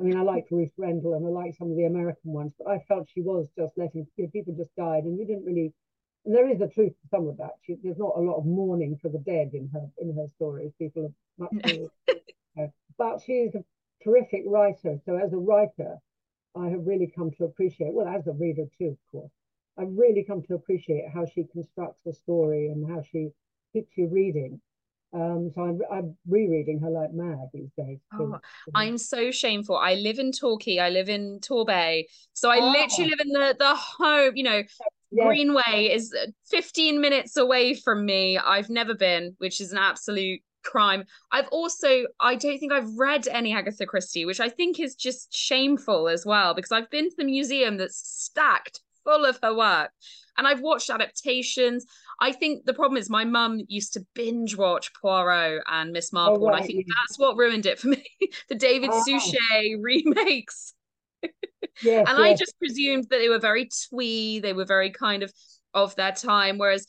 I 0.00 0.04
mean, 0.04 0.16
I 0.16 0.22
liked 0.22 0.50
Ruth 0.50 0.72
Rendell 0.78 1.14
and 1.14 1.26
I 1.26 1.28
liked 1.28 1.58
some 1.58 1.70
of 1.70 1.76
the 1.76 1.84
American 1.84 2.32
ones, 2.32 2.54
but 2.56 2.68
I 2.68 2.78
felt 2.88 3.10
she 3.12 3.20
was 3.20 3.48
just 3.58 3.76
letting 3.76 4.06
you 4.16 4.24
know, 4.24 4.30
people 4.32 4.54
just 4.56 4.74
died, 4.74 5.04
and 5.04 5.18
you 5.18 5.26
didn't 5.26 5.44
really 5.44 5.74
there 6.24 6.48
is 6.48 6.60
a 6.60 6.68
truth 6.68 6.92
to 6.92 7.08
some 7.10 7.28
of 7.28 7.36
that. 7.38 7.52
She, 7.66 7.76
there's 7.82 7.98
not 7.98 8.14
a 8.16 8.20
lot 8.20 8.36
of 8.36 8.46
mourning 8.46 8.98
for 9.00 9.08
the 9.08 9.18
dead 9.18 9.50
in 9.54 9.68
her 9.72 9.86
in 9.98 10.14
her 10.14 10.26
stories. 10.36 10.72
People 10.78 11.06
are 11.06 11.48
much 11.50 11.76
more, 11.76 11.90
uh, 12.58 12.68
but 12.96 13.20
she 13.24 13.32
is 13.32 13.54
a 13.54 13.64
terrific 14.02 14.42
writer. 14.46 14.98
So 15.04 15.16
as 15.16 15.32
a 15.32 15.38
writer, 15.38 15.96
I 16.56 16.68
have 16.68 16.86
really 16.86 17.12
come 17.14 17.30
to 17.38 17.44
appreciate. 17.44 17.92
Well, 17.92 18.08
as 18.08 18.26
a 18.26 18.32
reader 18.32 18.64
too, 18.78 18.88
of 18.88 18.98
course, 19.10 19.32
I've 19.78 19.96
really 19.96 20.24
come 20.24 20.42
to 20.42 20.54
appreciate 20.54 21.04
how 21.12 21.24
she 21.26 21.44
constructs 21.44 22.04
a 22.06 22.12
story 22.12 22.68
and 22.68 22.88
how 22.90 23.02
she 23.02 23.30
keeps 23.72 23.96
you 23.96 24.08
reading. 24.08 24.60
Um, 25.14 25.50
so 25.54 25.62
I'm, 25.62 25.80
I'm 25.90 26.16
rereading 26.28 26.80
her 26.80 26.90
like 26.90 27.14
mad 27.14 27.48
these 27.54 27.70
days. 27.78 27.98
Oh, 28.12 28.38
I'm 28.74 28.98
so 28.98 29.30
shameful. 29.30 29.76
I 29.76 29.94
live 29.94 30.18
in 30.18 30.32
Torquay. 30.32 30.78
I 30.78 30.90
live 30.90 31.08
in 31.08 31.40
Torbay. 31.40 32.04
So 32.34 32.50
I 32.50 32.58
oh. 32.58 32.70
literally 32.70 33.10
live 33.10 33.20
in 33.20 33.32
the 33.32 33.56
the 33.58 33.74
home, 33.74 34.36
you 34.36 34.42
know, 34.42 34.62
yes. 35.10 35.26
Greenway 35.26 35.90
is 35.92 36.14
uh, 36.14 36.26
15 36.50 37.00
minutes 37.00 37.36
away 37.36 37.74
from 37.74 38.04
me. 38.04 38.38
I've 38.38 38.70
never 38.70 38.94
been, 38.94 39.34
which 39.38 39.60
is 39.60 39.72
an 39.72 39.78
absolute 39.78 40.40
crime. 40.64 41.04
I've 41.32 41.48
also, 41.48 42.06
I 42.20 42.34
don't 42.34 42.58
think 42.58 42.72
I've 42.72 42.96
read 42.96 43.26
any 43.28 43.54
Agatha 43.54 43.86
Christie, 43.86 44.24
which 44.24 44.40
I 44.40 44.48
think 44.48 44.80
is 44.80 44.94
just 44.94 45.34
shameful 45.34 46.08
as 46.08 46.26
well, 46.26 46.54
because 46.54 46.72
I've 46.72 46.90
been 46.90 47.10
to 47.10 47.16
the 47.16 47.24
museum 47.24 47.76
that's 47.76 47.98
stacked 47.98 48.80
full 49.04 49.24
of 49.24 49.38
her 49.42 49.54
work 49.54 49.90
and 50.36 50.46
I've 50.46 50.60
watched 50.60 50.90
adaptations. 50.90 51.84
I 52.20 52.32
think 52.32 52.64
the 52.64 52.74
problem 52.74 52.96
is 52.96 53.10
my 53.10 53.24
mum 53.24 53.60
used 53.68 53.92
to 53.94 54.06
binge 54.14 54.56
watch 54.56 54.92
Poirot 54.94 55.62
and 55.66 55.92
Miss 55.92 56.10
oh, 56.12 56.16
Marple, 56.16 56.44
oh, 56.44 56.48
right. 56.50 56.56
and 56.56 56.64
I 56.64 56.66
think 56.66 56.86
that's 56.86 57.18
what 57.18 57.36
ruined 57.36 57.66
it 57.66 57.78
for 57.78 57.88
me. 57.88 58.04
the 58.48 58.54
David 58.54 58.90
oh. 58.92 59.02
Suchet 59.04 59.80
remakes 59.80 60.74
yes, 61.82 62.06
and 62.08 62.18
yes. 62.18 62.26
I 62.26 62.34
just 62.34 62.58
presumed 62.58 63.06
that 63.10 63.18
they 63.18 63.28
were 63.28 63.38
very 63.38 63.68
twee, 63.88 64.40
they 64.40 64.52
were 64.52 64.64
very 64.64 64.90
kind 64.90 65.22
of 65.22 65.32
of 65.74 65.94
their 65.96 66.12
time. 66.12 66.58
Whereas 66.58 66.86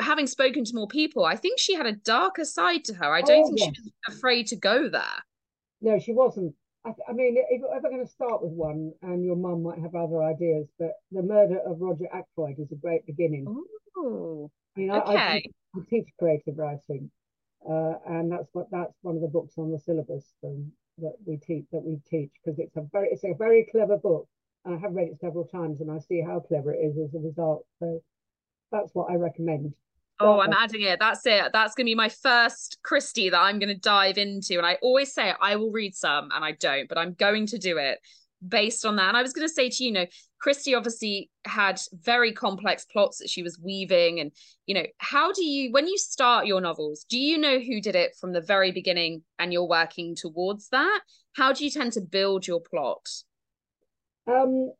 having 0.00 0.26
spoken 0.26 0.64
to 0.64 0.74
more 0.74 0.88
people, 0.88 1.24
I 1.24 1.36
think 1.36 1.58
she 1.58 1.74
had 1.74 1.86
a 1.86 1.92
darker 1.92 2.44
side 2.44 2.84
to 2.84 2.94
her. 2.94 3.12
I 3.12 3.22
don't 3.22 3.44
oh, 3.44 3.46
think 3.46 3.60
yes. 3.60 3.70
she 3.74 3.82
was 3.82 4.16
afraid 4.16 4.46
to 4.48 4.56
go 4.56 4.88
there. 4.88 5.02
No, 5.80 5.98
she 5.98 6.12
wasn't. 6.12 6.54
I, 6.84 6.90
I 7.08 7.12
mean, 7.12 7.36
if 7.36 7.60
you're 7.60 7.74
ever 7.74 7.88
going 7.88 8.04
to 8.04 8.10
start 8.10 8.42
with 8.42 8.52
one, 8.52 8.92
and 9.02 9.24
your 9.24 9.36
mum 9.36 9.62
might 9.62 9.78
have 9.80 9.94
other 9.94 10.22
ideas, 10.22 10.68
but 10.78 10.92
the 11.10 11.22
murder 11.22 11.58
of 11.66 11.80
Roger 11.80 12.06
Ackroyd 12.12 12.58
is 12.58 12.70
a 12.72 12.76
great 12.76 13.04
beginning. 13.06 13.44
Oh, 13.96 14.50
I 14.76 14.80
mean, 14.80 14.90
okay. 14.90 15.16
I, 15.16 15.22
I, 15.22 15.42
I 15.74 15.80
teach 15.90 16.08
creative 16.18 16.56
writing, 16.56 17.10
uh, 17.68 17.94
and 18.06 18.30
that's 18.30 18.48
what 18.52 18.70
that's 18.70 18.94
one 19.02 19.16
of 19.16 19.22
the 19.22 19.28
books 19.28 19.54
on 19.56 19.72
the 19.72 19.78
syllabus 19.78 20.32
um, 20.44 20.70
that 20.98 21.14
we 21.24 21.36
teach 21.36 21.64
that 21.72 21.82
we 21.84 21.98
teach 22.08 22.30
because 22.42 22.58
it's 22.58 22.76
a 22.76 22.82
very 22.92 23.08
it's 23.10 23.24
a 23.24 23.34
very 23.38 23.66
clever 23.70 23.96
book. 23.96 24.28
I 24.64 24.76
have 24.76 24.94
read 24.94 25.08
it 25.08 25.20
several 25.20 25.44
times, 25.44 25.80
and 25.80 25.90
I 25.90 25.98
see 25.98 26.20
how 26.20 26.40
clever 26.40 26.72
it 26.72 26.78
is 26.78 26.96
as 26.98 27.14
a 27.14 27.24
result. 27.24 27.64
So 27.78 28.00
that's 28.72 28.94
what 28.94 29.10
I 29.10 29.14
recommend. 29.14 29.74
Oh, 30.18 30.40
I'm 30.40 30.52
uh, 30.52 30.56
adding 30.58 30.82
it. 30.82 30.98
That's 30.98 31.26
it. 31.26 31.52
That's 31.52 31.74
going 31.74 31.84
to 31.84 31.90
be 31.90 31.94
my 31.94 32.08
first 32.08 32.78
Christie 32.82 33.30
that 33.30 33.38
I'm 33.38 33.58
going 33.58 33.68
to 33.68 33.78
dive 33.78 34.16
into. 34.16 34.56
And 34.56 34.66
I 34.66 34.78
always 34.80 35.12
say 35.12 35.32
I 35.40 35.56
will 35.56 35.70
read 35.70 35.94
some 35.94 36.30
and 36.34 36.44
I 36.44 36.52
don't, 36.52 36.88
but 36.88 36.96
I'm 36.96 37.12
going 37.14 37.46
to 37.48 37.58
do 37.58 37.76
it 37.76 37.98
based 38.46 38.86
on 38.86 38.96
that. 38.96 39.08
And 39.08 39.16
I 39.16 39.22
was 39.22 39.34
going 39.34 39.46
to 39.46 39.52
say 39.52 39.68
to 39.68 39.84
you, 39.84 39.88
you 39.88 39.92
know, 39.92 40.06
Christie 40.46 40.76
obviously 40.76 41.28
had 41.44 41.80
very 41.92 42.32
complex 42.32 42.84
plots 42.84 43.18
that 43.18 43.28
she 43.28 43.42
was 43.42 43.58
weaving. 43.58 44.20
And, 44.20 44.30
you 44.66 44.76
know, 44.76 44.86
how 44.98 45.32
do 45.32 45.44
you, 45.44 45.72
when 45.72 45.88
you 45.88 45.98
start 45.98 46.46
your 46.46 46.60
novels, 46.60 47.04
do 47.10 47.18
you 47.18 47.36
know 47.36 47.58
who 47.58 47.80
did 47.80 47.96
it 47.96 48.12
from 48.20 48.32
the 48.32 48.40
very 48.40 48.70
beginning 48.70 49.24
and 49.40 49.52
you're 49.52 49.66
working 49.66 50.14
towards 50.14 50.68
that? 50.68 51.00
How 51.34 51.52
do 51.52 51.64
you 51.64 51.70
tend 51.72 51.94
to 51.94 52.00
build 52.00 52.46
your 52.46 52.60
plot? 52.60 53.08
Um, 54.28 54.70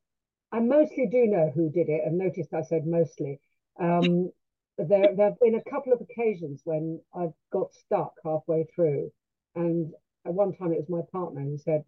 I 0.52 0.60
mostly 0.60 1.08
do 1.10 1.26
know 1.26 1.50
who 1.52 1.68
did 1.68 1.88
it, 1.88 2.02
and 2.06 2.16
noticed 2.16 2.54
I 2.54 2.62
said 2.62 2.86
mostly. 2.86 3.40
Um, 3.80 4.30
there, 4.78 5.16
there 5.16 5.30
have 5.30 5.40
been 5.40 5.56
a 5.56 5.68
couple 5.68 5.92
of 5.92 6.00
occasions 6.00 6.60
when 6.62 7.00
I've 7.12 7.34
got 7.52 7.74
stuck 7.74 8.12
halfway 8.24 8.68
through, 8.72 9.10
and 9.56 9.90
at 10.24 10.32
one 10.32 10.54
time 10.54 10.72
it 10.72 10.78
was 10.78 10.88
my 10.88 11.02
partner 11.10 11.40
who 11.40 11.58
said, 11.58 11.82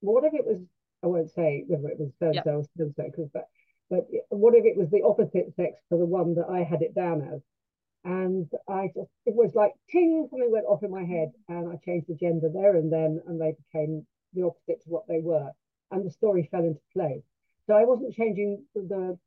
"What 0.00 0.24
if 0.24 0.34
it 0.34 0.44
was?" 0.44 0.58
I 1.04 1.06
won't 1.06 1.30
say 1.30 1.64
whether 1.68 1.88
it 1.88 2.00
was 2.00 2.10
so 2.18 2.28
and 2.28 2.40
so 2.42 2.50
or 2.50 2.62
so 2.64 2.84
and 2.84 2.94
so, 2.96 3.04
because 3.04 3.28
but 3.32 3.48
but 3.90 4.06
what 4.30 4.54
if 4.54 4.64
it 4.64 4.76
was 4.76 4.88
the 4.90 5.02
opposite 5.02 5.54
sex 5.54 5.78
for 5.88 5.98
the 5.98 6.06
one 6.06 6.34
that 6.36 6.48
I 6.48 6.62
had 6.62 6.80
it 6.80 6.94
down 6.94 7.20
as? 7.22 7.42
And 8.04 8.50
I 8.68 8.88
just 8.94 9.10
it 9.26 9.34
was 9.34 9.54
like 9.54 9.72
ting, 9.90 10.26
something 10.30 10.50
went 10.50 10.66
off 10.66 10.82
in 10.82 10.90
my 10.90 11.04
head, 11.04 11.32
and 11.48 11.68
I 11.68 11.76
changed 11.84 12.08
the 12.08 12.14
gender 12.14 12.48
there 12.52 12.76
and 12.76 12.90
then, 12.90 13.20
and 13.26 13.40
they 13.40 13.52
became 13.52 14.06
the 14.32 14.44
opposite 14.44 14.82
to 14.84 14.90
what 14.90 15.06
they 15.06 15.20
were, 15.20 15.50
and 15.90 16.04
the 16.04 16.10
story 16.10 16.48
fell 16.50 16.64
into 16.64 16.80
place. 16.92 17.24
So 17.66 17.74
I 17.74 17.84
wasn't 17.84 18.14
changing 18.14 18.64
the 18.74 19.18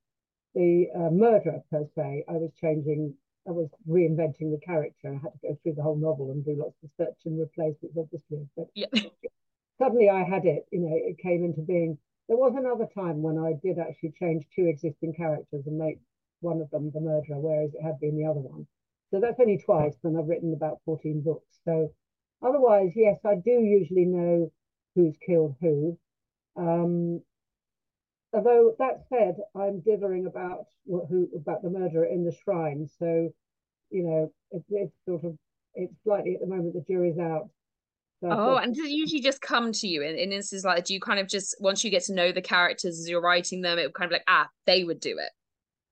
the 0.55 0.87
uh, 0.95 1.09
murderer 1.11 1.61
per 1.69 1.85
se. 1.95 2.25
I 2.27 2.33
was 2.33 2.51
changing, 2.59 3.13
I 3.47 3.51
was 3.51 3.69
reinventing 3.87 4.51
the 4.51 4.59
character. 4.65 5.09
I 5.09 5.19
had 5.21 5.33
to 5.33 5.47
go 5.47 5.57
through 5.61 5.73
the 5.73 5.83
whole 5.83 5.95
novel 5.95 6.31
and 6.31 6.43
do 6.43 6.55
lots 6.57 6.75
of 6.83 6.89
search 6.97 7.17
and 7.25 7.39
replace, 7.39 7.75
obviously, 7.95 8.47
but 8.55 8.67
yeah. 8.73 8.87
suddenly 9.77 10.09
I 10.09 10.23
had 10.23 10.45
it, 10.45 10.65
you 10.71 10.79
know, 10.79 10.91
it 10.93 11.17
came 11.19 11.43
into 11.43 11.61
being. 11.61 11.97
There 12.27 12.37
was 12.37 12.55
another 12.57 12.87
time 12.93 13.21
when 13.21 13.37
I 13.37 13.53
did 13.63 13.79
actually 13.79 14.13
change 14.19 14.45
two 14.53 14.67
existing 14.67 15.13
characters 15.13 15.63
and 15.65 15.77
make 15.77 15.99
one 16.41 16.61
of 16.61 16.69
them 16.71 16.91
the 16.93 16.99
murderer, 16.99 17.39
whereas 17.39 17.73
it 17.73 17.81
had 17.81 17.99
been 17.99 18.17
the 18.17 18.25
other 18.25 18.41
one. 18.41 18.67
So 19.11 19.19
that's 19.21 19.39
only 19.39 19.57
twice, 19.63 19.95
and 20.03 20.17
I've 20.17 20.27
written 20.27 20.53
about 20.53 20.81
14 20.85 21.21
books. 21.21 21.47
So 21.63 21.93
otherwise, 22.41 22.91
yes, 22.95 23.17
I 23.25 23.35
do 23.35 23.51
usually 23.51 24.05
know 24.05 24.51
who's 24.95 25.15
killed 25.25 25.55
who. 25.61 25.97
Um, 26.57 27.21
although 28.33 28.75
that 28.79 29.05
said, 29.09 29.37
I'm 29.55 29.79
dithering 29.79 30.25
about 30.25 30.65
who 30.85 31.29
about 31.35 31.61
the 31.63 31.69
murderer 31.69 32.05
in 32.05 32.25
the 32.25 32.35
shrine. 32.43 32.89
So, 32.99 33.33
you 33.89 34.03
know, 34.03 34.31
it, 34.51 34.63
it's 34.69 34.95
sort 35.05 35.23
of 35.23 35.37
it's 35.75 35.93
slightly 36.03 36.35
at 36.35 36.41
the 36.41 36.47
moment 36.47 36.73
the 36.73 36.81
jury's 36.81 37.19
out. 37.19 37.49
Oh, 38.23 38.55
and 38.55 38.73
does 38.73 38.85
it 38.85 38.91
usually 38.91 39.21
just 39.21 39.41
come 39.41 39.71
to 39.71 39.87
you 39.87 40.01
in, 40.01 40.15
in 40.15 40.31
instances 40.31 40.65
like 40.65 40.85
do 40.85 40.93
you 40.93 40.99
kind 40.99 41.19
of 41.19 41.27
just 41.27 41.55
once 41.59 41.83
you 41.83 41.91
get 41.91 42.03
to 42.05 42.13
know 42.13 42.31
the 42.31 42.41
characters 42.41 42.99
as 42.99 43.07
you're 43.07 43.21
writing 43.21 43.61
them, 43.61 43.77
it 43.77 43.93
kind 43.93 44.11
of 44.11 44.13
like 44.13 44.23
ah 44.27 44.47
they 44.65 44.83
would 44.83 44.99
do 44.99 45.17
it? 45.19 45.29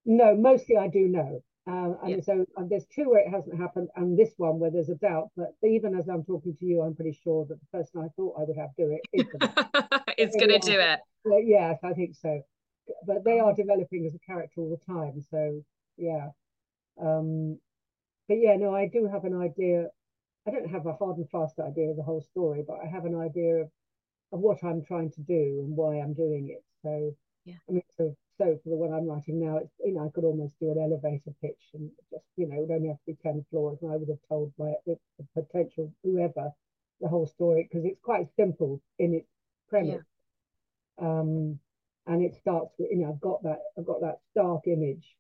No, 0.06 0.36
mostly 0.36 0.78
I 0.78 0.88
do 0.88 1.08
know. 1.08 1.42
Um, 1.68 1.98
and 2.04 2.12
yeah. 2.12 2.22
so 2.22 2.46
and 2.58 2.70
there's 2.70 2.86
two 2.94 3.10
where 3.10 3.22
it 3.22 3.30
hasn't 3.30 3.60
happened, 3.60 3.90
and 3.96 4.18
this 4.18 4.34
one 4.38 4.60
where 4.60 4.70
there's 4.70 4.90
a 4.90 4.96
doubt. 4.96 5.30
But 5.36 5.54
even 5.64 5.96
as 5.96 6.08
I'm 6.08 6.24
talking 6.24 6.56
to 6.60 6.66
you, 6.66 6.82
I'm 6.82 6.96
pretty 6.96 7.18
sure 7.24 7.46
that 7.50 7.60
the 7.60 7.78
person 7.78 8.02
I 8.02 8.10
thought 8.16 8.36
I 8.40 8.44
would 8.44 8.58
have 8.58 8.70
do 8.78 8.92
it 8.92 9.02
is 9.14 9.26
it's 10.18 10.36
going 10.36 10.60
to 10.60 10.60
do 10.60 10.80
it. 10.80 11.00
yes, 11.46 11.80
I 11.84 11.94
think 11.94 12.16
so. 12.16 12.42
But 13.08 13.24
they 13.24 13.40
are 13.40 13.54
developing 13.54 14.06
as 14.06 14.14
a 14.14 14.20
character 14.20 14.62
all 14.62 14.70
the 14.70 14.94
time. 14.94 15.24
So 15.32 15.64
yeah. 15.98 16.30
Um, 17.02 17.60
but 18.28 18.36
yeah, 18.36 18.56
no, 18.58 18.76
I 18.76 18.88
do 18.88 19.10
have 19.12 19.26
an 19.26 19.40
idea. 19.40 19.88
I 20.48 20.52
don't 20.52 20.70
have 20.70 20.86
a 20.86 20.94
hard 20.94 21.18
and 21.18 21.30
fast 21.30 21.60
idea 21.60 21.90
of 21.90 21.98
the 21.98 22.04
whole 22.04 22.22
story, 22.22 22.64
but 22.68 22.78
I 22.84 22.88
have 22.88 23.06
an 23.06 23.16
idea 23.16 23.56
of, 23.58 23.70
of 24.32 24.40
what 24.40 24.64
I'm 24.64 24.84
trying 24.84 25.12
to 25.12 25.22
do 25.22 25.64
and 25.66 25.76
why 25.76 25.96
I'm 25.96 26.14
doing 26.14 26.50
it. 26.50 26.64
So 26.84 27.16
yeah, 27.46 27.56
I 27.68 27.72
mean, 27.74 27.84
so 27.98 28.16
so 28.38 28.60
for 28.64 28.70
the 28.70 28.76
one 28.76 28.94
I'm 28.94 29.08
writing 29.08 29.40
now, 29.40 29.58
it's 29.58 29.72
you 29.84 29.94
know 29.94 30.06
I 30.06 30.10
could 30.14 30.24
almost 30.24 30.54
do 30.60 30.72
an 30.72 30.78
elevator 30.78 31.34
pitch 31.42 31.62
and 31.74 31.90
just 32.12 32.26
you 32.38 32.48
know 32.48 32.56
it 32.56 32.62
would 32.62 32.76
only 32.76 32.90
have 32.90 32.98
to 32.98 33.06
be 33.08 33.18
ten 33.24 33.46
floors, 33.50 33.80
and 33.82 33.92
I 33.92 33.96
would 33.96 34.10
have 34.10 34.20
told 34.28 34.52
my 34.58 34.74
the, 34.86 34.98
the 35.18 35.42
potential 35.42 35.92
whoever 36.04 36.52
the 37.02 37.08
whole 37.08 37.28
story 37.28 37.64
because 37.64 37.86
it's 37.86 38.00
quite 38.02 38.28
simple 38.36 38.82
in 39.00 39.14
its 39.14 39.30
premise. 39.70 40.04
Yeah. 41.00 41.08
Um, 41.08 41.60
and 42.08 42.24
it 42.24 42.36
starts 42.36 42.74
with 42.78 42.90
you 42.92 43.00
know 43.00 43.10
I've 43.10 43.22
got 43.22 43.44
that 43.44 43.60
I've 43.78 43.86
got 43.86 44.02
that 44.02 44.20
stark 44.32 44.68
image, 44.68 45.16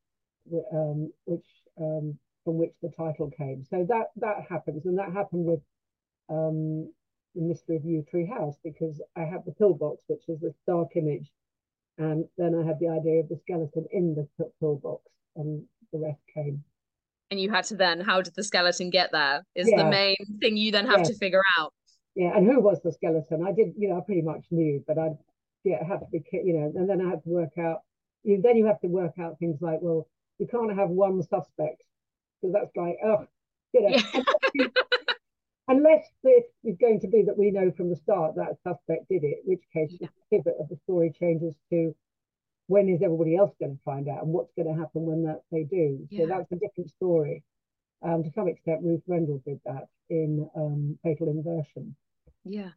um, 0.72 1.12
which 1.26 1.46
um, 1.80 2.18
from 2.46 2.58
which 2.58 2.74
the 2.82 2.92
title 2.96 3.32
came. 3.38 3.66
So 3.70 3.86
that 3.90 4.12
that 4.18 4.46
happens, 4.50 4.86
and 4.86 4.98
that 4.98 5.12
happened 5.12 5.46
with 5.46 5.62
um, 6.30 6.92
the 7.36 7.42
Mystery 7.42 7.76
of 7.76 7.84
Yew 7.84 8.06
Tree 8.10 8.26
House 8.26 8.56
because 8.64 9.02
I 9.18 9.22
have 9.22 9.44
the 9.46 9.52
pillbox, 9.52 10.04
which 10.08 10.24
is 10.30 10.40
this 10.40 10.56
dark 10.66 10.96
image 10.96 11.32
and 11.98 12.26
then 12.38 12.56
I 12.56 12.66
had 12.66 12.80
the 12.80 12.90
idea 12.90 13.22
of 13.22 13.30
the 13.30 13.38
skeleton 13.38 13.86
in 13.92 14.16
the 14.16 14.28
pillbox, 14.60 15.04
and 15.36 15.64
the 15.94 16.00
rest 16.00 16.20
came. 16.34 16.64
And 17.32 17.40
you 17.40 17.50
had 17.50 17.64
to 17.66 17.76
then, 17.76 18.02
how 18.02 18.22
did 18.22 18.36
the 18.36 18.44
skeleton 18.44 18.90
get 18.90 19.12
there? 19.12 19.44
Is 19.56 19.70
yeah. 19.70 19.84
the 19.84 19.90
main 19.90 20.16
thing 20.40 20.58
you 20.58 20.72
then 20.72 20.88
have 20.88 21.04
to 21.04 21.16
figure 21.16 21.42
out. 21.58 21.74
Yeah, 22.16 22.36
and 22.36 22.46
who 22.46 22.60
was 22.60 22.80
the 22.84 22.92
skeleton? 22.92 23.46
I 23.46 23.52
did, 23.52 23.74
you 23.78 23.90
know, 23.90 23.98
I 23.98 24.02
pretty 24.02 24.22
much 24.22 24.46
knew, 24.52 24.84
but 24.88 24.98
I, 24.98 25.10
yeah, 25.64 25.84
had 25.86 26.00
to 26.00 26.06
be, 26.12 26.24
you 26.32 26.54
know, 26.54 26.72
and 26.76 26.90
then 26.90 27.02
I 27.02 27.10
had 27.10 27.24
to 27.24 27.30
work 27.30 27.58
out. 27.58 27.82
You 28.24 28.42
then 28.42 28.58
you 28.58 28.66
have 28.66 28.80
to 28.82 28.88
work 28.88 29.14
out 29.20 29.38
things 29.40 29.62
like, 29.62 29.80
well, 29.82 30.08
you 30.40 30.48
can't 30.48 30.76
have 30.76 30.90
one 30.90 31.22
suspect 31.24 31.82
because 32.42 32.54
that's 32.54 32.76
like, 32.76 32.98
oh, 33.04 33.26
you 33.74 33.90
know. 33.90 33.98
Yeah. 34.54 34.68
unless 35.68 36.06
it 36.24 36.46
is 36.64 36.78
going 36.80 37.00
to 37.02 37.08
be 37.08 37.24
that 37.24 37.38
we 37.38 37.52
know 37.52 37.72
from 37.76 37.90
the 37.90 37.96
start 37.96 38.36
that 38.36 38.58
suspect 38.64 39.10
did 39.10 39.24
it, 39.24 39.40
which 39.46 39.64
case 39.74 39.96
yeah. 40.00 40.08
the 40.30 40.38
pivot 40.38 40.56
of 40.60 40.70
the 40.70 40.78
story 40.84 41.14
changes 41.20 41.56
to 41.70 41.96
when 42.68 42.90
is 42.90 43.02
everybody 43.04 43.36
else 43.36 43.52
going 43.60 43.76
to 43.76 43.84
find 43.84 44.08
out 44.10 44.24
and 44.24 44.34
what's 44.34 44.54
going 44.56 44.68
to 44.68 44.80
happen 44.80 45.06
when 45.06 45.24
that 45.24 45.42
they 45.52 45.64
do. 45.64 46.08
Yeah. 46.10 46.22
So 46.22 46.28
that's 46.28 46.52
a 46.52 46.56
different 46.56 46.90
story. 46.90 47.44
Um, 48.02 48.24
to 48.24 48.32
some 48.32 48.48
extent, 48.48 48.82
Ruth 48.84 49.04
Rendell 49.08 49.42
did 49.46 49.60
that 49.66 49.88
in 50.10 50.50
um, 50.56 50.98
Fatal 51.04 51.30
Inversion. 51.30 51.96
Yeah. 52.44 52.70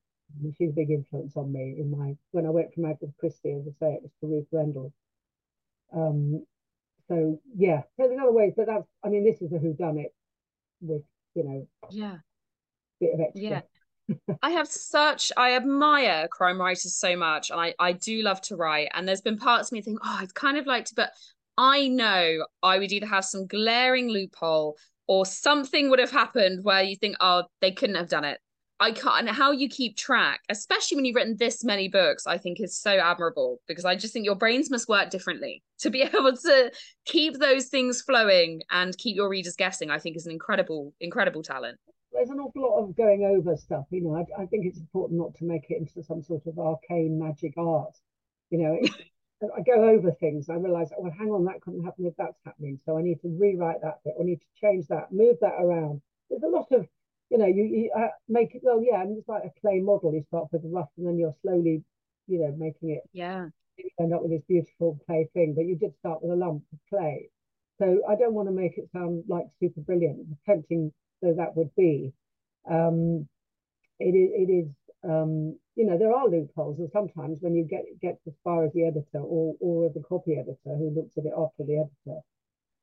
And 0.43 0.55
she's 0.57 0.71
a 0.71 0.75
big 0.75 0.91
influence 0.91 1.37
on 1.37 1.53
me 1.53 1.77
in 1.79 1.91
my 1.91 2.15
when 2.33 2.47
I 2.47 2.51
went 2.51 2.73
from 2.75 2.85
Agatha 2.85 3.13
Christie, 3.19 3.53
as 3.53 3.67
I 3.67 3.73
say, 3.81 3.95
it 3.95 4.03
was 4.03 4.13
for 4.21 4.29
Ruth 4.29 4.47
Rendell. 4.53 4.93
Um, 5.93 6.45
so 7.09 7.41
yeah, 7.57 7.83
so 7.97 8.07
there's 8.07 8.21
other 8.21 8.33
ways, 8.33 8.53
but 8.57 8.67
that's 8.67 8.87
I 9.05 9.09
mean, 9.09 9.25
this 9.25 9.41
is 9.41 9.53
a 9.53 9.59
who 9.59 9.73
done 9.73 9.99
it 9.99 10.15
with 10.81 11.03
you 11.35 11.45
know 11.45 11.69
yeah 11.91 12.17
bit 13.01 13.15
of 13.15 13.21
extra. 13.21 13.41
Yeah. 13.43 13.61
I 14.43 14.51
have 14.51 14.69
such 14.69 15.33
I 15.37 15.55
admire 15.55 16.29
crime 16.29 16.61
writers 16.61 16.97
so 16.97 17.17
much 17.17 17.51
and 17.51 17.61
I 17.61 17.75
I 17.79 17.93
do 17.93 18.23
love 18.23 18.41
to 18.43 18.57
write 18.57 18.89
and 18.95 19.07
there's 19.07 19.21
been 19.21 19.37
parts 19.37 19.69
of 19.69 19.73
me 19.73 19.83
think 19.83 19.99
oh 20.03 20.17
I'd 20.21 20.35
kind 20.35 20.57
of 20.57 20.67
like 20.67 20.87
to 20.87 20.95
but 20.95 21.11
I 21.57 21.89
know 21.89 22.47
I 22.63 22.79
would 22.79 22.93
either 22.93 23.07
have 23.07 23.25
some 23.25 23.47
glaring 23.47 24.09
loophole 24.09 24.77
or 25.07 25.27
something 25.27 25.91
would 25.91 25.99
have 25.99 26.11
happened 26.11 26.65
where 26.65 26.83
you 26.83 26.97
think 26.97 27.17
oh 27.21 27.45
they 27.61 27.73
couldn't 27.73 27.97
have 27.97 28.09
done 28.09 28.25
it 28.25 28.41
I 28.81 28.93
can't 28.93 29.27
and 29.27 29.37
how 29.37 29.51
you 29.51 29.69
keep 29.69 29.97
track 29.97 30.41
especially 30.49 30.97
when 30.97 31.05
you've 31.05 31.17
written 31.17 31.37
this 31.37 31.65
many 31.65 31.89
books 31.89 32.27
I 32.27 32.39
think 32.39 32.61
is 32.61 32.79
so 32.79 32.93
admirable 32.93 33.61
because 33.67 33.85
I 33.85 33.97
just 33.97 34.13
think 34.13 34.25
your 34.25 34.35
brains 34.37 34.71
must 34.71 34.89
work 34.89 35.11
differently 35.11 35.63
to 35.81 35.91
be 35.91 36.03
able 36.03 36.37
to 36.37 36.73
keep 37.05 37.39
those 37.39 37.67
things 37.67 38.03
flowing 38.03 38.63
and 38.71 38.97
keep 38.99 39.17
your 39.17 39.29
readers 39.29 39.57
guessing 39.57 39.91
I 39.91 39.99
think 39.99 40.17
is 40.17 40.27
an 40.27 40.33
incredible 40.33 40.95
incredible 41.01 41.43
talent 41.43 41.79
there's 42.13 42.31
an 42.31 42.41
awful 42.41 42.63
lot 42.63 42.83
of 42.83 42.97
going 42.97 43.25
over 43.25 43.57
stuff. 43.57 43.85
You 43.91 44.03
know, 44.03 44.17
I, 44.17 44.43
I 44.43 44.47
think 44.47 44.67
it's 44.67 44.81
important 44.81 45.21
not 45.21 45.35
to 45.37 45.45
make 45.45 45.67
it 45.69 45.79
into 45.79 46.03
some 46.03 46.23
sort 46.23 46.47
of 46.47 46.59
arcane 46.59 47.19
magic 47.19 47.55
art. 47.57 47.95
You 48.51 48.59
know, 48.59 48.79
I 49.57 49.61
go 49.63 49.89
over 49.89 50.11
things. 50.13 50.49
I 50.49 50.55
realize, 50.55 50.91
oh, 50.97 51.03
well, 51.03 51.13
hang 51.17 51.31
on, 51.31 51.45
that 51.45 51.61
couldn't 51.61 51.85
happen 51.85 52.07
if 52.07 52.15
that's 52.19 52.41
happening. 52.45 52.79
So 52.85 52.99
I 52.99 53.03
need 53.03 53.21
to 53.23 53.37
rewrite 53.39 53.83
that 53.83 54.01
bit. 54.05 54.15
I 54.21 54.25
need 54.25 54.41
to 54.41 54.61
change 54.61 54.89
that, 54.89 55.13
move 55.13 55.37
that 55.41 55.55
around. 55.61 56.01
There's 56.29 56.43
a 56.43 56.49
lot 56.49 56.67
of, 56.73 56.87
you 57.31 57.39
know, 57.39 57.47
you, 57.47 57.65
you 57.65 57.91
uh, 57.97 58.09
make 58.29 58.55
it. 58.55 58.63
Well, 58.63 58.83
yeah, 58.83 59.03
and 59.03 59.17
it's 59.17 59.29
like 59.29 59.45
a 59.45 59.61
clay 59.61 59.81
model. 59.81 60.13
You 60.13 60.25
start 60.29 60.49
with 60.53 60.63
the 60.63 60.69
rough, 60.69 60.89
and 60.97 61.07
then 61.07 61.19
you're 61.19 61.35
slowly, 61.43 61.83
you 62.27 62.41
know, 62.41 62.55
making 62.57 62.91
it. 62.91 63.03
Yeah. 63.13 63.49
You 63.77 63.91
end 64.01 64.13
up 64.13 64.23
with 64.23 64.33
this 64.33 64.43
beautiful 64.49 64.99
clay 65.07 65.29
thing, 65.35 65.55
but 65.55 65.67
you 65.67 65.77
did 65.77 65.95
start 65.99 66.23
with 66.23 66.33
a 66.33 66.37
lump 66.37 66.63
of 66.73 66.79
clay. 66.89 67.29
So 67.79 68.01
I 68.09 68.17
don't 68.17 68.35
want 68.35 68.49
to 68.49 68.55
make 68.55 68.77
it 68.77 68.89
sound 68.93 69.25
like 69.29 69.47
super 69.61 69.81
brilliant. 69.83 70.27
Tempting 70.45 70.93
though 71.23 71.35
that 71.35 71.57
would 71.57 71.75
be, 71.77 72.13
um, 72.69 73.29
it 74.01 74.15
is, 74.15 74.31
it 74.35 74.53
is 74.53 74.69
um, 75.05 75.59
you 75.77 75.87
know, 75.87 75.97
there 75.97 76.13
are 76.13 76.29
loopholes, 76.29 76.79
and 76.81 76.91
sometimes 76.93 77.39
when 77.41 77.55
you 77.55 77.65
get 77.65 77.85
get 78.03 78.19
as 78.27 78.35
far 78.43 78.65
as 78.65 78.73
the 78.73 78.85
editor 78.85 79.21
or 79.21 79.55
or 79.61 79.91
the 79.91 80.03
copy 80.03 80.37
editor 80.37 80.77
who 80.77 80.91
looks 80.91 81.17
at 81.17 81.25
it 81.25 81.33
after 81.37 81.65
the 81.65 81.79
editor, 81.79 82.21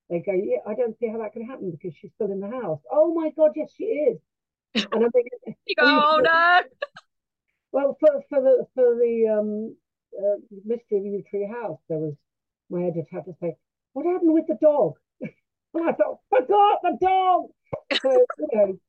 they 0.10 0.20
go, 0.20 0.32
"Yeah, 0.32 0.60
I 0.66 0.76
don't 0.76 0.98
see 0.98 1.10
how 1.10 1.18
that 1.18 1.34
can 1.34 1.46
happen 1.46 1.72
because 1.72 1.94
she's 1.96 2.14
still 2.14 2.32
in 2.32 2.40
the 2.40 2.50
house." 2.50 2.80
Oh 2.90 3.14
my 3.14 3.32
God, 3.32 3.52
yes, 3.56 3.74
she 3.76 3.84
is. 3.84 4.20
And 4.76 5.06
I'm 5.06 5.12
thinking, 5.12 5.40
you 5.66 5.76
go, 5.80 5.86
"Oh 5.86 6.22
no." 6.24 6.62
Well, 7.72 7.98
for 8.00 8.24
for 8.30 8.42
the 8.42 8.66
for 8.74 8.96
the 8.96 9.28
um, 9.38 9.76
uh, 10.18 10.38
mystery 10.64 11.00
of 11.00 11.06
Yew 11.06 11.24
Tree 11.30 11.46
House, 11.46 11.80
there 11.90 11.98
was 11.98 12.14
my 12.70 12.84
editor 12.84 13.06
had 13.12 13.26
to 13.26 13.36
say, 13.42 13.58
"What 13.92 14.06
happened 14.06 14.34
with 14.34 14.48
the 14.48 14.58
dog?" 14.62 14.94
and 15.20 15.90
I 15.90 15.92
thought, 15.92 16.20
"Forgot 16.30 16.80
the 16.84 16.98
dog." 17.02 17.50
So 18.02 18.26
you 18.40 18.48
know, 18.54 18.80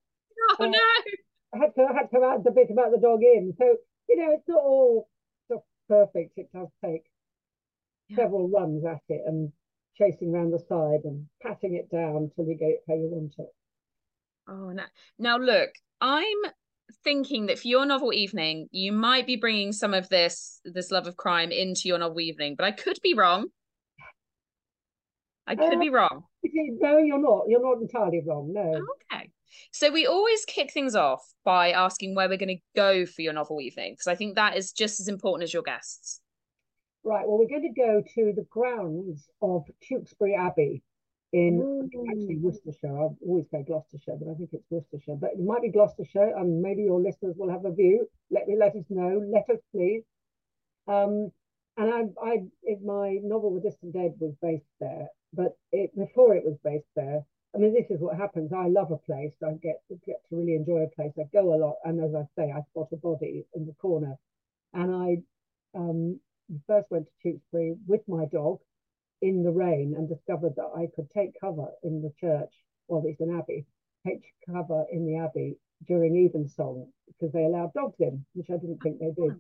oh 0.61 0.65
uh, 0.65 0.67
no. 0.69 0.79
I 1.53 1.59
had 1.59 1.75
to 1.75 1.83
I 1.83 1.95
had 1.95 2.11
to 2.13 2.25
add 2.33 2.45
the 2.45 2.53
bit 2.53 2.71
about 2.71 2.93
the 2.93 3.01
dog 3.01 3.23
in. 3.23 3.55
So 3.59 3.77
you 4.09 4.17
know, 4.17 4.31
it's 4.31 4.47
not 4.47 4.63
all 4.63 5.09
just 5.51 5.65
perfect. 5.89 6.39
It 6.39 6.53
does 6.55 6.69
take 6.85 7.07
yeah. 8.09 8.19
several 8.19 8.49
runs 8.49 8.85
at 8.85 9.03
it 9.09 9.23
and 9.27 9.51
chasing 9.99 10.33
around 10.33 10.53
the 10.53 10.63
side 10.69 11.03
and 11.05 11.27
patting 11.43 11.75
it 11.75 11.91
down 11.91 12.31
till 12.37 12.47
you 12.47 12.55
get 12.55 12.69
it 12.71 12.83
where 12.87 12.99
you 12.99 13.09
want 13.09 13.35
it. 13.39 13.53
Oh 14.49 14.71
no! 14.71 14.85
Now 15.19 15.39
look, 15.39 15.71
I'm 16.01 16.37
thinking 17.03 17.47
that 17.47 17.59
for 17.59 17.69
your 17.69 17.85
novel 17.87 18.13
evening, 18.13 18.69
you 18.71 18.93
might 18.93 19.27
be 19.27 19.37
bringing 19.37 19.73
some 19.73 19.95
of 19.95 20.09
this 20.09 20.61
this 20.65 20.91
love 20.91 21.07
of 21.07 21.17
crime 21.17 21.51
into 21.51 21.89
your 21.89 21.99
novel 21.99 22.21
evening, 22.21 22.55
but 22.57 22.65
I 22.65 22.71
could 22.71 22.99
be 23.03 23.15
wrong. 23.15 23.47
I 25.47 25.55
could 25.55 25.75
uh, 25.75 25.81
be 25.81 25.91
wrong. 25.91 26.25
No, 26.45 26.99
you're 26.99 27.21
not. 27.21 27.45
You're 27.49 27.63
not 27.63 27.81
entirely 27.81 28.23
wrong. 28.27 28.53
No. 28.53 28.83
Okay. 29.13 29.31
So 29.73 29.93
we 29.93 30.07
always 30.07 30.45
kick 30.45 30.73
things 30.73 30.95
off 30.95 31.23
by 31.45 31.71
asking 31.71 32.15
where 32.15 32.29
we're 32.29 32.37
going 32.37 32.57
to 32.57 32.63
go 32.75 33.07
for 33.07 33.23
your 33.23 33.33
novel 33.33 33.61
evening, 33.61 33.93
because 33.93 34.09
I 34.09 34.17
think 34.17 34.35
that 34.35 34.57
is 34.57 34.73
just 34.73 35.01
as 35.01 35.09
important 35.09 35.45
as 35.45 35.55
your 35.55 35.63
guests. 35.63 36.21
Right. 37.05 37.27
Well, 37.27 37.39
we're 37.39 37.49
going 37.49 37.73
to 37.73 37.81
go 37.81 38.03
to 38.15 38.33
the 38.35 38.45
grounds 38.51 39.29
of 39.41 39.63
Tewkesbury 39.83 40.35
Abbey 40.37 40.83
in 41.33 41.91
actually 42.11 42.39
Worcestershire. 42.39 42.99
I've 42.99 43.17
always 43.27 43.47
say 43.51 43.65
Gloucestershire, 43.67 44.17
but 44.19 44.31
I 44.31 44.35
think 44.35 44.51
it's 44.53 44.71
Worcestershire. 44.71 45.17
But 45.17 45.33
it 45.33 45.41
might 45.41 45.63
be 45.63 45.71
Gloucestershire, 45.71 46.37
and 46.37 46.63
maybe 46.63 46.83
your 46.83 47.01
listeners 47.01 47.35
will 47.37 47.51
have 47.51 47.65
a 47.65 47.73
view. 47.73 48.09
Let 48.31 48.49
me 48.49 48.57
let 48.59 48.77
us 48.77 48.85
know. 48.89 49.23
Let 49.33 49.49
us 49.55 49.61
please. 49.73 50.03
Um, 50.87 51.33
and 51.77 51.93
I, 51.93 52.25
I, 52.25 52.33
in 52.65 52.87
my 52.87 53.19
novel 53.23 53.55
The 53.55 53.69
Distant 53.69 53.93
Dead 53.93 54.15
was 54.19 54.35
based 54.41 54.65
there, 54.81 55.09
but 55.33 55.57
it 55.73 55.91
before 55.97 56.35
it 56.35 56.45
was 56.45 56.57
based 56.65 56.89
there, 56.95 57.23
I 57.55 57.59
mean, 57.59 57.75
this 57.75 57.91
is 57.91 58.01
what 58.01 58.17
happens. 58.17 58.53
I 58.53 58.69
love 58.69 58.91
a 58.93 58.99
place. 58.99 59.35
I 59.45 59.53
get 59.63 59.83
get 60.07 60.17
to 60.29 60.37
really 60.37 60.55
enjoy 60.55 60.85
a 60.85 60.95
place. 60.95 61.13
I 61.19 61.25
go 61.33 61.55
a 61.55 61.57
lot, 61.57 61.77
and 61.85 62.03
as 62.03 62.15
I 62.15 62.25
say, 62.37 62.53
I 62.53 62.63
spot 62.71 62.89
a 62.93 62.97
body 62.97 63.45
in 63.55 63.67
the 63.67 63.75
corner, 63.75 64.17
and 64.73 64.95
I 64.95 65.79
um, 65.79 66.21
first 66.67 66.91
went 66.91 67.07
to 67.07 67.13
Tewkesbury 67.23 67.77
with 67.87 68.03
my 68.09 68.27
dog 68.27 68.61
in 69.23 69.43
the 69.43 69.51
rain 69.51 69.95
and 69.97 70.09
discovered 70.09 70.55
that 70.57 70.71
I 70.77 70.89
could 70.95 71.11
take 71.11 71.41
cover 71.41 71.69
in 71.83 72.03
the 72.03 72.13
church. 72.21 72.53
Well, 72.89 73.03
it's 73.07 73.21
an 73.21 73.37
abbey. 73.39 73.67
Take 74.07 74.25
cover 74.49 74.85
in 74.93 75.07
the 75.07 75.17
abbey 75.17 75.57
during 75.87 76.17
evensong 76.17 76.89
because 77.07 77.33
they 77.33 77.45
allowed 77.45 77.73
dogs 77.75 77.97
in, 77.99 78.25
which 78.35 78.49
I 78.51 78.57
didn't 78.57 78.83
think 78.83 78.99
they 78.99 79.13
did. 79.17 79.37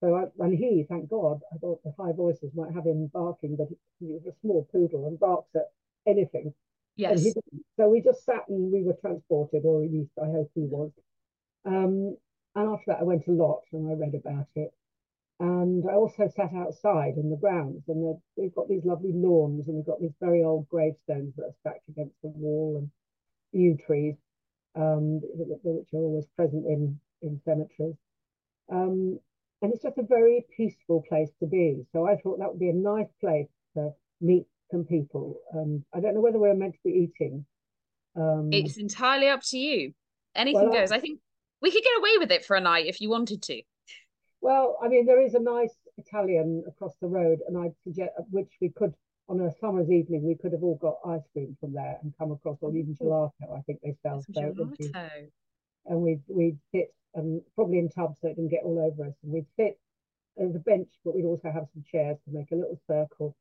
So 0.00 0.14
I, 0.14 0.44
and 0.44 0.56
he, 0.56 0.84
thank 0.88 1.08
God, 1.08 1.40
I 1.52 1.58
thought 1.58 1.82
the 1.82 1.94
high 1.98 2.12
voices 2.12 2.52
might 2.54 2.74
have 2.74 2.84
him 2.84 3.10
barking, 3.12 3.56
but 3.56 3.68
he 3.98 4.12
was 4.12 4.26
a 4.26 4.36
small 4.42 4.68
poodle 4.70 5.06
and 5.06 5.18
barks 5.18 5.54
at 5.54 5.70
anything. 6.06 6.52
Yes. 6.96 7.26
so 7.76 7.88
we 7.88 8.00
just 8.00 8.24
sat 8.24 8.48
and 8.48 8.72
we 8.72 8.82
were 8.82 8.96
transported, 9.00 9.62
or 9.64 9.84
at 9.84 9.90
least 9.90 10.12
I 10.22 10.26
hope 10.26 10.50
he 10.54 10.62
was. 10.62 10.90
Um, 11.64 12.16
and 12.54 12.68
after 12.72 12.84
that, 12.88 13.00
I 13.00 13.04
went 13.04 13.26
a 13.26 13.32
lot 13.32 13.62
and 13.72 13.90
I 13.90 13.94
read 13.94 14.14
about 14.14 14.46
it. 14.54 14.72
And 15.38 15.84
I 15.88 15.94
also 15.94 16.28
sat 16.34 16.54
outside 16.54 17.14
in 17.16 17.28
the 17.28 17.36
grounds, 17.36 17.82
and 17.88 18.18
we've 18.36 18.54
got 18.54 18.68
these 18.68 18.84
lovely 18.84 19.12
lawns, 19.12 19.68
and 19.68 19.76
we've 19.76 19.86
got 19.86 20.00
these 20.00 20.14
very 20.20 20.42
old 20.42 20.66
gravestones 20.68 21.34
that 21.36 21.44
are 21.44 21.54
stacked 21.60 21.88
against 21.90 22.14
the 22.22 22.28
wall, 22.28 22.78
and 22.78 22.90
yew 23.52 23.76
trees, 23.86 24.16
um, 24.76 25.20
which 25.22 25.88
are 25.92 25.98
always 25.98 26.26
present 26.36 26.64
in 26.66 26.98
in 27.22 27.40
cemeteries. 27.44 27.96
Um, 28.70 29.18
and 29.62 29.72
it's 29.72 29.82
just 29.82 29.98
a 29.98 30.02
very 30.02 30.44
peaceful 30.56 31.02
place 31.08 31.30
to 31.40 31.46
be. 31.46 31.84
So 31.92 32.06
I 32.06 32.16
thought 32.16 32.38
that 32.38 32.50
would 32.50 32.60
be 32.60 32.70
a 32.70 32.74
nice 32.74 33.10
place 33.20 33.48
to 33.74 33.90
meet 34.20 34.46
some 34.70 34.84
people. 34.84 35.36
Um, 35.54 35.84
I 35.94 36.00
don't 36.00 36.14
know 36.14 36.20
whether 36.20 36.38
we're 36.38 36.54
meant 36.54 36.74
to 36.74 36.80
be 36.84 37.10
eating. 37.10 37.44
Um, 38.14 38.50
it's 38.52 38.76
entirely 38.76 39.28
up 39.28 39.42
to 39.50 39.58
you. 39.58 39.92
Anything 40.34 40.70
well, 40.70 40.80
goes. 40.80 40.92
I, 40.92 40.96
I 40.96 41.00
think 41.00 41.20
we 41.60 41.70
could 41.70 41.82
get 41.82 41.98
away 41.98 42.18
with 42.18 42.30
it 42.32 42.44
for 42.44 42.56
a 42.56 42.60
night 42.60 42.86
if 42.86 43.00
you 43.00 43.08
wanted 43.08 43.42
to. 43.42 43.62
Well, 44.40 44.78
I 44.82 44.88
mean, 44.88 45.06
there 45.06 45.20
is 45.20 45.34
a 45.34 45.40
nice 45.40 45.74
Italian 45.96 46.64
across 46.68 46.94
the 47.00 47.08
road, 47.08 47.40
and 47.46 47.56
I'd 47.56 47.74
suggest 47.82 48.12
which 48.30 48.52
we 48.60 48.70
could 48.70 48.94
on 49.28 49.40
a 49.40 49.50
summer's 49.60 49.90
evening 49.90 50.22
we 50.22 50.36
could 50.36 50.52
have 50.52 50.62
all 50.62 50.76
got 50.76 50.98
ice 51.04 51.26
cream 51.32 51.56
from 51.58 51.72
there 51.72 51.98
and 52.02 52.12
come 52.16 52.30
across, 52.30 52.58
or 52.60 52.74
even 52.76 52.94
gelato. 52.94 53.56
I 53.56 53.60
think 53.62 53.80
they 53.82 53.96
sell. 54.02 54.22
So 54.32 54.52
gelato. 54.52 55.28
and 55.86 56.00
we'd 56.00 56.22
we'd 56.28 56.58
sit 56.72 56.94
and 57.14 57.40
probably 57.54 57.78
in 57.78 57.88
tubs 57.88 58.18
so 58.20 58.28
it 58.28 58.36
didn't 58.36 58.50
get 58.50 58.62
all 58.64 58.78
over 58.78 59.08
us, 59.08 59.14
and 59.22 59.32
we'd 59.32 59.46
sit. 59.56 59.78
There's 60.36 60.54
a 60.54 60.60
bench, 60.60 60.90
but 61.02 61.14
we'd 61.14 61.24
also 61.24 61.50
have 61.50 61.66
some 61.72 61.82
chairs 61.90 62.18
to 62.26 62.30
make 62.30 62.50
a 62.52 62.56
little 62.56 62.78
circle 62.86 63.34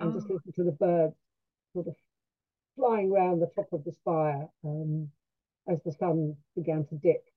and 0.00 0.10
oh. 0.10 0.14
just 0.14 0.30
listen 0.30 0.52
to 0.52 0.64
the 0.64 0.72
birds 0.72 1.16
sort 1.72 1.88
of 1.88 1.94
flying 2.76 3.10
around 3.10 3.40
the 3.40 3.50
top 3.54 3.66
of 3.72 3.84
the 3.84 3.92
spire 3.92 4.48
um, 4.64 5.10
as 5.68 5.78
the 5.84 5.92
sun 5.92 6.36
began 6.54 6.86
to 6.86 6.94
dip. 6.96 7.27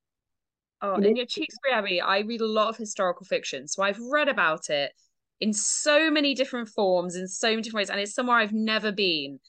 Oh, 0.82 0.96
and 0.96 1.15
your 1.15 1.26
Tewkesbury 1.26 1.74
Abbey, 1.74 2.02
I 2.02 2.20
read 2.20 2.41
a 2.41 2.48
lot 2.48 2.70
of 2.70 2.78
historical 2.78 3.26
fiction, 3.26 3.67
so 3.67 3.84
I've 3.84 4.00
read 4.00 4.28
about 4.28 4.70
it 4.70 4.91
in 5.39 5.54
so 5.54 6.10
many 6.10 6.34
different 6.34 6.70
forms, 6.70 7.15
in 7.15 7.28
so 7.28 7.50
many 7.50 7.62
different 7.62 7.82
ways, 7.82 7.89
and 7.89 8.00
it's 8.00 8.15
somewhere 8.15 8.38
I've 8.38 8.54
never 8.54 8.91
been. 8.91 9.39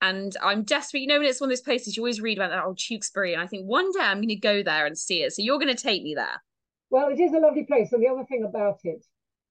And 0.00 0.32
I'm 0.42 0.62
desperate. 0.62 1.00
You 1.00 1.08
know, 1.08 1.18
when 1.18 1.26
it's 1.26 1.40
one 1.40 1.48
of 1.48 1.50
those 1.50 1.60
places 1.60 1.96
you 1.96 2.02
always 2.02 2.20
read 2.20 2.38
about 2.38 2.50
that 2.50 2.64
old 2.64 2.78
Tewkesbury, 2.78 3.32
and 3.32 3.42
I 3.42 3.46
think 3.46 3.66
one 3.66 3.90
day 3.92 4.00
I'm 4.00 4.18
going 4.18 4.28
to 4.28 4.36
go 4.36 4.62
there 4.62 4.86
and 4.86 4.96
see 4.96 5.22
it. 5.22 5.32
So 5.32 5.42
you're 5.42 5.58
going 5.58 5.74
to 5.74 5.82
take 5.82 6.02
me 6.02 6.14
there. 6.14 6.42
Well, 6.90 7.08
it 7.08 7.20
is 7.20 7.32
a 7.32 7.38
lovely 7.38 7.64
place, 7.64 7.92
and 7.92 8.02
the 8.02 8.08
other 8.08 8.24
thing 8.24 8.44
about 8.44 8.78
it 8.84 9.04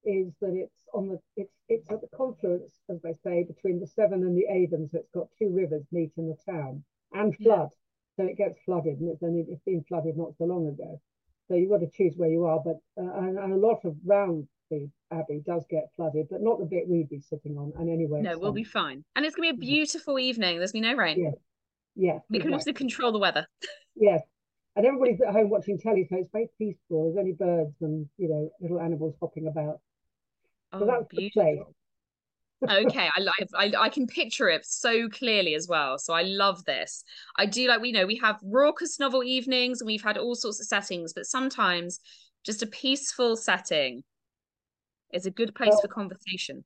is 0.06 0.34
that 0.42 0.54
it's 0.54 0.74
on 0.94 1.10
the 1.10 1.20
it's 1.36 1.54
it's 1.68 1.86
at 1.92 2.02
the 2.02 2.08
confluence, 2.16 2.74
as 2.90 3.02
they 3.04 3.14
say, 3.24 3.44
between 3.44 3.80
the 3.80 3.88
Severn 3.88 4.24
and 4.24 4.38
the 4.38 4.46
Avon. 4.50 4.90
So 4.92 5.00
it's 5.00 5.12
got 5.14 5.28
two 5.38 5.50
rivers 5.54 5.84
meet 5.92 6.14
in 6.18 6.30
the 6.30 6.52
town 6.52 6.84
and 7.14 7.36
flood. 7.36 7.70
Yeah. 8.18 8.24
So 8.24 8.30
it 8.32 8.38
gets 8.38 8.58
flooded, 8.66 9.00
and 9.00 9.10
it's 9.12 9.22
only 9.22 9.46
it's 9.48 9.62
been 9.66 9.84
flooded 9.88 10.18
not 10.18 10.34
so 10.38 10.46
long 10.46 10.68
ago. 10.68 11.00
So 11.48 11.56
you've 11.56 11.70
got 11.70 11.80
to 11.80 11.90
choose 11.90 12.14
where 12.18 12.30
you 12.30 12.46
are. 12.46 12.60
But 12.64 12.78
uh, 12.98 13.12
and, 13.20 13.38
and, 13.38 13.54
a 13.54 13.58
lot 13.58 13.86
of 13.86 13.96
round 14.06 14.48
the 14.70 14.90
abbey 15.12 15.42
does 15.46 15.66
get 15.70 15.90
flooded, 15.96 16.28
but 16.30 16.42
not 16.42 16.60
the 16.60 16.66
bit 16.66 16.88
we'd 16.88 17.10
be 17.10 17.22
sitting 17.22 17.58
on. 17.58 17.72
And 17.78 17.90
anyway, 17.90 18.22
no, 18.22 18.38
we'll 18.38 18.52
be 18.52 18.64
fine. 18.64 19.04
And 19.16 19.26
it's 19.26 19.36
gonna 19.36 19.46
be 19.46 19.50
a 19.50 19.54
mm-hmm. 19.54 19.62
beautiful 19.62 20.20
evening. 20.20 20.58
There's 20.58 20.74
been 20.74 20.84
no 20.84 20.96
rain. 20.96 21.24
Yes, 21.24 21.36
yes. 21.96 22.22
We 22.30 22.40
can 22.40 22.54
also 22.54 22.74
control 22.74 23.12
the 23.12 23.20
weather. 23.20 23.48
yes, 23.96 24.22
and 24.76 24.86
everybody's 24.86 25.22
at 25.22 25.34
home 25.34 25.50
watching 25.50 25.78
telly, 25.78 26.06
so 26.10 26.18
it's 26.18 26.30
very 26.32 26.50
peaceful. 26.58 27.06
There's 27.06 27.18
only 27.18 27.34
birds 27.34 27.76
and 27.82 28.08
you 28.18 28.30
know 28.30 28.50
little 28.60 28.82
animals 28.82 29.16
hopping 29.22 29.48
about. 29.48 29.80
So 30.74 30.82
oh, 30.82 30.86
that's 30.86 31.06
beautiful 31.10 31.74
okay 32.70 33.10
I, 33.16 33.28
I 33.56 33.72
i 33.78 33.90
can 33.90 34.08
picture 34.08 34.50
it 34.50 34.66
so 34.66 35.10
clearly 35.10 35.54
as 35.54 35.68
well 35.68 35.98
so 36.00 36.14
i 36.14 36.24
love 36.24 36.64
this. 36.66 37.04
I 37.38 37.46
do 37.46 37.68
like 37.68 37.82
we 37.82 37.92
know 37.92 38.06
we 38.06 38.18
have 38.18 38.40
raucous 38.44 39.00
novel 39.00 39.24
evenings 39.24 39.82
and 39.82 39.88
we've 39.88 40.04
had 40.04 40.18
all 40.18 40.36
sorts 40.36 40.60
of 40.60 40.66
settings 40.66 41.14
but 41.14 41.26
sometimes 41.26 42.00
just 42.44 42.64
a 42.64 42.68
peaceful 42.68 43.36
setting 43.36 44.04
is 45.14 45.26
a 45.26 45.32
good 45.32 45.54
place 45.54 45.70
well, 45.70 45.82
for 45.82 45.88
conversation. 45.88 46.64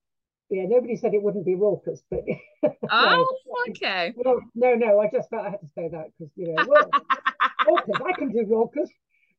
Yeah 0.50 0.66
nobody 0.68 0.96
said 0.96 1.14
it 1.14 1.22
wouldn't 1.22 1.46
be 1.46 1.56
raucous 1.56 2.02
but 2.10 2.22
oh 2.92 3.26
okay. 3.70 4.14
no, 4.18 4.40
no 4.56 4.76
no 4.76 5.00
i 5.00 5.10
just 5.12 5.30
felt 5.30 5.46
i 5.46 5.50
had 5.50 5.60
to 5.60 5.68
say 5.76 5.90
that 5.90 6.06
because 6.18 6.32
you 6.36 6.54
know 6.54 6.64
raucous 7.68 8.02
i 8.06 8.14
can 8.18 8.32
do 8.32 8.46
raucous 8.48 8.90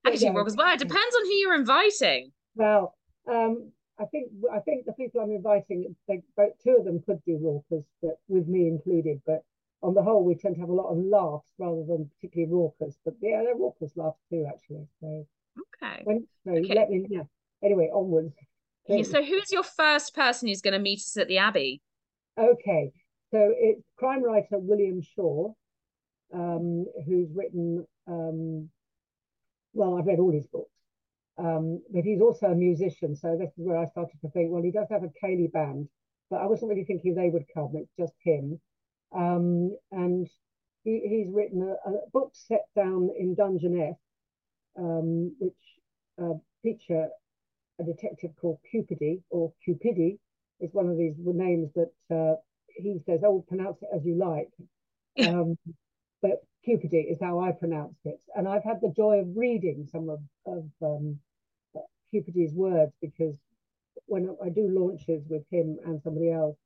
actually 0.07 0.31
raucous 0.31 0.55
well 0.57 0.73
it 0.73 0.79
depends 0.79 1.17
on 1.17 1.25
who 1.25 1.33
you're 1.33 1.55
inviting. 1.55 2.33
Well 2.55 2.95
um 3.31 3.73
I 3.99 4.05
think 4.07 4.31
I 4.53 4.59
think 4.61 4.87
the 4.87 4.93
people 4.93 5.21
I'm 5.21 5.31
inviting, 5.31 5.95
they, 6.09 6.23
both 6.37 6.53
two 6.63 6.77
of 6.79 6.85
them 6.85 7.03
could 7.05 7.23
do 7.25 7.39
raucous, 7.41 7.85
but 8.01 8.19
with 8.29 8.49
me 8.49 8.67
included. 8.67 9.21
But 9.27 9.43
on 9.83 9.95
the 9.95 10.03
whole, 10.03 10.25
we 10.25 10.35
tend 10.35 10.55
to 10.57 10.61
have 10.61 10.71
a 10.71 10.75
lot 10.75 10.91
of 10.91 10.99
laughs 10.99 11.47
rather 11.59 11.85
than 11.85 12.11
particularly 12.17 12.53
raucous. 12.53 12.97
But 13.05 13.15
yeah, 13.21 13.43
they're 13.45 13.57
raucous 13.57 13.93
laughs 13.97 14.21
too, 14.31 14.47
actually. 14.49 14.87
So 15.01 15.27
okay. 15.83 16.03
When, 16.05 16.27
so 16.45 16.53
okay. 16.53 16.75
let 16.75 16.91
me 16.91 17.07
yeah. 17.09 17.23
Anyway, 17.63 17.91
onwards. 17.95 18.35
Yeah, 18.89 19.05
so 19.05 19.23
who's 19.23 19.53
your 19.53 19.63
first 19.63 20.15
person 20.15 20.49
who's 20.49 20.61
going 20.61 20.73
to 20.73 20.81
meet 20.81 20.99
us 20.99 21.17
at 21.17 21.29
the 21.29 21.39
Abbey? 21.39 21.81
Okay, 22.37 22.91
so 23.31 23.53
it's 23.57 23.83
crime 23.97 24.25
writer 24.25 24.59
William 24.59 25.03
Shaw, 25.03 25.53
um, 26.35 26.87
who's 27.07 27.29
written. 27.33 27.87
Um, 28.09 28.71
well, 29.75 29.97
I've 29.97 30.07
read 30.07 30.19
all 30.19 30.33
his 30.33 30.47
books. 30.47 30.71
Um, 31.39 31.83
but 31.91 32.05
he's 32.05 32.21
also 32.21 32.47
a 32.47 32.55
musician, 32.55 33.17
so 33.17 33.37
this 33.39 33.51
is 33.59 33.67
where 33.67 33.79
I 33.79 33.87
started 33.87 34.21
to 34.21 34.31
think, 34.31 34.51
well, 34.51 34.63
he 34.63 34.71
does 34.71 34.89
have 34.91 35.03
a 35.03 35.11
ceilidh 35.23 35.53
band, 35.53 35.89
but 36.31 36.41
I 36.41 36.47
wasn't 36.47 36.71
really 36.71 36.85
thinking 36.85 37.15
they 37.15 37.31
would 37.31 37.47
come. 37.55 37.73
It's 37.75 37.93
just 37.99 38.13
him, 38.23 38.61
um, 39.15 39.77
and 39.91 40.29
he, 40.85 41.01
he's 41.05 41.33
written 41.33 41.63
a, 41.63 41.91
a, 41.91 42.11
book 42.13 42.33
set 42.35 42.67
down 42.77 43.11
in 43.19 43.35
Dungeness, 43.35 43.97
um, 44.79 45.35
which 45.39 45.55
uh, 46.23 46.35
feature 46.63 47.09
a 47.81 47.85
detective 47.85 48.31
called 48.41 48.59
Cupidi 48.73 49.23
or 49.31 49.53
Cupidi. 49.67 50.19
is 50.61 50.73
one 50.73 50.89
of 50.89 50.99
these 50.99 51.15
names 51.19 51.71
that 51.75 52.15
uh, 52.15 52.37
he 52.69 53.01
says, 53.07 53.21
"Oh, 53.25 53.45
pronounce 53.49 53.79
it 53.83 53.89
as 53.95 54.05
you 54.05 54.17
like." 54.17 54.51
Um, 55.29 55.59
but 56.23 56.43
Cupidi 56.67 57.11
is 57.11 57.19
how 57.21 57.41
I 57.41 57.53
pronounce 57.53 57.97
it, 58.05 58.21
and 58.37 58.49
I've 58.49 58.65
had 58.65 58.81
the 58.81 58.93
joy 58.97 59.19
of 59.19 59.37
reading 59.37 59.89
some 59.91 60.09
of, 60.09 60.21
of 60.47 60.65
um, 60.83 61.19
Cupidi's 62.13 62.55
words 62.55 62.93
because 63.01 63.37
when 64.07 64.37
I 64.45 64.49
do 64.49 64.69
launches 64.69 65.25
with 65.29 65.45
him 65.51 65.79
and 65.85 66.01
somebody 66.03 66.31
else, 66.31 66.57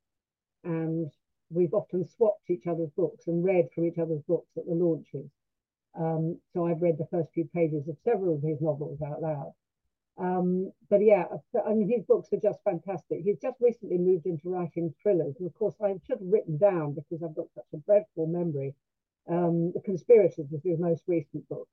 and 0.63 1.11
we've 1.49 1.73
often 1.73 2.05
swapped 2.05 2.49
each 2.49 2.67
other's 2.67 2.91
books 2.91 3.27
and 3.27 3.43
read 3.43 3.69
from 3.73 3.85
each 3.85 3.97
other's 3.97 4.21
books 4.23 4.49
at 4.57 4.65
the 4.65 4.73
launches. 4.75 5.29
Um, 5.97 6.39
so 6.53 6.67
I've 6.67 6.81
read 6.81 6.97
the 6.97 7.07
first 7.07 7.31
few 7.33 7.45
pages 7.45 7.87
of 7.87 7.97
several 8.03 8.35
of 8.35 8.43
his 8.43 8.61
novels 8.61 9.01
out 9.01 9.21
loud. 9.21 9.53
Um, 10.19 10.71
but 10.89 11.03
yeah, 11.03 11.25
I 11.65 11.73
mean, 11.73 11.89
his 11.89 12.03
books 12.03 12.33
are 12.33 12.39
just 12.39 12.63
fantastic. 12.63 13.21
He's 13.23 13.39
just 13.39 13.57
recently 13.61 13.97
moved 13.97 14.25
into 14.25 14.49
writing 14.49 14.93
thrillers. 15.01 15.35
And 15.39 15.47
of 15.47 15.53
course, 15.53 15.75
I 15.81 15.93
should 16.05 16.19
have 16.19 16.31
written 16.31 16.57
down 16.57 16.93
because 16.93 17.23
I've 17.23 17.35
got 17.35 17.47
such 17.53 17.67
a 17.73 17.77
dreadful 17.77 18.27
memory. 18.27 18.73
Um, 19.29 19.71
the 19.73 19.81
Conspirators 19.81 20.47
was 20.51 20.61
his 20.63 20.79
most 20.79 21.03
recent 21.07 21.47
book. 21.49 21.67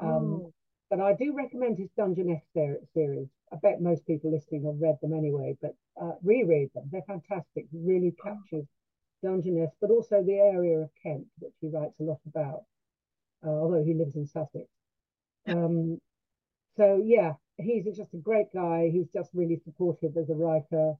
Um, 0.00 0.42
oh. 0.46 0.52
But 0.90 1.00
I 1.00 1.14
do 1.14 1.34
recommend 1.34 1.78
his 1.78 1.90
Dungeness 1.96 2.42
series. 2.52 3.28
I 3.52 3.56
bet 3.56 3.80
most 3.80 4.06
people 4.06 4.30
listening 4.30 4.64
have 4.64 4.80
read 4.80 4.98
them 5.00 5.14
anyway, 5.14 5.56
but 5.60 5.74
uh, 6.00 6.12
reread 6.22 6.70
them. 6.74 6.88
They're 6.92 7.02
fantastic. 7.06 7.66
Really 7.72 8.14
oh. 8.20 8.22
captures 8.22 8.66
Dungeness, 9.22 9.70
but 9.80 9.90
also 9.90 10.22
the 10.22 10.38
area 10.38 10.78
of 10.78 10.90
Kent, 11.02 11.26
which 11.38 11.54
he 11.60 11.68
writes 11.68 11.98
a 12.00 12.02
lot 12.02 12.20
about, 12.26 12.64
uh, 13.44 13.50
although 13.50 13.82
he 13.82 13.94
lives 13.94 14.14
in 14.16 14.26
Sussex. 14.26 14.68
Um, 15.48 16.00
so 16.76 17.02
yeah, 17.04 17.34
he's 17.56 17.84
just 17.96 18.14
a 18.14 18.18
great 18.18 18.52
guy. 18.52 18.90
He's 18.92 19.08
just 19.12 19.30
really 19.34 19.60
supportive 19.64 20.16
as 20.16 20.28
a 20.30 20.34
writer, 20.34 20.94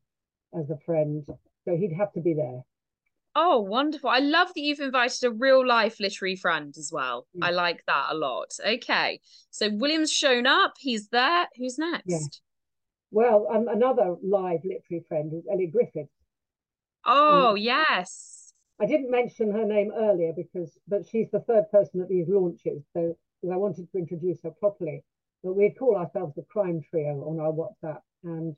as 0.58 0.70
a 0.70 0.78
friend. 0.86 1.24
So 1.64 1.76
he'd 1.76 1.92
have 1.92 2.12
to 2.14 2.20
be 2.20 2.34
there. 2.34 2.62
Oh, 3.36 3.60
wonderful. 3.60 4.10
I 4.10 4.20
love 4.20 4.48
that 4.54 4.60
you've 4.60 4.80
invited 4.80 5.24
a 5.24 5.30
real 5.30 5.66
life 5.66 5.98
literary 5.98 6.36
friend 6.36 6.72
as 6.78 6.90
well. 6.92 7.26
Yeah. 7.34 7.46
I 7.46 7.50
like 7.50 7.82
that 7.86 8.06
a 8.10 8.14
lot. 8.14 8.52
Okay. 8.64 9.20
So 9.50 9.70
William's 9.70 10.12
shown 10.12 10.46
up. 10.46 10.74
He's 10.78 11.08
there. 11.08 11.46
Who's 11.56 11.76
next? 11.76 12.04
Yeah. 12.06 12.18
Well, 13.10 13.48
um, 13.52 13.66
another 13.68 14.16
live 14.22 14.60
literary 14.64 15.04
friend 15.08 15.32
is 15.34 15.44
Elly 15.50 15.66
Griffith. 15.66 16.08
Oh, 17.04 17.50
um, 17.50 17.56
yes. 17.56 18.52
I 18.80 18.86
didn't 18.86 19.10
mention 19.10 19.52
her 19.52 19.64
name 19.64 19.92
earlier 19.96 20.32
because, 20.36 20.78
but 20.86 21.06
she's 21.06 21.30
the 21.32 21.40
third 21.40 21.64
person 21.70 22.00
at 22.02 22.08
these 22.08 22.28
launches. 22.28 22.82
So, 22.92 23.16
because 23.40 23.52
I 23.52 23.56
wanted 23.56 23.90
to 23.90 23.98
introduce 23.98 24.42
her 24.42 24.50
properly. 24.50 25.02
But 25.42 25.54
we 25.54 25.70
call 25.70 25.96
ourselves 25.96 26.34
the 26.36 26.44
crime 26.50 26.82
trio 26.88 27.28
on 27.28 27.40
our 27.40 27.52
WhatsApp. 27.52 28.00
And 28.22 28.56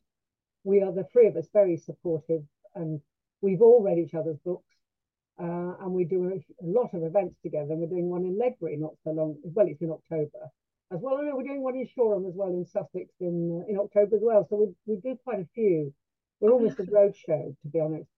we 0.64 0.82
are 0.82 0.92
the 0.92 1.06
three 1.12 1.26
of 1.26 1.36
us 1.36 1.48
very 1.52 1.76
supportive 1.76 2.42
and 2.74 3.00
we've 3.46 3.62
all 3.62 3.82
read 3.82 3.98
each 3.98 4.14
other's 4.14 4.38
books. 4.44 4.66
Uh, 5.38 5.76
and 5.82 5.92
we 5.92 6.04
do 6.04 6.24
a, 6.24 6.64
a, 6.64 6.66
lot 6.66 6.90
of 6.94 7.02
events 7.04 7.36
together. 7.42 7.72
And 7.72 7.80
We're 7.80 7.94
doing 7.94 8.08
one 8.08 8.24
in 8.24 8.38
Ledbury 8.38 8.76
not 8.78 8.94
so 9.04 9.10
long. 9.10 9.36
Well, 9.44 9.66
it's 9.68 9.82
in 9.82 9.90
October 9.90 10.50
as 10.92 11.00
well. 11.02 11.18
we're 11.20 11.42
doing 11.42 11.62
one 11.62 11.76
in 11.76 11.86
Shoreham 11.94 12.26
as 12.26 12.34
well 12.34 12.48
in 12.48 12.64
Sussex 12.64 13.06
in 13.20 13.36
uh, 13.52 13.70
in 13.70 13.78
October 13.78 14.16
as 14.16 14.22
well. 14.22 14.46
So 14.48 14.56
we 14.56 14.66
we 14.86 15.00
do 15.00 15.16
quite 15.24 15.40
a 15.40 15.48
few. 15.54 15.92
We're 16.40 16.52
almost 16.52 16.80
a 16.80 16.84
roadshow, 16.84 17.54
to 17.62 17.68
be 17.72 17.80
honest. 17.80 18.08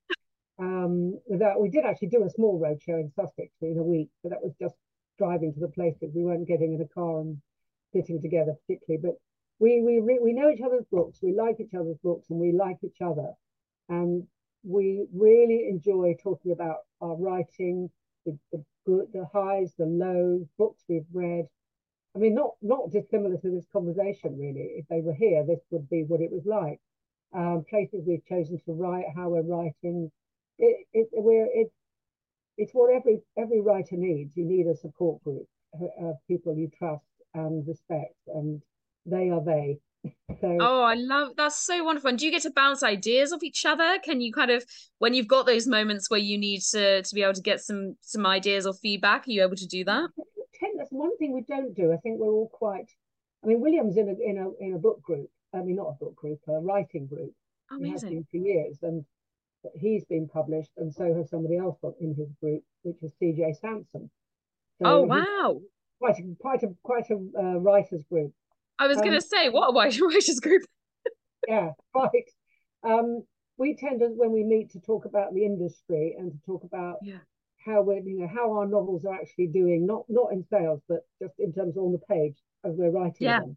Um, 0.61 1.19
without 1.27 1.61
we 1.61 1.71
did 1.71 1.85
actually 1.85 2.09
do 2.09 2.25
a 2.25 2.31
small 2.31 2.61
roadshow 2.61 3.01
in 3.01 3.11
Sussex 3.17 3.51
in 3.63 3.79
a 3.79 3.83
week, 3.83 4.11
but 4.23 4.31
that 4.31 4.43
was 4.43 4.55
just 4.61 4.77
driving 5.19 5.53
to 5.55 5.61
the 5.61 5.75
places. 5.79 6.13
We 6.15 6.25
weren't 6.25 6.47
getting 6.47 6.75
in 6.75 6.81
a 6.81 6.89
car 6.89 7.21
and 7.21 7.39
sitting 7.93 8.21
together 8.21 8.55
particularly, 8.61 9.03
but 9.03 9.17
we 9.59 9.83
we 9.83 10.01
we 10.01 10.33
know 10.33 10.51
each 10.51 10.63
other's 10.65 10.87
books, 10.91 11.19
we 11.21 11.33
like 11.33 11.59
each 11.59 11.75
other's 11.75 11.99
books, 12.03 12.27
and 12.31 12.39
we 12.39 12.53
like 12.53 12.79
each 12.85 13.01
other, 13.01 13.31
and 13.89 14.27
we 14.65 15.07
really 15.13 15.69
enjoy 15.69 16.17
talking 16.23 16.53
about 16.53 16.79
our 17.01 17.17
writing, 17.17 17.91
the, 18.27 18.39
the 18.53 18.65
the 18.87 19.27
highs, 19.33 19.73
the 19.79 19.87
lows, 19.87 20.47
books 20.59 20.83
we've 20.89 21.07
read. 21.13 21.47
I 22.17 22.19
mean, 22.19 22.35
not 22.35 22.53
not 22.63 22.91
dissimilar 22.91 23.37
to 23.39 23.51
this 23.51 23.67
conversation, 23.73 24.39
really. 24.39 24.77
If 24.79 24.87
they 24.89 25.01
were 25.01 25.15
here, 25.15 25.45
this 25.47 25.61
would 25.71 25.89
be 25.89 26.05
what 26.05 26.21
it 26.21 26.33
was 26.33 26.47
like. 26.47 26.81
Um, 27.35 27.65
places 27.69 28.05
we've 28.07 28.25
chosen 28.27 28.59
to 28.65 28.73
write, 28.73 29.05
how 29.15 29.29
we're 29.31 29.43
writing. 29.43 30.11
It, 30.59 30.87
it, 30.93 31.09
we're, 31.13 31.49
it's 31.53 31.75
it's 32.57 32.73
what 32.73 32.93
every 32.95 33.21
every 33.37 33.61
writer 33.61 33.97
needs. 33.97 34.37
You 34.37 34.45
need 34.45 34.67
a 34.67 34.77
support 34.77 35.23
group 35.23 35.47
of 36.01 36.17
people 36.27 36.57
you 36.57 36.71
trust 36.79 37.05
and 37.35 37.67
respect, 37.67 38.17
and 38.29 38.63
they 39.07 39.31
are 39.31 39.45
they. 39.45 39.79
So, 40.41 40.57
oh, 40.61 40.83
I 40.83 40.95
love 40.95 41.31
that's 41.37 41.59
so 41.59 41.83
wonderful. 41.83 42.11
And 42.11 42.19
do 42.19 42.25
you 42.25 42.31
get 42.31 42.43
to 42.43 42.53
bounce 42.53 42.85
ideas 42.85 43.33
off 43.33 43.43
each 43.43 43.65
other? 43.67 43.99
Can 44.05 44.21
you 44.21 44.33
kind 44.33 44.53
of 44.53 44.65
when 44.99 45.13
you've 45.13 45.27
got 45.27 45.47
those 45.47 45.67
moments 45.67 46.09
where 46.11 46.21
you 46.21 46.39
need 46.39 46.61
to 46.71 47.03
to 47.03 47.15
be 47.15 47.23
able 47.23 47.33
to 47.33 47.43
get 47.43 47.61
some 47.61 47.97
some 48.03 48.25
ideas 48.25 48.65
or 48.65 48.75
feedback, 48.75 49.27
are 49.27 49.31
you 49.33 49.43
able 49.43 49.57
to 49.57 49.67
do 49.67 49.85
that? 49.87 50.11
That's 50.89 50.93
one 50.93 51.17
thing 51.19 51.33
we 51.33 51.43
don't 51.43 51.75
do. 51.75 51.93
I 51.93 51.97
think 51.99 52.19
we're 52.19 52.33
all 52.33 52.49
quite. 52.49 52.91
I 53.45 53.47
mean, 53.47 53.61
William's 53.61 53.97
in 53.97 54.09
a 54.09 54.13
in 54.13 54.39
a 54.39 54.65
in 54.65 54.75
a 54.75 54.79
book 54.79 55.03
group. 55.03 55.29
I 55.53 55.59
mean, 55.59 55.77
not 55.77 55.89
a 55.89 56.05
book 56.05 56.17
group, 56.17 56.41
a 56.49 56.61
writing 56.61 57.07
group. 57.07 57.33
Amazing. 57.71 57.85
He 57.87 57.93
has 57.93 58.03
been 58.05 58.27
for 58.31 58.37
years, 58.37 58.79
and 58.83 59.05
he's 59.75 60.05
been 60.05 60.29
published, 60.29 60.71
and 60.77 60.95
so 60.95 61.15
has 61.15 61.31
somebody 61.31 61.59
else 61.59 61.79
in 62.01 62.15
his 62.15 62.29
group, 62.41 62.63
which 62.83 63.03
is 63.03 63.13
C.J. 63.19 63.55
Sansom. 63.61 64.11
So 64.81 64.85
oh 64.85 65.03
wow! 65.03 65.61
Quite 65.99 66.19
a 66.19 66.37
quite 66.39 66.63
a 66.63 66.69
quite 66.83 67.11
a 67.11 67.17
uh, 67.39 67.59
writers 67.59 68.05
group. 68.05 68.33
I 68.79 68.87
was 68.87 68.99
um, 68.99 69.05
going 69.05 69.15
to 69.15 69.27
say, 69.27 69.49
what 69.49 69.71
a 69.71 69.73
writers 69.73 70.41
group. 70.43 70.63
yeah, 71.47 71.71
right. 71.95 72.11
Um, 72.85 73.23
we 73.57 73.77
tend 73.77 74.01
to, 74.01 74.07
when 74.07 74.33
we 74.33 74.45
meet, 74.45 74.71
to 74.71 74.81
talk 74.81 75.05
about 75.05 75.35
the 75.35 75.45
industry 75.45 76.15
and 76.19 76.33
to 76.33 76.39
talk 76.47 76.63
about 76.65 76.97
yeah. 77.03 77.19
how 77.65 77.83
we're, 77.83 78.01
you 78.01 78.21
know, 78.21 78.29
how 78.33 78.53
our 78.53 78.67
novels 78.67 79.05
are 79.05 79.15
actually 79.15 79.49
doing, 79.49 79.87
not 79.87 80.05
not 80.09 80.33
in 80.33 80.45
sales, 80.45 80.81
but 80.89 81.01
just 81.21 81.35
in 81.39 81.53
terms 81.53 81.77
of 81.77 81.83
on 81.83 81.93
the 81.93 81.99
page 81.99 82.37
as 82.65 82.75
we're 82.77 82.91
writing 82.91 83.27
yeah. 83.27 83.41
them. 83.41 83.57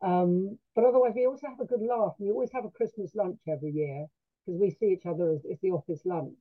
Um, 0.00 0.58
but 0.74 0.84
otherwise, 0.84 1.12
we 1.14 1.26
also 1.26 1.46
have 1.48 1.60
a 1.60 1.64
good 1.64 1.82
laugh. 1.82 2.14
And 2.18 2.28
we 2.28 2.32
always 2.32 2.52
have 2.52 2.64
a 2.64 2.70
Christmas 2.70 3.14
lunch 3.14 3.38
every 3.48 3.70
year 3.70 4.06
because 4.44 4.60
we 4.60 4.70
see 4.70 4.92
each 4.92 5.06
other 5.06 5.32
as 5.32 5.40
it's 5.44 5.60
the 5.60 5.70
office 5.70 6.02
lunch. 6.04 6.38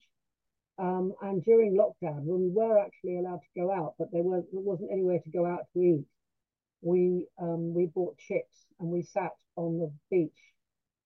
Um, 0.79 1.13
and 1.21 1.43
during 1.43 1.75
lockdown, 1.75 2.21
when 2.21 2.41
we 2.41 2.49
were 2.49 2.79
actually 2.79 3.17
allowed 3.17 3.41
to 3.41 3.59
go 3.59 3.71
out, 3.71 3.95
but 3.97 4.09
there, 4.11 4.21
were, 4.21 4.43
there 4.51 4.61
wasn't 4.61 4.91
anywhere 4.91 5.19
to 5.19 5.29
go 5.31 5.45
out 5.45 5.65
to 5.73 5.79
eat, 5.79 6.05
we 6.81 7.27
um, 7.41 7.73
we 7.73 7.87
bought 7.87 8.17
chips 8.17 8.65
and 8.79 8.89
we 8.89 9.01
sat 9.01 9.31
on 9.55 9.79
the 9.79 9.91
beach 10.11 10.37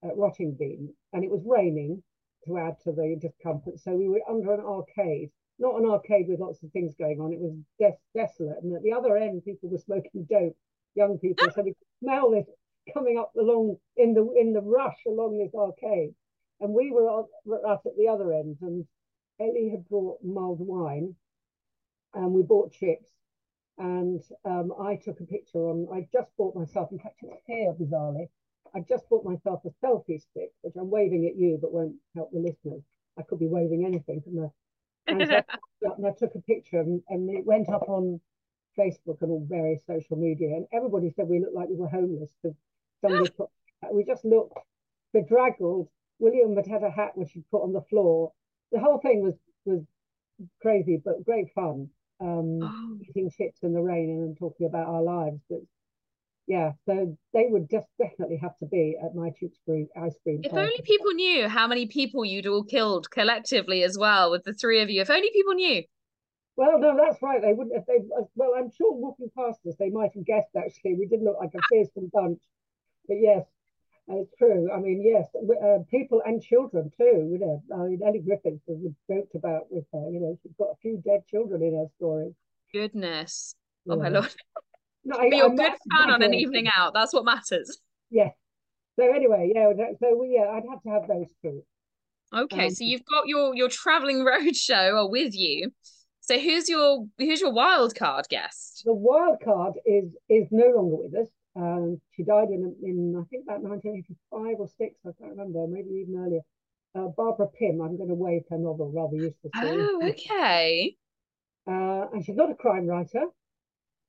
at 0.03 0.15
Rottingdean, 0.15 0.89
and 1.13 1.23
it 1.23 1.29
was 1.29 1.43
raining 1.45 2.03
to 2.45 2.57
add 2.57 2.75
to 2.84 2.91
the 2.91 3.17
discomfort. 3.19 3.79
So 3.79 3.95
we 3.95 4.10
were 4.10 4.21
under 4.29 4.53
an 4.53 4.60
arcade, 4.60 5.29
not 5.60 5.79
an 5.79 5.88
arcade 5.88 6.27
with 6.27 6.39
lots 6.39 6.62
of 6.63 6.71
things 6.71 6.95
going 6.97 7.19
on. 7.19 7.31
It 7.31 7.39
was 7.39 7.53
des- 7.79 8.19
desolate, 8.19 8.63
and 8.63 8.75
at 8.75 8.84
the 8.84 8.93
other 8.93 9.15
end, 9.15 9.43
people 9.45 9.69
were 9.69 9.77
smoking 9.77 10.25
dope, 10.29 10.57
young 10.95 11.17
people. 11.19 11.47
so 11.53 11.62
we 11.62 11.73
could 11.73 11.88
smell 12.03 12.31
this 12.31 12.47
coming 12.93 13.17
up 13.17 13.31
along 13.39 13.77
in 13.95 14.13
the 14.13 14.27
in 14.39 14.53
the 14.53 14.62
rush 14.62 14.97
along 15.07 15.38
this 15.38 15.53
arcade, 15.55 16.13
and 16.60 16.73
we 16.73 16.91
were 16.91 17.10
up 17.10 17.81
at 17.86 17.97
the 17.97 18.07
other 18.07 18.34
end, 18.34 18.57
and 18.62 18.86
Elly 19.39 19.69
had 19.69 19.88
brought 19.88 20.17
mulled 20.23 20.60
wine, 20.60 21.15
and 22.13 22.34
we 22.34 22.41
bought 22.41 22.73
chips 22.73 23.10
and 23.77 24.21
um, 24.45 24.73
I 24.79 24.95
took 24.95 25.19
a 25.19 25.25
picture 25.25 25.60
on. 25.60 25.88
I 25.93 26.07
just 26.12 26.29
bought 26.38 26.55
myself, 26.55 26.91
in 26.91 26.99
fact, 26.99 27.15
it's 27.21 27.43
here 27.47 27.73
bizarrely. 27.73 28.27
I 28.75 28.79
just 28.88 29.07
bought 29.10 29.25
myself 29.25 29.62
a 29.65 29.86
selfie 29.86 30.21
stick, 30.21 30.52
which 30.62 30.75
I'm 30.79 30.89
waving 30.89 31.27
at 31.27 31.39
you, 31.39 31.58
but 31.62 31.73
won't 31.73 31.96
help 32.15 32.31
the 32.31 32.39
listeners. 32.39 32.83
I 33.17 33.23
could 33.23 33.39
be 33.39 33.48
waving 33.48 33.85
anything, 33.85 34.21
from 34.21 34.35
the. 34.35 34.52
And, 35.08 35.27
so, 35.27 35.41
and 35.98 36.06
I 36.06 36.12
took 36.12 36.35
a 36.35 36.41
picture, 36.41 36.79
and, 36.79 37.02
and 37.10 37.29
it 37.29 37.46
went 37.46 37.69
up 37.69 37.89
on 37.89 38.21
Facebook 38.77 39.21
and 39.21 39.31
all 39.31 39.46
various 39.50 39.81
social 39.85 40.17
media, 40.17 40.56
and 40.56 40.67
everybody 40.73 41.12
said 41.15 41.27
we 41.27 41.39
looked 41.39 41.56
like 41.56 41.69
we 41.69 41.75
were 41.75 41.89
homeless 41.89 42.31
because 42.41 42.58
somebody 43.02 43.29
put, 43.31 43.50
we 43.91 44.04
just 44.04 44.23
looked 44.23 44.58
bedraggled. 45.13 45.89
William 46.19 46.56
had 46.56 46.67
had 46.67 46.83
a 46.83 46.91
hat 46.91 47.17
which 47.17 47.31
he 47.31 47.43
put 47.52 47.63
on 47.63 47.73
the 47.73 47.81
floor. 47.89 48.31
The 48.71 48.79
whole 48.79 49.00
thing 49.00 49.21
was 49.21 49.35
was 49.65 49.81
crazy, 50.62 51.02
but 51.04 51.25
great 51.25 51.52
fun 51.54 51.89
um, 52.22 52.60
oh. 52.62 52.98
eating 53.10 53.32
chips 53.36 53.60
in 53.63 53.74
the 53.74 53.82
rain 53.82 54.10
and 54.10 54.38
talking 54.38 54.67
about 54.67 54.88
our 54.88 55.02
lives. 55.02 55.40
But 55.50 55.60
yeah, 56.48 56.72
so 56.86 57.17
they 57.34 57.46
would 57.48 57.69
just 57.69 57.88
definitely 57.98 58.38
have 58.38 58.58
to 58.60 58.65
be 58.65 58.98
at 59.04 59.15
my 59.15 59.30
Tewkesbury 59.30 59.88
ice 59.96 60.15
cream. 60.24 60.42
If 60.44 60.52
party. 60.52 60.65
only 60.65 60.82
people 60.84 61.12
knew 61.13 61.48
how 61.48 61.67
many 61.67 61.88
people 61.88 62.26
you'd 62.26 62.48
all 62.48 62.63
killed 62.63 63.10
collectively 63.10 63.84
as 63.84 63.98
well 63.98 64.32
with 64.32 64.44
the 64.44 64.54
three 64.54 64.82
of 64.82 64.90
you. 64.90 65.02
If 65.02 65.10
only 65.10 65.32
people 65.32 65.54
knew. 65.54 65.84
Well, 66.58 66.80
no, 66.80 66.96
that's 66.98 67.22
right. 67.22 67.42
They 67.42 67.54
wouldn't. 67.54 67.76
If 67.76 67.86
they, 67.86 68.06
well, 68.36 68.52
I'm 68.58 68.69
sure 68.72 68.94
walking 68.94 69.32
past 69.38 69.60
us, 69.67 69.76
they 69.80 69.90
might 69.90 70.12
have 70.13 70.26
guessed. 70.26 70.50
Actually, 70.56 70.96
we 70.96 71.08
did 71.08 71.22
look 71.24 71.38
like 71.40 71.52
a 71.56 71.62
fearsome 71.69 72.10
bunch. 72.13 72.40
But 73.08 73.17
yes, 73.19 73.46
it's 74.13 74.31
true. 74.37 74.69
I 74.71 74.79
mean, 74.79 75.01
yes, 75.03 75.27
uh, 75.35 75.79
people 75.89 76.21
and 76.25 76.41
children 76.41 76.91
too. 76.97 77.29
You 77.31 77.39
know, 77.39 77.63
I 77.73 77.87
mean, 77.87 77.99
Elly 78.05 78.19
Griffiths 78.19 78.62
has 78.67 78.77
joked 79.09 79.35
about 79.35 79.71
with 79.71 79.85
her. 79.93 80.09
You 80.09 80.19
know, 80.19 80.37
she's 80.41 80.53
got 80.57 80.69
a 80.71 80.75
few 80.81 81.01
dead 81.05 81.21
children 81.29 81.62
in 81.62 81.75
her 81.75 81.87
story. 81.97 82.33
Goodness. 82.73 83.55
Yeah. 83.85 83.93
Oh 83.93 83.97
my 83.97 84.09
lord. 84.09 84.33
No, 85.03 85.17
I, 85.17 85.29
Be 85.29 85.39
a 85.39 85.49
good 85.49 85.73
fan 85.91 86.12
on 86.12 86.21
an 86.21 86.33
evening 86.33 86.67
out. 86.75 86.93
That's 86.93 87.13
what 87.13 87.25
matters. 87.25 87.79
Yes. 88.09 88.33
So 88.99 89.12
anyway, 89.12 89.51
yeah. 89.55 89.71
So 89.99 90.15
we, 90.19 90.35
yeah, 90.35 90.49
I'd 90.51 90.63
have 90.69 90.83
to 90.83 90.89
have 90.89 91.07
those 91.07 91.27
two. 91.41 91.63
Okay, 92.33 92.67
um, 92.67 92.71
so 92.71 92.83
you've 92.83 93.05
got 93.05 93.27
your 93.27 93.55
your 93.55 93.69
traveling 93.69 94.23
road 94.23 94.41
roadshow 94.45 95.09
with 95.09 95.35
you. 95.35 95.71
So 96.21 96.39
who's 96.39 96.69
your 96.69 97.07
who's 97.17 97.41
your 97.41 97.51
wild 97.51 97.95
card 97.95 98.27
guest? 98.29 98.83
The 98.85 98.93
wild 98.93 99.39
card 99.43 99.73
is 99.85 100.12
is 100.29 100.47
no 100.51 100.67
longer 100.75 100.97
with 100.97 101.15
us. 101.15 101.27
Um, 101.56 101.99
she 102.15 102.23
died 102.23 102.49
in 102.49 102.75
in 102.83 103.15
I 103.17 103.23
think 103.29 103.43
about 103.43 103.62
1985 103.62 104.56
or 104.60 104.67
six. 104.67 104.95
I 105.06 105.12
can't 105.19 105.31
remember, 105.31 105.67
maybe 105.67 105.89
even 106.02 106.15
earlier. 106.17 106.41
Uh, 106.93 107.10
Barbara 107.15 107.47
Pym. 107.47 107.81
I'm 107.81 107.97
going 107.97 108.10
to 108.10 108.15
wave 108.15 108.43
her 108.49 108.58
novel 108.58 108.91
rather 108.93 109.15
uselessly. 109.15 109.52
Oh, 109.56 110.02
okay. 110.10 110.95
Uh, 111.67 112.08
and 112.12 112.25
she's 112.25 112.35
not 112.35 112.52
a 112.52 112.56
crime 112.56 112.85
writer. 112.85 113.25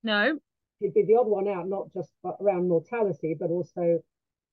No. 0.03 0.38
She'd 0.80 0.95
be 0.95 1.05
the 1.05 1.16
odd 1.16 1.28
one 1.28 1.47
out, 1.49 1.68
not 1.68 1.93
just 1.93 2.11
around 2.40 2.68
mortality, 2.68 3.36
but 3.38 3.51
also 3.51 4.03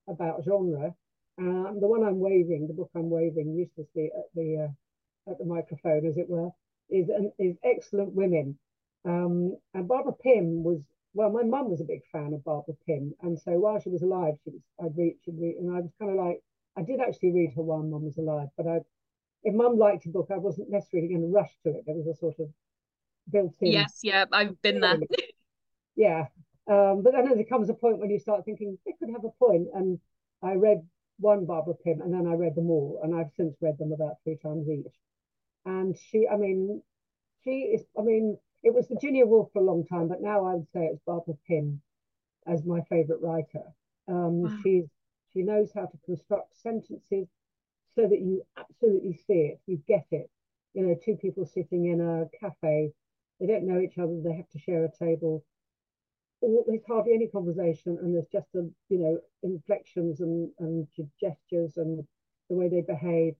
about 0.08 0.44
genre. 0.44 0.94
Um, 1.38 1.78
the 1.80 1.88
one 1.88 2.04
I'm 2.04 2.20
waving, 2.20 2.68
the 2.68 2.74
book 2.74 2.90
I'm 2.94 3.10
waving 3.10 3.54
uselessly 3.54 4.10
at 4.16 4.26
the 4.34 4.68
uh, 4.68 5.30
at 5.30 5.38
the 5.38 5.44
microphone, 5.44 6.06
as 6.06 6.16
it 6.18 6.28
were, 6.28 6.50
is 6.88 7.08
an, 7.08 7.32
is 7.38 7.56
excellent 7.64 8.14
women. 8.14 8.58
Um, 9.04 9.56
and 9.74 9.88
Barbara 9.88 10.12
Pym 10.12 10.62
was 10.62 10.80
well, 11.14 11.30
my 11.30 11.42
mum 11.42 11.70
was 11.70 11.80
a 11.80 11.84
big 11.84 12.02
fan 12.12 12.32
of 12.34 12.44
Barbara 12.44 12.74
Pym, 12.86 13.14
and 13.22 13.38
so 13.38 13.52
while 13.52 13.80
she 13.80 13.88
was 13.88 14.02
alive, 14.02 14.34
she 14.44 14.50
was 14.50 14.62
I'd 14.82 14.96
read, 14.96 15.16
she'd 15.24 15.40
read, 15.40 15.56
and 15.56 15.76
I 15.76 15.80
was 15.80 15.90
kind 15.98 16.12
of 16.12 16.24
like 16.24 16.42
I 16.76 16.82
did 16.82 17.00
actually 17.00 17.32
read 17.32 17.52
her 17.56 17.62
while 17.62 17.82
mum 17.82 18.04
was 18.04 18.18
alive, 18.18 18.48
but 18.56 18.66
I 18.66 18.80
if 19.42 19.54
mum 19.54 19.78
liked 19.78 20.06
a 20.06 20.10
book, 20.10 20.28
I 20.30 20.36
wasn't 20.36 20.70
necessarily 20.70 21.08
going 21.08 21.22
to 21.22 21.28
rush 21.28 21.50
to 21.64 21.70
it. 21.70 21.84
There 21.86 21.96
was 21.96 22.06
a 22.06 22.14
sort 22.14 22.38
of 22.38 22.48
built 23.30 23.54
in. 23.60 23.72
Yes, 23.72 24.00
yeah, 24.02 24.26
I've 24.32 24.60
been 24.62 24.80
there. 24.80 24.98
yeah, 25.96 26.26
um, 26.68 27.02
but 27.02 27.12
then 27.12 27.34
there 27.34 27.44
comes 27.44 27.68
a 27.70 27.74
point 27.74 27.98
when 27.98 28.10
you 28.10 28.18
start 28.18 28.44
thinking 28.44 28.78
they 28.84 28.94
could 28.98 29.10
have 29.10 29.24
a 29.24 29.30
point, 29.44 29.68
and 29.74 29.98
I 30.42 30.54
read 30.54 30.86
one 31.18 31.44
Barbara 31.44 31.74
Pym, 31.74 32.00
and 32.00 32.12
then 32.12 32.26
I 32.26 32.34
read 32.34 32.54
them 32.54 32.70
all, 32.70 33.00
and 33.02 33.14
I've 33.14 33.32
since 33.36 33.56
read 33.60 33.78
them 33.78 33.92
about 33.92 34.16
three 34.24 34.36
times 34.42 34.68
each. 34.68 34.94
And 35.64 35.96
she, 35.96 36.26
I 36.28 36.36
mean, 36.36 36.82
she 37.44 37.50
is, 37.74 37.82
I 37.98 38.02
mean, 38.02 38.38
it 38.62 38.74
was 38.74 38.88
Virginia 38.88 39.26
Woolf 39.26 39.50
for 39.52 39.60
a 39.60 39.64
long 39.64 39.84
time, 39.86 40.08
but 40.08 40.22
now 40.22 40.44
I 40.46 40.54
would 40.54 40.70
say 40.72 40.86
it's 40.86 41.00
Barbara 41.06 41.34
Pym 41.46 41.80
as 42.46 42.64
my 42.64 42.80
favorite 42.82 43.20
writer. 43.20 43.64
Um, 44.08 44.42
wow. 44.42 44.58
She's 44.62 44.86
she 45.32 45.42
knows 45.42 45.70
how 45.72 45.86
to 45.86 45.98
construct 46.04 46.60
sentences 46.60 47.28
so 47.94 48.02
that 48.02 48.20
you 48.20 48.42
absolutely 48.58 49.14
see 49.26 49.52
it, 49.52 49.60
you 49.66 49.80
get 49.86 50.06
it. 50.10 50.28
You 50.74 50.86
know, 50.86 50.96
two 51.04 51.16
people 51.16 51.46
sitting 51.46 51.86
in 51.86 52.00
a 52.00 52.28
cafe, 52.38 52.92
they 53.38 53.46
don't 53.46 53.66
know 53.66 53.80
each 53.80 53.98
other, 53.98 54.20
they 54.22 54.34
have 54.34 54.48
to 54.50 54.58
share 54.58 54.84
a 54.84 54.90
table 54.90 55.44
there's 56.42 56.84
hardly 56.86 57.12
any 57.14 57.28
conversation 57.28 57.98
and 58.00 58.14
there's 58.14 58.28
just 58.32 58.48
a 58.54 58.66
you 58.88 58.98
know 58.98 59.18
inflections 59.42 60.20
and 60.20 60.50
and 60.58 60.86
gestures 61.20 61.76
and 61.76 62.04
the 62.48 62.56
way 62.56 62.68
they 62.68 62.80
behave 62.80 63.34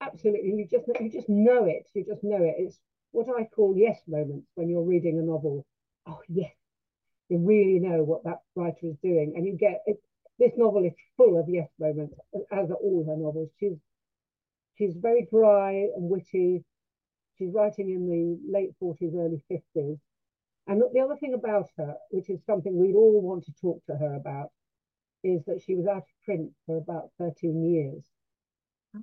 absolutely 0.00 0.48
you 0.48 0.66
just 0.70 0.86
you 1.00 1.10
just 1.10 1.28
know 1.28 1.64
it 1.64 1.88
you 1.94 2.04
just 2.04 2.22
know 2.22 2.42
it 2.42 2.54
it's 2.58 2.78
what 3.14 3.28
i 3.38 3.44
call 3.44 3.74
yes 3.76 3.98
moments 4.06 4.48
when 4.54 4.68
you're 4.68 4.82
reading 4.82 5.18
a 5.18 5.22
novel? 5.22 5.64
Oh 6.06 6.20
yes. 6.28 6.52
You 7.28 7.38
really 7.38 7.80
know 7.80 8.02
what 8.02 8.24
that 8.24 8.40
writer 8.54 8.86
is 8.86 8.96
doing 9.02 9.34
and 9.36 9.46
you 9.46 9.56
get 9.56 9.82
it 9.86 9.96
this 10.38 10.52
novel 10.56 10.84
is 10.84 10.94
full 11.16 11.38
of 11.38 11.48
yes 11.48 11.68
moments 11.78 12.14
as 12.52 12.70
are 12.70 12.74
all 12.74 13.04
her 13.06 13.16
novels. 13.16 13.50
She's 13.58 13.78
she's 14.76 14.94
very 14.96 15.26
dry 15.30 15.72
and 15.96 16.10
witty. 16.10 16.64
She's 17.38 17.52
writing 17.52 17.90
in 17.90 18.08
the 18.08 18.38
late 18.52 18.70
40s 18.80 19.14
early 19.16 19.42
50s 19.50 19.98
and 20.66 20.82
the 20.94 21.00
other 21.00 21.16
thing 21.16 21.34
about 21.34 21.68
her, 21.76 21.96
which 22.10 22.30
is 22.30 22.40
something 22.46 22.76
we'd 22.76 22.94
all 22.94 23.20
want 23.20 23.44
to 23.44 23.52
talk 23.60 23.84
to 23.86 23.96
her 23.96 24.14
about, 24.14 24.50
is 25.22 25.44
that 25.44 25.60
she 25.60 25.74
was 25.74 25.86
out 25.86 25.98
of 25.98 26.24
print 26.24 26.52
for 26.64 26.76
about 26.78 27.10
13 27.18 27.62
years. 27.62 28.02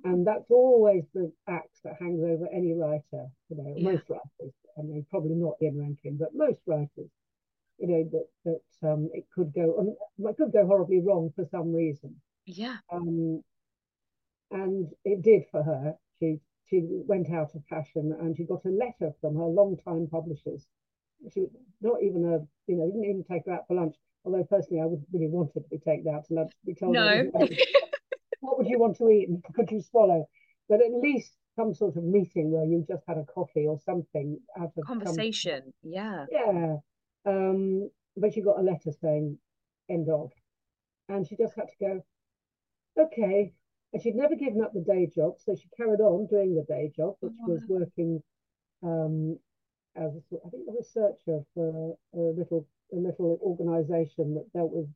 And 0.04 0.26
that's 0.26 0.50
always 0.50 1.04
the 1.14 1.32
axe 1.48 1.80
that 1.84 1.96
hangs 2.00 2.22
over 2.22 2.46
any 2.52 2.72
writer, 2.72 3.28
you 3.48 3.56
know, 3.56 3.74
yeah. 3.76 3.92
most 3.92 4.04
writers. 4.08 4.54
I 4.78 4.82
mean, 4.82 5.04
probably 5.10 5.34
not 5.34 5.54
Ian 5.62 5.78
Rankin, 5.78 6.16
but 6.16 6.34
most 6.34 6.60
writers, 6.66 7.10
you 7.78 7.88
know, 7.88 8.08
that 8.12 8.26
that 8.44 8.90
um, 8.90 9.10
it 9.12 9.26
could 9.34 9.52
go, 9.54 9.76
um, 9.78 9.94
it 10.28 10.36
could 10.36 10.52
go 10.52 10.66
horribly 10.66 11.00
wrong 11.00 11.30
for 11.36 11.46
some 11.50 11.72
reason. 11.72 12.16
Yeah. 12.46 12.78
Um, 12.90 13.42
and 14.50 14.88
it 15.04 15.22
did 15.22 15.42
for 15.50 15.62
her. 15.62 15.94
She 16.18 16.40
she 16.68 16.80
went 16.84 17.30
out 17.30 17.54
of 17.54 17.62
fashion, 17.68 18.16
and 18.18 18.36
she 18.36 18.44
got 18.44 18.64
a 18.64 18.70
letter 18.70 19.12
from 19.20 19.36
her 19.36 19.44
long-time 19.44 20.08
publishers 20.10 20.66
she 21.30 21.46
not 21.80 22.02
even 22.02 22.24
a 22.24 22.38
you 22.70 22.76
know 22.76 22.86
didn't 22.86 23.04
even 23.04 23.24
take 23.24 23.46
her 23.46 23.52
out 23.52 23.66
for 23.68 23.74
lunch. 23.74 23.96
Although 24.24 24.44
personally, 24.44 24.80
I 24.80 24.86
wouldn't 24.86 25.08
really 25.12 25.28
want 25.28 25.50
her 25.54 25.60
to 25.60 25.68
be 25.68 25.78
taken 25.78 26.12
out 26.14 26.26
to 26.26 26.34
lunch. 26.34 26.50
To 26.50 26.66
be 26.66 26.74
told 26.74 26.94
no. 26.94 27.30
what 28.42 28.58
would 28.58 28.66
you 28.66 28.78
want 28.78 28.98
to 28.98 29.08
eat 29.08 29.28
and 29.28 29.42
could 29.54 29.70
you 29.70 29.80
swallow? 29.80 30.26
But 30.68 30.80
at 30.82 30.92
least 30.92 31.32
some 31.56 31.74
sort 31.74 31.96
of 31.96 32.04
meeting 32.04 32.50
where 32.50 32.64
you 32.64 32.84
just 32.86 33.04
had 33.06 33.18
a 33.18 33.24
coffee 33.24 33.66
or 33.66 33.78
something 33.84 34.38
out 34.58 34.72
of 34.76 34.84
conversation. 34.84 35.62
Some, 35.82 35.92
yeah. 35.92 36.26
Yeah. 36.30 36.76
Um, 37.24 37.90
but 38.16 38.34
she 38.34 38.42
got 38.42 38.58
a 38.58 38.62
letter 38.62 38.90
saying 39.00 39.38
end 39.88 40.08
of, 40.10 40.30
and 41.08 41.26
she 41.26 41.36
just 41.36 41.54
had 41.54 41.68
to 41.68 41.76
go. 41.80 42.04
Okay, 42.98 43.54
and 43.92 44.02
she'd 44.02 44.16
never 44.16 44.34
given 44.34 44.60
up 44.60 44.72
the 44.74 44.80
day 44.80 45.08
job, 45.14 45.34
so 45.38 45.54
she 45.54 45.68
carried 45.76 46.00
on 46.00 46.26
doing 46.26 46.54
the 46.54 46.64
day 46.68 46.92
job, 46.94 47.14
which 47.20 47.32
oh, 47.40 47.48
wow. 47.48 47.54
was 47.54 47.64
working 47.68 48.22
um, 48.82 49.38
as 49.96 50.12
a, 50.14 50.36
I 50.44 50.50
think 50.50 50.68
a 50.68 50.76
researcher 50.76 51.44
for 51.54 51.96
a 52.14 52.18
little 52.18 52.66
a 52.92 52.96
little 52.96 53.38
organisation 53.42 54.34
that 54.34 54.52
dealt 54.52 54.72
with 54.72 54.88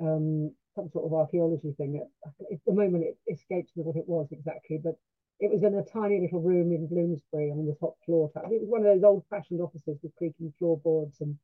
um, 0.00 0.52
some 0.74 0.88
sort 0.90 1.06
of 1.06 1.12
archaeology 1.12 1.72
thing. 1.76 2.02
At, 2.02 2.32
at 2.52 2.58
the 2.66 2.72
moment, 2.72 3.04
it 3.04 3.32
escapes 3.32 3.70
me 3.76 3.82
what 3.82 3.96
it 3.96 4.08
was 4.08 4.28
exactly, 4.30 4.78
but 4.82 4.98
it 5.40 5.50
was 5.50 5.62
in 5.62 5.74
a 5.74 5.84
tiny 5.84 6.20
little 6.20 6.40
room 6.40 6.72
in 6.72 6.86
Bloomsbury 6.86 7.50
on 7.50 7.66
the 7.66 7.76
top 7.80 7.96
floor. 8.04 8.30
It 8.36 8.60
was 8.60 8.68
one 8.68 8.84
of 8.84 8.94
those 8.94 9.04
old-fashioned 9.04 9.60
offices 9.60 9.98
with 10.02 10.14
creaking 10.16 10.52
floorboards, 10.58 11.20
and 11.20 11.36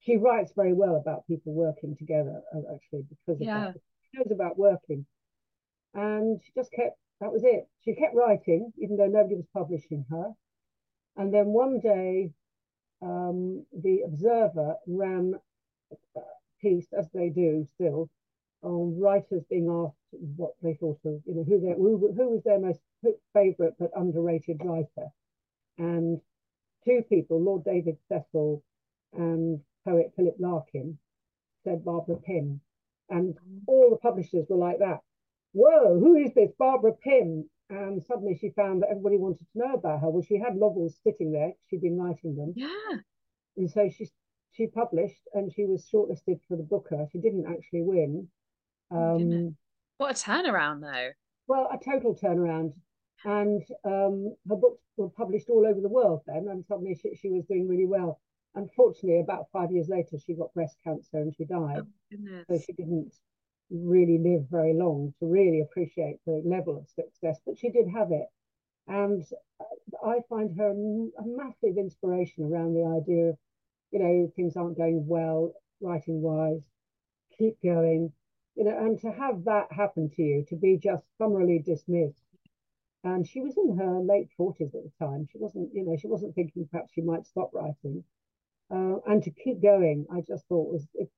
she 0.00 0.16
writes 0.16 0.52
very 0.54 0.72
well 0.72 0.96
about 0.96 1.26
people 1.26 1.52
working 1.52 1.96
together. 1.96 2.40
Uh, 2.54 2.74
actually, 2.74 3.04
because 3.08 3.40
of 3.40 3.46
yeah. 3.46 3.72
that, 3.72 3.80
she 4.10 4.18
knows 4.18 4.30
about 4.30 4.58
working, 4.58 5.06
and 5.94 6.40
she 6.44 6.52
just 6.54 6.72
kept. 6.72 6.96
That 7.20 7.32
was 7.32 7.44
it. 7.44 7.68
She 7.84 7.94
kept 7.94 8.16
writing, 8.16 8.72
even 8.78 8.96
though 8.96 9.06
nobody 9.06 9.36
was 9.36 9.46
publishing 9.54 10.04
her. 10.10 10.32
And 11.16 11.32
then 11.32 11.46
one 11.46 11.78
day, 11.78 12.32
um, 13.00 13.64
the 13.72 14.00
Observer 14.04 14.74
ran 14.88 15.34
a 15.92 16.20
piece, 16.60 16.92
as 16.92 17.06
they 17.14 17.28
do 17.28 17.68
still, 17.74 18.10
on 18.62 18.98
writers 18.98 19.42
being 19.50 19.68
asked 19.68 19.96
what 20.36 20.52
they 20.62 20.74
thought 20.74 21.00
of, 21.04 21.20
you 21.26 21.34
know, 21.34 21.44
who, 21.44 21.60
they, 21.60 21.74
who, 21.74 22.12
who 22.16 22.30
was 22.30 22.42
their 22.44 22.60
most 22.60 22.80
favourite 23.32 23.72
but 23.78 23.90
underrated 23.96 24.60
writer. 24.64 25.08
And 25.78 26.20
two 26.84 27.02
people, 27.08 27.42
Lord 27.42 27.64
David 27.64 27.96
Cecil 28.08 28.62
and 29.14 29.60
poet 29.84 30.12
Philip 30.16 30.36
Larkin, 30.38 30.98
said 31.64 31.84
Barbara 31.84 32.16
Pym. 32.16 32.60
And 33.08 33.36
all 33.66 33.90
the 33.90 33.96
publishers 33.96 34.46
were 34.48 34.56
like 34.56 34.78
that. 34.78 35.00
Whoa, 35.52 35.98
who 35.98 36.16
is 36.16 36.32
this 36.34 36.50
Barbara 36.58 36.92
Pym? 36.92 37.48
and 37.72 38.02
suddenly 38.04 38.36
she 38.38 38.50
found 38.50 38.82
that 38.82 38.90
everybody 38.90 39.16
wanted 39.16 39.46
to 39.52 39.58
know 39.58 39.74
about 39.74 40.00
her. 40.00 40.10
Well, 40.10 40.22
she 40.22 40.38
had 40.38 40.56
novels 40.56 40.94
sitting 41.02 41.32
there; 41.32 41.52
she'd 41.68 41.80
been 41.80 41.98
writing 41.98 42.36
them. 42.36 42.52
Yeah. 42.54 42.98
And 43.56 43.70
so 43.70 43.88
she 43.88 44.10
she 44.52 44.66
published, 44.66 45.22
and 45.32 45.50
she 45.52 45.64
was 45.64 45.88
shortlisted 45.92 46.40
for 46.46 46.56
the 46.56 46.62
Booker. 46.62 47.06
She 47.12 47.18
didn't 47.18 47.46
actually 47.46 47.82
win. 47.82 48.28
Oh, 48.92 49.16
um, 49.16 49.56
what 49.98 50.10
a 50.10 50.14
turnaround, 50.14 50.80
though. 50.80 51.10
Well, 51.48 51.68
a 51.72 51.82
total 51.82 52.14
turnaround. 52.14 52.72
And 53.24 53.62
um, 53.84 54.34
her 54.48 54.56
books 54.56 54.82
were 54.96 55.08
published 55.10 55.48
all 55.48 55.64
over 55.66 55.80
the 55.80 55.88
world 55.88 56.22
then, 56.26 56.48
and 56.50 56.64
suddenly 56.66 56.98
she, 57.00 57.14
she 57.14 57.30
was 57.30 57.44
doing 57.44 57.68
really 57.68 57.86
well. 57.86 58.20
Unfortunately, 58.54 59.20
about 59.20 59.46
five 59.52 59.70
years 59.70 59.88
later, 59.88 60.18
she 60.18 60.34
got 60.34 60.52
breast 60.54 60.76
cancer 60.84 61.18
and 61.18 61.34
she 61.34 61.44
died. 61.44 61.82
Oh, 62.12 62.42
so 62.48 62.58
she 62.58 62.72
didn't 62.72 63.14
really 63.70 64.18
live 64.18 64.46
very 64.50 64.74
long 64.74 65.14
to 65.20 65.26
really 65.26 65.60
appreciate 65.60 66.16
the 66.26 66.42
level 66.44 66.76
of 66.76 66.88
success, 66.88 67.40
but 67.46 67.56
she 67.56 67.70
did 67.70 67.86
have 67.88 68.10
it. 68.10 68.26
And 68.88 69.24
I 70.04 70.16
find 70.28 70.56
her 70.58 70.70
a 70.70 71.24
massive 71.24 71.78
inspiration 71.78 72.44
around 72.44 72.74
the 72.74 73.00
idea 73.00 73.30
of, 73.30 73.38
you 73.92 74.00
know, 74.00 74.32
things 74.34 74.56
aren't 74.56 74.76
going 74.76 75.06
well, 75.06 75.52
writing 75.80 76.20
wise, 76.20 76.62
keep 77.38 77.56
going, 77.62 78.12
you 78.54 78.64
know, 78.64 78.76
and 78.76 79.00
to 79.00 79.10
have 79.10 79.44
that 79.44 79.72
happen 79.72 80.10
to 80.16 80.22
you, 80.22 80.44
to 80.48 80.56
be 80.56 80.78
just 80.78 81.04
summarily 81.18 81.58
dismissed. 81.58 82.22
And 83.04 83.26
she 83.26 83.40
was 83.40 83.56
in 83.56 83.76
her 83.78 84.00
late 84.00 84.28
40s 84.38 84.74
at 84.74 84.84
the 84.84 84.92
time. 84.98 85.26
She 85.32 85.38
wasn't, 85.38 85.70
you 85.74 85.84
know, 85.84 85.96
she 85.96 86.06
wasn't 86.06 86.34
thinking 86.34 86.68
perhaps 86.70 86.92
she 86.92 87.00
might 87.00 87.26
stop 87.26 87.50
writing. 87.52 88.04
Uh, 88.70 88.98
and 89.06 89.22
to 89.24 89.30
keep 89.30 89.60
going, 89.60 90.06
I 90.10 90.20
just 90.20 90.46
thought 90.46 90.72
was 90.72 90.86
it, 90.94 91.10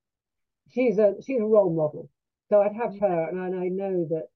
she's 0.69 0.97
a 0.97 1.15
she's 1.21 1.39
a 1.39 1.45
role 1.45 1.73
model 1.73 2.09
so 2.49 2.61
I'd 2.61 2.75
have 2.75 2.99
her, 2.99 3.29
and 3.29 3.55
I 3.55 3.67
know 3.69 4.05
that 4.09 4.27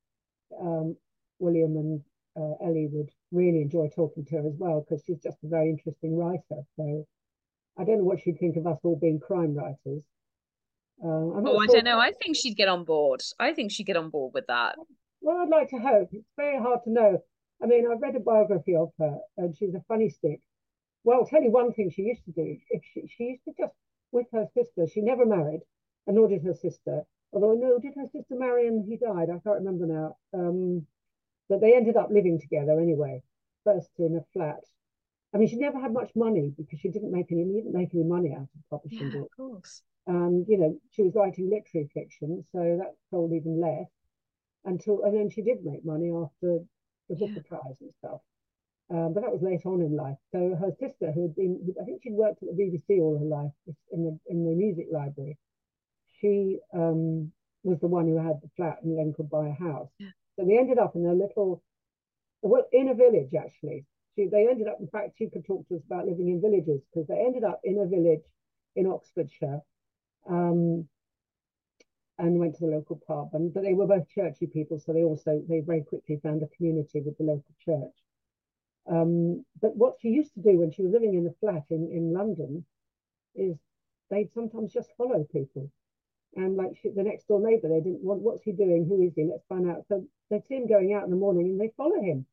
um, 0.60 0.98
William 1.38 1.78
and 1.78 2.04
uh, 2.36 2.66
Elly 2.66 2.88
would 2.92 3.12
really 3.32 3.62
enjoy 3.62 3.90
talking 3.90 4.26
to 4.26 4.36
her 4.38 4.48
as 4.48 4.56
well 4.58 4.82
because 4.82 5.04
she's 5.06 5.22
just 5.22 5.38
a 5.44 5.48
very 5.48 5.70
interesting 5.70 6.18
writer. 6.18 6.64
So 6.76 7.06
I 7.78 7.84
don't 7.84 8.00
know 8.00 8.04
what 8.06 8.22
she'd 8.22 8.40
think 8.40 8.58
of 8.58 8.66
us 8.66 8.80
all 8.84 8.96
being 8.96 9.20
crime 9.20 9.54
writers. 9.54 10.04
Uh, 11.04 11.08
oh, 11.08 11.60
I 11.60 11.66
don't 11.68 11.86
know. 11.86 12.00
I 12.00 12.12
think 12.12 12.36
she'd 12.36 12.58
get 12.58 12.68
on 12.68 12.84
board. 12.84 13.22
I 13.40 13.54
think 13.54 13.72
she'd 13.72 13.86
get 13.86 13.98
on 13.98 14.10
board 14.10 14.34
with 14.34 14.48
that. 14.48 14.76
Well, 15.22 15.38
I'd 15.38 15.50
like 15.50 15.70
to 15.70 15.78
hope. 15.78 16.10
It's 16.12 16.28
very 16.36 16.60
hard 16.60 16.80
to 16.84 16.92
know. 16.92 17.24
I 17.62 17.66
mean, 17.66 17.86
I've 17.90 18.02
read 18.02 18.16
a 18.16 18.20
biography 18.20 18.76
of 18.76 18.92
her, 19.00 19.18
and 19.38 19.56
she's 19.56 19.74
a 19.76 19.84
funny 19.88 20.10
stick. 20.10 20.40
Well, 21.04 21.20
I'll 21.20 21.28
tell 21.28 21.42
you 21.42 21.52
one 21.52 21.74
thing 21.74 21.90
she 21.90 22.04
used 22.04 22.26
to 22.26 22.32
do. 22.32 22.58
If 22.70 22.84
she, 22.94 23.08
she 23.08 23.24
used 23.24 23.44
to 23.46 23.54
just 23.58 23.74
with 24.12 24.28
her 24.34 24.48
sister, 24.54 24.88
she 24.88 25.02
never 25.02 25.26
married, 25.26 25.62
and 26.08 26.16
nor 26.16 26.28
did 26.28 26.44
her 26.44 26.54
sister. 26.54 27.04
Although 27.32 27.54
no, 27.54 27.80
did 27.80 27.94
her 27.96 28.08
sister 28.08 28.36
marry 28.36 28.68
and 28.68 28.86
he 28.88 28.98
died? 28.98 29.30
I 29.30 29.40
can't 29.44 29.64
remember 29.64 29.86
now. 29.86 30.18
Um, 30.34 30.86
but 31.48 31.62
they 31.62 31.76
ended 31.76 31.96
up 31.96 32.10
living 32.12 32.40
together 32.40 32.80
anyway. 32.80 33.24
First 33.64 33.90
in 33.98 34.16
a 34.16 34.24
flat. 34.34 34.64
I 35.34 35.38
mean, 35.38 35.48
she 35.48 35.58
never 35.58 35.80
had 35.80 35.94
much 35.94 36.12
money 36.16 36.54
because 36.58 36.80
she 36.80 36.90
didn't 36.90 37.12
make 37.12 37.32
any 37.32 37.44
didn't 37.44 37.74
make 37.74 37.94
any 37.94 38.04
money 38.04 38.34
out 38.34 38.44
of 38.44 38.70
publishing 38.70 39.12
yeah, 39.12 39.20
books. 39.20 39.34
Of 39.38 39.38
course. 39.38 39.82
And 40.08 40.46
you 40.48 40.58
know, 40.58 40.80
she 40.92 41.04
was 41.04 41.14
writing 41.16 41.50
literary 41.50 41.90
fiction, 41.94 42.44
so 42.52 42.78
that 42.80 42.96
sold 43.10 43.34
even 43.34 43.62
less. 43.62 43.88
Until 44.66 45.04
and 45.04 45.16
then 45.16 45.30
she 45.30 45.42
did 45.42 45.64
make 45.64 45.86
money 45.86 46.12
after 46.12 46.60
the 47.10 47.16
Booker 47.16 47.34
yeah. 47.36 47.42
Prize 47.48 47.78
and 47.82 47.94
stuff. 48.00 48.22
Um, 48.92 49.14
but 49.14 49.22
that 49.22 49.32
was 49.32 49.42
late 49.44 49.66
on 49.66 49.82
in 49.82 49.96
life. 49.96 50.18
So 50.32 50.58
her 50.60 50.72
sister, 50.80 51.12
who 51.12 51.22
had 51.22 51.36
been, 51.36 51.76
I 51.80 51.86
think 51.86 52.02
she'd 52.02 52.14
worked 52.14 52.42
at 52.42 52.50
the 52.50 52.64
BBC 52.64 53.00
all 53.00 53.18
her 53.20 53.26
life 53.26 53.52
in 53.92 54.04
the 54.04 54.20
in 54.28 54.46
the 54.46 54.56
music 54.56 54.88
library. 54.92 55.38
She 56.20 56.60
um, 56.74 57.32
was 57.64 57.80
the 57.80 57.88
one 57.88 58.08
who 58.08 58.18
had 58.18 58.42
the 58.42 58.50
flat 58.56 58.80
and 58.84 58.98
then 58.98 59.14
could 59.14 59.30
buy 59.30 59.48
a 59.48 59.54
house. 59.54 59.90
Yeah. 60.00 60.10
So 60.38 60.46
they 60.46 60.58
ended 60.58 60.80
up 60.80 60.96
in 60.96 61.06
a 61.06 61.14
little, 61.14 61.62
well, 62.42 62.66
in 62.72 62.90
a 62.90 62.94
village 62.94 63.34
actually. 63.38 63.86
She, 64.16 64.28
they 64.28 64.48
ended 64.50 64.68
up, 64.68 64.78
in 64.80 64.88
fact, 64.88 65.18
she 65.18 65.30
could 65.30 65.46
talk 65.46 65.68
to 65.68 65.76
us 65.76 65.84
about 65.86 66.08
living 66.08 66.30
in 66.30 66.42
villages 66.42 66.82
because 66.90 67.08
they 67.08 67.20
ended 67.20 67.44
up 67.44 67.60
in 67.64 67.80
a 67.80 67.86
village 67.86 68.24
in 68.76 68.88
Oxfordshire, 68.88 69.62
um, 70.30 70.88
and 72.18 72.38
went 72.38 72.56
to 72.56 72.66
the 72.66 72.72
local 72.72 73.02
pub. 73.08 73.30
And 73.34 73.54
but 73.54 73.64
they 73.64 73.74
were 73.74 73.88
both 73.88 74.10
churchy 74.10 74.48
people, 74.48 74.80
so 74.80 74.94
they 74.94 75.04
also 75.04 75.42
they 75.48 75.62
very 75.62 75.82
quickly 75.82 76.20
found 76.22 76.44
a 76.44 76.48
community 76.56 77.02
with 77.02 77.18
the 77.18 77.24
local 77.24 77.56
church. 77.64 77.96
Um, 78.90 79.46
but 79.62 79.76
what 79.76 79.96
she 80.02 80.10
used 80.10 80.34
to 80.34 80.42
do 80.42 80.60
when 80.60 80.72
she 80.72 80.82
was 80.82 80.92
living 80.92 81.14
in 81.14 81.28
a 81.28 81.34
flat 81.40 81.66
in, 81.70 81.90
in 81.92 82.14
London 82.14 82.66
is 83.36 83.56
they'd 84.10 84.34
sometimes 84.34 84.74
just 84.74 84.90
follow 84.98 85.26
people. 85.32 85.70
And 86.36 86.58
like 86.58 86.72
she, 86.82 86.90
the 86.90 87.04
next 87.04 87.28
door 87.28 87.40
neighbor, 87.40 87.70
they 87.70 87.82
didn't 87.82 88.04
want, 88.04 88.22
what's 88.22 88.44
he 88.44 88.52
doing? 88.52 88.86
Who 88.88 89.02
is 89.02 89.14
he? 89.16 89.26
Let's 89.26 89.46
find 89.48 89.70
out. 89.70 89.86
So 89.88 90.06
they'd 90.30 90.46
see 90.48 90.56
him 90.56 90.68
going 90.68 90.94
out 90.94 91.04
in 91.04 91.10
the 91.10 91.16
morning 91.16 91.48
and 91.48 91.60
they 91.60 91.72
follow 91.76 92.02
him. 92.02 92.26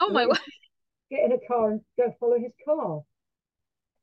Oh 0.00 0.10
my 0.10 0.26
word. 0.26 0.38
Get 1.10 1.24
in 1.24 1.32
a 1.32 1.46
car 1.46 1.70
and 1.70 1.80
go 1.98 2.14
follow 2.18 2.38
his 2.38 2.52
car. 2.64 3.02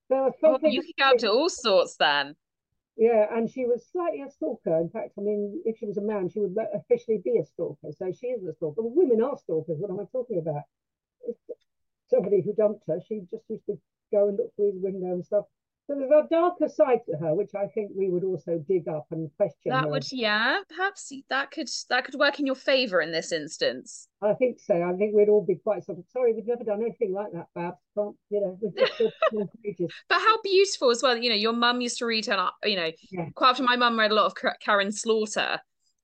So 0.09 0.31
oh, 0.43 0.59
you 0.63 0.81
could 0.81 0.95
go 0.97 1.17
to 1.17 1.31
all 1.31 1.49
sorts 1.49 1.95
then. 1.97 2.35
Yeah, 2.99 3.27
and 3.31 3.49
she 3.49 3.65
was 3.65 3.87
slightly 3.87 4.21
a 4.21 4.29
stalker. 4.29 4.77
In 4.77 4.89
fact, 4.89 5.13
I 5.17 5.21
mean, 5.21 5.61
if 5.63 5.77
she 5.77 5.85
was 5.85 5.97
a 5.97 6.01
man, 6.01 6.27
she 6.27 6.41
would 6.41 6.53
officially 6.73 7.21
be 7.23 7.37
a 7.37 7.45
stalker. 7.45 7.93
So 7.97 8.11
she 8.11 8.27
is 8.27 8.43
a 8.43 8.53
stalker. 8.53 8.81
But 8.81 8.91
women 8.91 9.23
are 9.23 9.37
stalkers. 9.37 9.79
What 9.79 9.89
am 9.89 10.01
I 10.01 10.05
talking 10.11 10.37
about? 10.37 10.63
somebody 12.09 12.41
who 12.41 12.53
dumped 12.53 12.83
her. 12.87 12.99
She 13.07 13.21
just 13.31 13.43
used 13.49 13.65
to 13.67 13.77
go 14.11 14.27
and 14.27 14.37
look 14.37 14.53
through 14.55 14.73
the 14.73 14.81
window 14.81 15.13
and 15.13 15.25
stuff. 15.25 15.45
So 15.89 15.95
there's 15.95 16.11
a 16.11 16.27
darker 16.29 16.69
side 16.69 16.99
to 17.07 17.17
her, 17.17 17.33
which 17.33 17.49
I 17.55 17.65
think 17.65 17.89
we 17.95 18.09
would 18.09 18.23
also 18.23 18.63
dig 18.67 18.87
up 18.87 19.07
and 19.09 19.27
question. 19.37 19.71
That 19.71 19.85
her. 19.85 19.89
would, 19.89 20.11
yeah, 20.11 20.59
perhaps 20.69 21.11
that 21.31 21.49
could 21.49 21.67
that 21.89 22.05
could 22.05 22.13
work 22.13 22.39
in 22.39 22.45
your 22.45 22.53
favour 22.53 23.01
in 23.01 23.11
this 23.11 23.31
instance. 23.31 24.07
I 24.21 24.33
think 24.33 24.59
so. 24.59 24.83
I 24.83 24.93
think 24.97 25.15
we'd 25.15 25.29
all 25.29 25.43
be 25.43 25.55
quite 25.55 25.83
sort 25.83 25.97
of 25.97 26.05
sorry. 26.13 26.33
We've 26.33 26.45
never 26.45 26.63
done 26.63 26.81
anything 26.81 27.11
like 27.11 27.31
that, 27.33 27.47
Babs. 27.55 27.77
Can't 27.97 28.15
you 28.29 28.39
know? 28.39 28.59
but 30.09 30.19
how 30.19 30.39
beautiful 30.43 30.91
as 30.91 31.01
well. 31.01 31.17
You 31.17 31.29
know, 31.29 31.35
your 31.35 31.53
mum 31.53 31.81
used 31.81 31.97
to 31.97 32.05
read 32.05 32.27
her. 32.27 32.49
You 32.63 32.75
know, 32.75 32.91
yeah. 33.09 33.25
quite 33.33 33.49
often 33.49 33.65
my 33.65 33.75
mum 33.75 33.97
read 33.97 34.11
a 34.11 34.13
lot 34.13 34.27
of 34.27 34.35
Karin 34.61 34.91
Slaughter, 34.91 35.57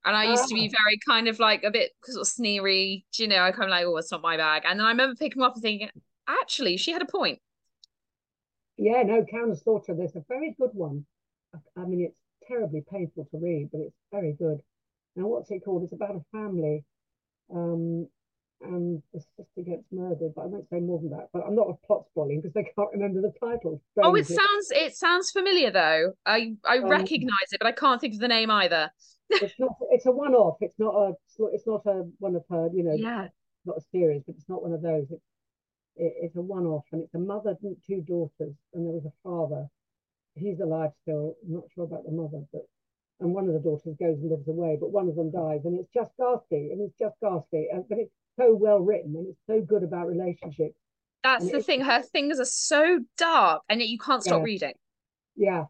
and 0.03 0.15
I 0.15 0.31
used 0.31 0.47
to 0.47 0.55
be 0.55 0.67
ah. 0.73 0.77
very 0.83 0.97
kind 1.07 1.27
of 1.27 1.37
like 1.37 1.63
a 1.63 1.69
bit 1.69 1.91
sort 2.05 2.21
of 2.21 2.27
sneery, 2.27 3.05
you 3.17 3.27
know, 3.27 3.43
I 3.43 3.51
kind 3.51 3.65
of 3.65 3.69
like, 3.69 3.85
oh, 3.85 3.97
it's 3.97 4.11
not 4.11 4.23
my 4.23 4.35
bag. 4.35 4.63
And 4.65 4.79
then 4.79 4.87
I 4.87 4.89
remember 4.89 5.15
picking 5.15 5.43
up 5.43 5.53
and 5.53 5.61
thinking, 5.61 5.89
actually, 6.27 6.77
she 6.77 6.91
had 6.91 7.03
a 7.03 7.05
point. 7.05 7.37
Yeah, 8.77 9.03
no, 9.03 9.25
Karin 9.29 9.55
Slaughter, 9.55 9.95
there's 9.95 10.15
a 10.15 10.23
very 10.27 10.55
good 10.59 10.71
one. 10.73 11.05
I 11.77 11.85
mean, 11.85 12.01
it's 12.01 12.17
terribly 12.47 12.83
painful 12.91 13.27
to 13.31 13.37
read, 13.37 13.69
but 13.71 13.81
it's 13.81 13.95
very 14.11 14.33
good. 14.33 14.59
Now, 15.15 15.27
what's 15.27 15.49
it 15.51 15.63
called? 15.63 15.83
It's 15.83 15.93
about 15.93 16.15
a 16.15 16.21
family. 16.31 16.83
Um, 17.53 18.07
and 18.61 19.01
the 19.13 19.19
sister 19.19 19.61
gets 19.65 19.83
murdered, 19.91 20.33
but 20.35 20.43
I 20.43 20.45
won't 20.45 20.69
say 20.69 20.79
more 20.79 20.99
than 20.99 21.09
that. 21.11 21.27
But 21.33 21.43
I'm 21.45 21.55
not 21.55 21.67
a 21.69 21.87
plot 21.87 22.05
spoiling 22.09 22.41
because 22.41 22.55
I 22.57 22.63
can't 22.63 22.91
remember 22.93 23.21
the 23.21 23.33
title. 23.39 23.81
Oh, 24.01 24.15
it 24.15 24.27
sounds 24.27 24.71
it 24.71 24.95
sounds 24.95 25.31
familiar 25.31 25.71
though. 25.71 26.13
I 26.25 26.53
I 26.63 26.79
um, 26.79 26.87
recognise 26.87 27.51
it, 27.51 27.59
but 27.59 27.67
I 27.67 27.73
can't 27.73 27.99
think 27.99 28.13
of 28.13 28.19
the 28.19 28.27
name 28.27 28.49
either 28.49 28.91
it's 29.29 29.59
not. 29.59 29.75
It's 29.91 30.05
a 30.05 30.11
one-off. 30.11 30.57
It's 30.61 30.77
not 30.77 30.93
a. 30.93 31.13
It's 31.51 31.65
not 31.65 31.81
a 31.85 32.03
one 32.19 32.35
of 32.35 32.43
her. 32.49 32.69
You 32.73 32.83
know. 32.83 32.95
Yeah. 32.95 33.27
Not 33.65 33.77
a 33.77 33.81
series, 33.91 34.21
but 34.25 34.35
it's 34.35 34.47
not 34.47 34.61
one 34.61 34.73
of 34.73 34.81
those. 34.81 35.05
It's 35.09 35.13
it, 35.13 35.21
it's 35.95 36.35
a 36.35 36.41
one-off, 36.41 36.85
and 36.91 37.03
it's 37.03 37.15
a 37.15 37.19
mother 37.19 37.55
and 37.63 37.77
two 37.85 38.01
daughters, 38.01 38.55
and 38.73 38.85
there 38.85 38.93
was 38.93 39.05
a 39.05 39.13
father. 39.23 39.67
He's 40.35 40.59
alive 40.59 40.91
still. 41.01 41.35
I'm 41.45 41.53
not 41.53 41.63
sure 41.73 41.85
about 41.85 42.05
the 42.05 42.11
mother, 42.11 42.43
but 42.51 42.63
and 43.21 43.33
one 43.33 43.47
of 43.47 43.53
the 43.53 43.59
daughters 43.59 43.95
goes 43.97 44.17
and 44.19 44.29
lives 44.29 44.47
away, 44.47 44.77
but 44.79 44.91
one 44.91 45.07
of 45.07 45.15
them 45.15 45.31
dies, 45.31 45.61
and 45.63 45.79
it's 45.79 45.89
just 45.93 46.11
ghastly, 46.17 46.71
and 46.71 46.81
it's 46.81 46.97
just 46.99 47.15
ghastly, 47.21 47.67
and, 47.71 47.87
but 47.87 47.97
it's 47.97 48.11
so 48.37 48.53
well 48.53 48.79
written, 48.79 49.15
and 49.15 49.27
it's 49.27 49.39
so 49.47 49.61
good 49.61 49.83
about 49.83 50.07
relationships. 50.07 50.75
That's 51.23 51.45
and 51.45 51.53
the 51.53 51.63
thing. 51.63 51.81
Her 51.81 52.01
things 52.01 52.39
are 52.39 52.45
so 52.45 52.99
dark, 53.17 53.63
and 53.69 53.79
yet 53.79 53.89
you 53.89 53.97
can't 53.97 54.21
stop 54.21 54.39
yeah. 54.39 54.43
reading. 54.43 54.73
Yeah. 55.35 55.63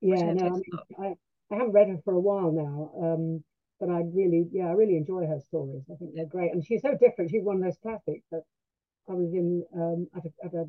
Yeah. 0.00 0.32
No, 0.34 0.46
I, 0.46 0.50
mean, 0.50 0.62
I, 1.00 1.54
I 1.54 1.58
haven't 1.58 1.72
read 1.72 1.88
her 1.88 1.98
for 2.04 2.14
a 2.14 2.20
while 2.20 2.52
now, 2.52 2.92
um, 3.02 3.42
but 3.80 3.88
I 3.88 4.02
really, 4.04 4.46
yeah, 4.52 4.66
I 4.66 4.72
really 4.72 4.96
enjoy 4.96 5.26
her 5.26 5.40
stories. 5.40 5.82
I 5.90 5.96
think 5.96 6.14
they're 6.14 6.26
great, 6.26 6.52
and 6.52 6.64
she's 6.64 6.82
so 6.82 6.96
different. 7.00 7.30
She's 7.30 7.42
one 7.42 7.56
of 7.56 7.62
those 7.62 7.78
classics 7.82 8.26
that 8.30 8.42
I 9.08 9.14
was 9.14 9.32
in 9.32 9.64
um, 9.74 10.06
at, 10.16 10.24
a, 10.24 10.46
at 10.46 10.54
a, 10.54 10.66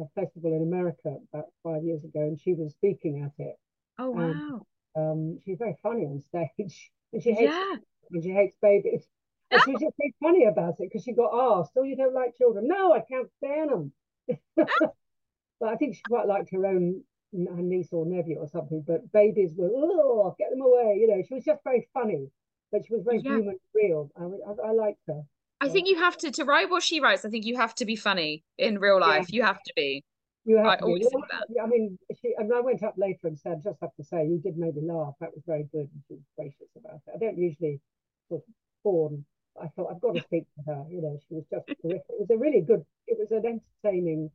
a, 0.00 0.06
festival 0.14 0.54
in 0.54 0.62
America 0.62 1.16
about 1.32 1.46
five 1.62 1.82
years 1.82 2.04
ago, 2.04 2.20
and 2.20 2.40
she 2.40 2.54
was 2.54 2.72
speaking 2.72 3.22
at 3.24 3.44
it. 3.44 3.56
Oh 3.98 4.10
wow! 4.10 4.66
And, 4.94 5.10
um, 5.10 5.38
she's 5.44 5.58
very 5.58 5.76
funny 5.82 6.04
on 6.04 6.20
stage, 6.20 6.90
and 7.12 7.22
she 7.22 7.32
hates 7.32 7.52
yeah. 7.52 7.76
and 8.10 8.22
she 8.22 8.30
hates 8.30 8.56
babies. 8.62 9.06
And 9.50 9.60
she 9.64 9.72
was 9.72 9.82
just 9.82 9.96
being 9.98 10.14
funny 10.22 10.44
about 10.46 10.80
it 10.80 10.88
because 10.90 11.04
she 11.04 11.12
got 11.12 11.58
asked, 11.58 11.72
"Oh, 11.76 11.82
you 11.82 11.96
don't 11.96 12.14
like 12.14 12.36
children?" 12.36 12.66
No, 12.68 12.92
I 12.92 13.00
can't 13.00 13.30
stand 13.38 13.70
them. 13.70 13.92
but 14.56 15.68
I 15.68 15.76
think 15.76 15.96
she 15.96 16.02
quite 16.08 16.26
liked 16.26 16.50
her 16.52 16.66
own 16.66 17.02
her 17.32 17.62
niece 17.62 17.88
or 17.92 18.04
nephew 18.04 18.36
or 18.38 18.48
something, 18.48 18.84
but 18.86 19.10
babies 19.12 19.52
were, 19.56 19.70
oh, 19.74 20.34
get 20.38 20.50
them 20.50 20.60
away. 20.60 20.98
You 21.00 21.08
know, 21.08 21.22
she 21.26 21.34
was 21.34 21.44
just 21.44 21.64
very 21.64 21.88
funny, 21.94 22.28
but 22.70 22.84
she 22.86 22.92
was 22.92 23.02
very 23.04 23.20
yeah. 23.20 23.36
human, 23.36 23.58
real. 23.74 24.10
I, 24.18 24.24
I, 24.24 24.68
I 24.68 24.72
liked 24.72 25.00
her. 25.06 25.22
I 25.62 25.68
think 25.68 25.88
you 25.88 25.98
have 25.98 26.16
to 26.18 26.30
to 26.32 26.44
write 26.44 26.70
what 26.70 26.82
she 26.82 27.00
writes. 27.00 27.24
I 27.24 27.30
think 27.30 27.44
you 27.44 27.56
have 27.56 27.74
to 27.76 27.84
be 27.84 27.96
funny 27.96 28.44
in 28.58 28.78
real 28.78 29.00
life. 29.00 29.26
Yeah. 29.28 29.36
You 29.36 29.42
have 29.44 29.62
to 29.62 29.72
be. 29.76 30.04
You 30.44 30.56
have 30.56 30.66
I 30.66 30.76
to 30.76 30.84
always 30.84 31.06
think 31.08 31.24
that. 31.30 31.62
I 31.62 31.66
mean, 31.66 31.98
she. 32.20 32.34
I 32.38 32.42
mean, 32.42 32.52
I 32.52 32.60
went 32.60 32.82
up 32.82 32.94
later 32.96 33.28
and 33.28 33.38
said, 33.38 33.60
I 33.60 33.70
just 33.70 33.80
have 33.80 33.94
to 33.94 34.04
say, 34.04 34.26
you 34.26 34.40
did 34.42 34.56
make 34.56 34.74
me 34.74 34.82
laugh. 34.82 35.14
That 35.20 35.30
was 35.34 35.44
very 35.46 35.68
good, 35.70 35.88
and 35.92 36.02
she 36.08 36.14
was 36.14 36.24
gracious 36.36 36.68
about 36.76 37.00
it. 37.06 37.12
I 37.14 37.18
don't 37.18 37.38
usually 37.38 37.80
sort 38.28 38.42
of 38.42 38.54
fawn. 38.82 39.24
I 39.62 39.68
thought 39.68 39.92
I've 39.92 40.00
got 40.00 40.16
to 40.16 40.22
speak 40.22 40.44
to 40.56 40.72
her. 40.72 40.84
You 40.90 41.02
know, 41.02 41.18
she 41.28 41.34
was 41.36 41.44
just 41.48 41.66
terrific. 41.82 42.02
It 42.08 42.18
was 42.18 42.30
a 42.30 42.36
really 42.36 42.60
good. 42.60 42.84
It 43.06 43.18
was 43.18 43.30
an 43.30 43.60
entertaining 43.84 44.30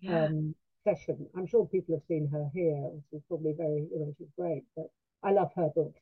yeah. 0.00 0.26
um, 0.26 0.54
session. 0.84 1.26
I'm 1.36 1.46
sure 1.46 1.66
people 1.66 1.96
have 1.96 2.04
seen 2.06 2.28
her 2.28 2.48
here. 2.54 2.90
She's 3.10 3.22
probably 3.26 3.54
very, 3.56 3.88
you 3.90 3.98
know, 3.98 4.14
she's 4.16 4.30
great. 4.38 4.62
But 4.76 4.90
I 5.24 5.32
love 5.32 5.50
her 5.56 5.70
books. 5.74 6.01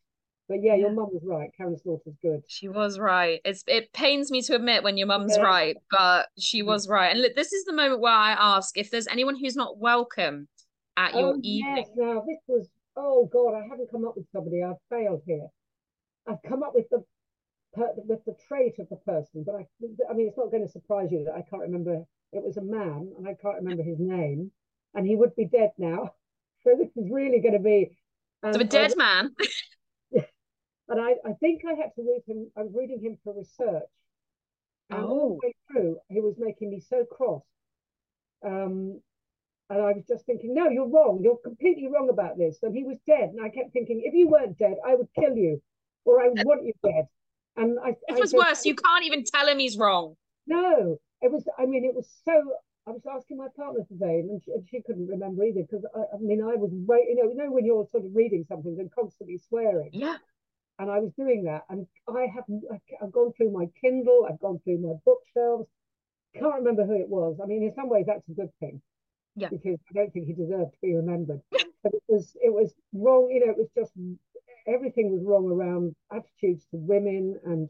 But 0.50 0.64
yeah, 0.64 0.74
your 0.74 0.90
mum 0.90 1.10
was 1.12 1.22
right. 1.24 1.48
Karin 1.56 1.78
Slaughter's 1.78 2.16
good. 2.20 2.42
She 2.48 2.68
was 2.68 2.98
right. 2.98 3.40
It's 3.44 3.62
it 3.68 3.92
pains 3.92 4.32
me 4.32 4.42
to 4.42 4.56
admit 4.56 4.82
when 4.82 4.96
your 4.96 5.06
mum's 5.06 5.36
yeah. 5.36 5.44
right, 5.44 5.76
but 5.92 6.26
she 6.40 6.62
was 6.62 6.88
right. 6.88 7.12
And 7.12 7.22
look, 7.22 7.36
this 7.36 7.52
is 7.52 7.64
the 7.66 7.72
moment 7.72 8.00
where 8.00 8.12
I 8.12 8.32
ask 8.32 8.76
if 8.76 8.90
there's 8.90 9.06
anyone 9.06 9.36
who's 9.36 9.54
not 9.54 9.78
welcome 9.78 10.48
at 10.96 11.14
your 11.14 11.34
oh, 11.34 11.40
evening. 11.44 11.76
Yes, 11.76 11.88
now 11.94 12.24
this 12.26 12.40
was 12.48 12.68
oh 12.96 13.30
god, 13.32 13.54
I 13.54 13.62
haven't 13.70 13.92
come 13.92 14.04
up 14.04 14.16
with 14.16 14.26
somebody. 14.32 14.64
I've 14.64 14.74
failed 14.90 15.22
here. 15.24 15.46
I've 16.28 16.42
come 16.44 16.64
up 16.64 16.74
with 16.74 16.88
the 16.90 17.04
with 18.08 18.24
the 18.26 18.34
trait 18.48 18.74
of 18.80 18.88
the 18.88 18.96
person, 18.96 19.44
but 19.46 19.54
I 19.54 19.66
I 20.10 20.14
mean 20.14 20.26
it's 20.26 20.36
not 20.36 20.50
going 20.50 20.66
to 20.66 20.72
surprise 20.72 21.12
you 21.12 21.22
that 21.26 21.34
I 21.34 21.44
can't 21.48 21.62
remember. 21.62 22.02
It 22.32 22.42
was 22.42 22.56
a 22.56 22.62
man, 22.62 23.12
and 23.16 23.28
I 23.28 23.34
can't 23.40 23.62
remember 23.62 23.84
his 23.84 24.00
name 24.00 24.50
and 24.94 25.06
he 25.06 25.16
would 25.16 25.34
be 25.36 25.46
dead 25.46 25.70
now. 25.78 26.10
So 26.62 26.76
this 26.78 26.90
is 26.94 27.10
really 27.10 27.40
going 27.40 27.54
to 27.54 27.58
be. 27.58 27.96
Um, 28.42 28.52
so 28.52 28.60
a 28.60 28.64
dead 28.64 28.92
I, 28.92 28.96
man. 28.96 29.30
and 30.90 31.00
I, 31.00 31.14
I 31.24 31.32
think 31.34 31.62
I 31.64 31.74
had 31.74 31.94
to 31.96 32.02
read 32.02 32.22
him. 32.26 32.50
I 32.56 32.62
was 32.62 32.72
reading 32.74 33.00
him 33.00 33.16
for 33.22 33.32
research. 33.32 33.88
And 34.90 35.04
oh. 35.04 35.08
all 35.08 35.28
the 35.40 35.46
way 35.46 35.54
through, 35.70 35.96
he 36.08 36.20
was 36.20 36.34
making 36.36 36.70
me 36.70 36.80
so 36.80 37.04
cross. 37.04 37.42
Um, 38.44 39.00
and 39.70 39.80
I 39.80 39.92
was 39.92 40.02
just 40.08 40.26
thinking, 40.26 40.52
no, 40.52 40.68
you're 40.68 40.88
wrong. 40.88 41.20
You're 41.22 41.38
completely 41.44 41.88
wrong 41.92 42.08
about 42.10 42.36
this. 42.36 42.58
And 42.62 42.74
he 42.74 42.82
was 42.82 42.96
dead. 43.06 43.30
And 43.30 43.40
I 43.40 43.50
kept 43.50 43.72
thinking, 43.72 44.02
if 44.04 44.14
you 44.14 44.28
weren't 44.28 44.58
dead, 44.58 44.74
I 44.84 44.96
would 44.96 45.06
kill 45.16 45.36
you, 45.36 45.62
or 46.04 46.20
I 46.20 46.28
would 46.28 46.44
want 46.44 46.64
you 46.64 46.72
dead. 46.84 47.06
And 47.56 47.78
I. 47.78 47.90
It 48.08 48.18
was 48.18 48.32
worse. 48.32 48.64
you 48.64 48.74
can't 48.74 49.04
even 49.04 49.24
tell 49.24 49.46
him 49.46 49.60
he's 49.60 49.78
wrong. 49.78 50.16
No, 50.48 50.98
it 51.20 51.30
was. 51.30 51.44
I 51.56 51.66
mean, 51.66 51.84
it 51.84 51.94
was 51.94 52.08
so 52.24 52.52
I 52.88 52.90
was 52.90 53.02
asking 53.06 53.36
my 53.36 53.48
partner 53.54 53.84
today, 53.86 54.20
and 54.20 54.42
she, 54.44 54.50
and 54.50 54.66
she 54.68 54.80
couldn't 54.82 55.06
remember 55.06 55.44
either 55.44 55.62
because 55.62 55.84
I, 55.94 56.16
I, 56.16 56.18
mean 56.18 56.42
I 56.42 56.56
was 56.56 56.72
you 56.72 57.14
know, 57.14 57.30
you 57.30 57.36
know 57.36 57.52
when 57.52 57.64
you're 57.64 57.86
sort 57.90 58.04
of 58.04 58.10
reading 58.14 58.44
something 58.48 58.76
and 58.80 58.90
constantly 58.90 59.38
swearing. 59.38 59.90
Yeah. 59.92 60.16
And 60.80 60.90
I 60.90 60.98
was 60.98 61.12
doing 61.12 61.44
that, 61.44 61.64
and 61.68 61.86
I 62.08 62.26
have 62.34 62.44
I've 63.02 63.12
gone 63.12 63.32
through 63.36 63.52
my 63.52 63.66
Kindle, 63.82 64.26
I've 64.26 64.40
gone 64.40 64.60
through 64.64 64.78
my 64.78 64.94
bookshelves. 65.04 65.68
Can't 66.34 66.54
remember 66.54 66.86
who 66.86 66.94
it 66.94 67.08
was. 67.08 67.36
I 67.42 67.46
mean, 67.46 67.62
in 67.62 67.74
some 67.74 67.90
ways 67.90 68.06
that's 68.06 68.26
a 68.30 68.32
good 68.32 68.48
thing. 68.60 68.80
Yeah. 69.36 69.48
Because 69.50 69.78
I 69.90 69.92
don't 69.92 70.10
think 70.10 70.26
he 70.26 70.32
deserved 70.32 70.72
to 70.72 70.78
be 70.80 70.94
remembered. 70.94 71.42
but 71.50 71.92
it 71.92 72.02
was 72.08 72.34
it 72.40 72.50
was 72.50 72.72
wrong. 72.94 73.28
You 73.30 73.44
know, 73.44 73.52
it 73.52 73.58
was 73.58 73.68
just 73.76 73.92
everything 74.66 75.12
was 75.12 75.22
wrong 75.22 75.50
around 75.50 75.94
attitudes 76.10 76.64
to 76.70 76.78
women 76.78 77.38
and 77.44 77.68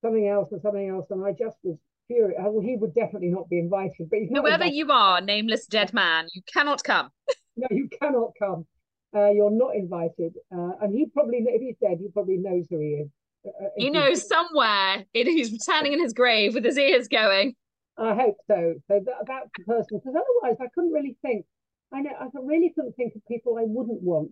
something 0.00 0.26
else 0.26 0.48
and 0.50 0.62
something 0.62 0.88
else, 0.88 1.06
and 1.10 1.22
I 1.22 1.32
just 1.32 1.58
was 1.62 1.76
furious. 2.06 2.40
Well, 2.40 2.62
he 2.62 2.76
would 2.76 2.94
definitely 2.94 3.28
not 3.28 3.50
be 3.50 3.58
invited. 3.58 4.08
But 4.08 4.20
whoever 4.30 4.64
invited. 4.64 4.74
you 4.74 4.90
are, 4.90 5.20
nameless 5.20 5.66
dead 5.66 5.92
man, 5.92 6.28
you 6.32 6.40
cannot 6.50 6.82
come. 6.84 7.10
no, 7.56 7.66
you 7.70 7.90
cannot 8.00 8.32
come. 8.38 8.66
Uh, 9.14 9.30
you're 9.30 9.50
not 9.50 9.74
invited. 9.74 10.34
Uh, 10.52 10.72
and 10.82 10.94
he 10.94 11.06
probably, 11.06 11.44
if 11.46 11.60
he's 11.60 11.76
dead, 11.80 11.98
he 12.00 12.08
probably 12.08 12.36
knows 12.36 12.66
who 12.68 12.78
he 12.80 13.04
is. 13.04 13.08
Uh, 13.46 13.66
uh 13.66 13.68
he 13.76 13.90
knows 13.90 14.26
somewhere 14.26 15.04
he's 15.12 15.52
returning 15.52 15.92
in 15.92 16.00
his 16.00 16.12
grave 16.12 16.54
with 16.54 16.64
his 16.64 16.78
ears 16.78 17.08
going. 17.08 17.54
I 17.98 18.14
hope 18.14 18.36
so. 18.46 18.74
So 18.88 19.00
that, 19.04 19.24
that's 19.26 19.50
the 19.56 19.64
person. 19.64 20.00
Because 20.04 20.14
otherwise, 20.14 20.56
I 20.60 20.68
couldn't 20.74 20.92
really 20.92 21.16
think. 21.22 21.46
I 21.92 22.02
know 22.02 22.10
I 22.20 22.26
really 22.42 22.72
couldn't 22.74 22.94
think 22.96 23.14
of 23.14 23.22
people 23.26 23.56
I 23.58 23.64
wouldn't 23.64 24.02
want. 24.02 24.30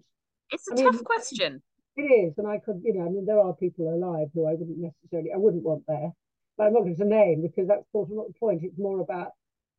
It's 0.51 0.69
a 0.69 0.73
I 0.73 0.83
tough 0.83 0.95
mean, 0.97 1.05
question. 1.05 1.63
It 1.97 2.03
is, 2.03 2.35
and 2.39 2.49
I 2.49 2.59
could, 2.59 2.83
you 2.85 2.95
know, 2.95 3.07
I 3.07 3.09
mean, 3.09 3.25
there 3.25 3.39
are 3.39 3.55
people 3.55 3.89
alive 3.89 4.29
who 4.35 4.49
I 4.49 4.55
wouldn't 4.55 4.79
necessarily, 4.79 5.31
I 5.33 5.39
wouldn't 5.39 5.63
want 5.63 5.85
there, 5.87 6.11
but 6.59 6.65
I'm 6.65 6.73
not 6.73 6.81
going 6.81 6.97
to 6.97 7.05
name 7.05 7.43
because 7.43 7.69
that's 7.69 7.87
sort 7.93 8.11
of 8.11 8.17
not 8.17 8.27
the 8.27 8.35
point. 8.35 8.63
It's 8.65 8.79
more 8.79 9.01
about 9.01 9.31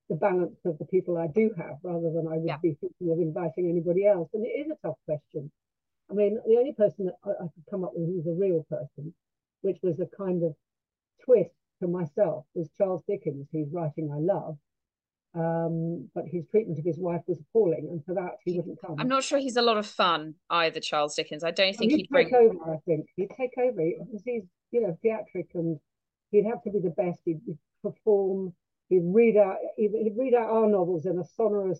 the 0.09 0.15
balance 0.15 0.59
of 0.65 0.77
the 0.77 0.85
people 0.85 1.17
I 1.17 1.27
do 1.27 1.51
have 1.57 1.77
rather 1.83 2.11
than 2.11 2.27
I 2.27 2.37
would 2.37 2.47
yeah. 2.47 2.57
be 2.57 2.77
thinking 2.79 3.11
of 3.11 3.19
inviting 3.19 3.69
anybody 3.69 4.05
else. 4.05 4.29
And 4.33 4.45
it 4.45 4.49
is 4.49 4.71
a 4.71 4.87
tough 4.87 4.97
question. 5.05 5.51
I 6.09 6.13
mean, 6.13 6.39
the 6.45 6.57
only 6.57 6.73
person 6.73 7.05
that 7.05 7.15
I, 7.23 7.31
I 7.31 7.47
could 7.53 7.65
come 7.69 7.83
up 7.83 7.91
with 7.95 8.07
who's 8.07 8.27
a 8.27 8.39
real 8.39 8.65
person, 8.69 9.13
which 9.61 9.77
was 9.81 9.99
a 9.99 10.07
kind 10.15 10.43
of 10.43 10.55
twist 11.23 11.55
to 11.81 11.87
myself, 11.87 12.45
was 12.53 12.69
Charles 12.77 13.01
Dickens, 13.07 13.47
whose 13.51 13.71
writing 13.71 14.11
I 14.13 14.19
love. 14.19 14.57
Um, 15.33 16.07
but 16.15 16.25
his 16.31 16.45
treatment 16.49 16.79
of 16.79 16.85
his 16.85 16.97
wife 16.97 17.21
was 17.27 17.41
appalling, 17.41 17.89
and 17.91 18.05
for 18.05 18.13
that 18.13 18.37
he 18.45 18.55
wouldn't 18.55 18.79
come. 18.79 18.95
I'm 18.97 19.09
not 19.09 19.21
sure 19.21 19.37
he's 19.37 19.57
a 19.57 19.61
lot 19.61 19.75
of 19.75 19.85
fun 19.85 20.35
either, 20.49 20.79
Charles 20.79 21.13
Dickens. 21.13 21.43
I 21.43 21.51
don't 21.51 21.75
think 21.75 21.91
he'd, 21.91 21.97
he'd 21.97 22.09
bring 22.09 22.33
over. 22.33 22.71
I 22.71 22.77
think 22.85 23.07
he'd 23.17 23.31
take 23.35 23.51
over 23.57 23.81
because 23.99 24.21
he's 24.23 24.43
you 24.71 24.81
know 24.81 24.97
theatric 25.01 25.49
and 25.55 25.77
he'd 26.31 26.45
have 26.45 26.63
to 26.63 26.69
be 26.69 26.79
the 26.79 26.91
best. 26.91 27.19
He'd, 27.25 27.41
he'd 27.45 27.57
perform. 27.83 28.53
He'd 28.89 29.03
read 29.03 29.37
out. 29.37 29.57
He'd, 29.77 29.91
he'd, 29.91 30.17
read 30.17 30.33
out 30.33 30.49
our 30.49 30.67
novels 30.67 31.05
in 31.05 31.19
a 31.19 31.23
sonorous, 31.35 31.79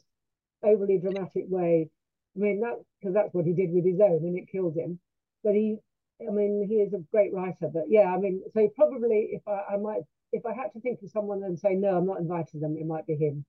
overly 0.63 0.97
dramatic 0.97 1.45
way. 1.47 1.89
I 2.35 2.39
mean 2.39 2.61
that 2.61 2.81
because 2.99 3.13
that's 3.13 3.33
what 3.33 3.45
he 3.45 3.53
did 3.53 3.71
with 3.71 3.85
his 3.85 3.99
own, 3.99 4.23
and 4.23 4.37
it 4.37 4.49
killed 4.51 4.75
him. 4.75 4.99
But 5.43 5.53
he, 5.53 5.77
I 6.21 6.31
mean, 6.31 6.65
he 6.67 6.75
is 6.75 6.93
a 6.93 7.03
great 7.11 7.33
writer. 7.33 7.69
But 7.73 7.85
yeah, 7.87 8.13
I 8.13 8.17
mean, 8.17 8.41
so 8.53 8.67
probably 8.75 9.29
if 9.31 9.47
I, 9.47 9.75
I 9.75 9.77
might 9.77 10.01
if 10.31 10.45
I 10.45 10.53
had 10.53 10.73
to 10.73 10.79
think 10.81 10.99
of 11.03 11.09
someone 11.09 11.43
and 11.43 11.57
say 11.57 11.75
no, 11.75 11.97
I'm 11.97 12.05
not 12.05 12.19
inviting 12.19 12.59
them, 12.59 12.75
it 12.77 12.85
might 12.85 13.07
be 13.07 13.15
him. 13.15 13.45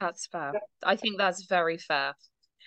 That's 0.00 0.26
fair. 0.26 0.52
I 0.82 0.96
think 0.96 1.18
that's 1.18 1.44
very 1.44 1.78
fair. 1.78 2.14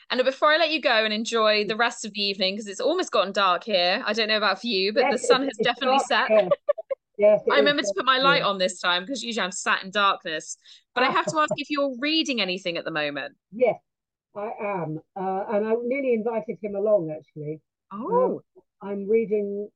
And 0.10 0.24
before 0.24 0.52
I 0.52 0.58
let 0.58 0.72
you 0.72 0.82
go 0.82 1.04
and 1.06 1.14
enjoy 1.14 1.66
the 1.66 1.76
rest 1.76 2.04
of 2.06 2.14
the 2.14 2.22
evening, 2.22 2.56
because 2.56 2.68
it's 2.68 2.80
almost 2.80 3.12
gotten 3.12 3.32
dark 3.32 3.64
here. 3.64 4.02
I 4.06 4.14
don't 4.14 4.28
know 4.28 4.38
about 4.38 4.60
for 4.62 4.68
you, 4.68 4.92
but 4.92 5.02
yes, 5.02 5.22
the 5.22 5.28
sun 5.28 5.44
has 5.44 5.58
definitely 5.62 6.00
set. 6.00 6.32
Yes, 7.20 7.42
I 7.52 7.58
remember 7.58 7.82
to 7.82 7.94
put 7.96 8.06
my 8.06 8.18
light 8.18 8.44
on 8.44 8.58
this 8.58 8.80
time 8.80 9.04
because 9.04 9.22
usually 9.22 9.44
I'm 9.44 9.52
sat 9.52 9.84
in 9.84 9.92
darkness. 9.92 10.56
But 10.96 11.04
I 11.04 11.12
have 11.12 11.26
to 11.26 11.40
ask 11.40 11.52
if 11.58 11.70
you're 11.70 11.94
reading 12.00 12.40
anything 12.40 12.78
at 12.78 12.86
the 12.86 12.92
moment. 12.92 13.36
Yes, 13.52 13.76
I 14.36 14.52
am. 14.62 15.00
Uh, 15.20 15.44
and 15.52 15.68
I 15.68 15.74
nearly 15.84 16.14
invited 16.14 16.58
him 16.62 16.76
along 16.76 17.14
actually. 17.16 17.60
Oh. 17.92 18.42
Um, 18.56 18.64
I'm 18.82 19.10
reading 19.10 19.68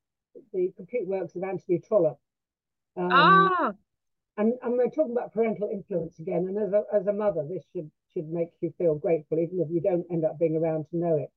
the 0.54 0.72
complete 0.78 1.06
works 1.06 1.36
of 1.36 1.44
Anthony 1.44 1.80
Trollope. 1.86 2.20
Um, 2.96 3.10
ah. 3.12 3.72
And, 4.38 4.54
and 4.64 4.78
we're 4.78 4.90
talking 4.90 5.12
about 5.12 5.34
parental 5.34 5.70
influence 5.72 6.20
again. 6.20 6.48
And 6.48 6.58
as 6.58 6.72
a, 6.72 6.84
as 6.96 7.08
a 7.08 7.14
mother, 7.14 7.46
this 7.48 7.64
should 7.76 7.92
should 8.14 8.30
make 8.30 8.50
you 8.62 8.72
feel 8.78 8.96
grateful, 8.96 9.40
even 9.40 9.60
if 9.60 9.68
you 9.70 9.82
don't 9.82 10.06
end 10.12 10.24
up 10.24 10.40
being 10.40 10.56
around 10.56 10.86
to 10.92 10.98
know 10.98 11.18
it. 11.18 11.30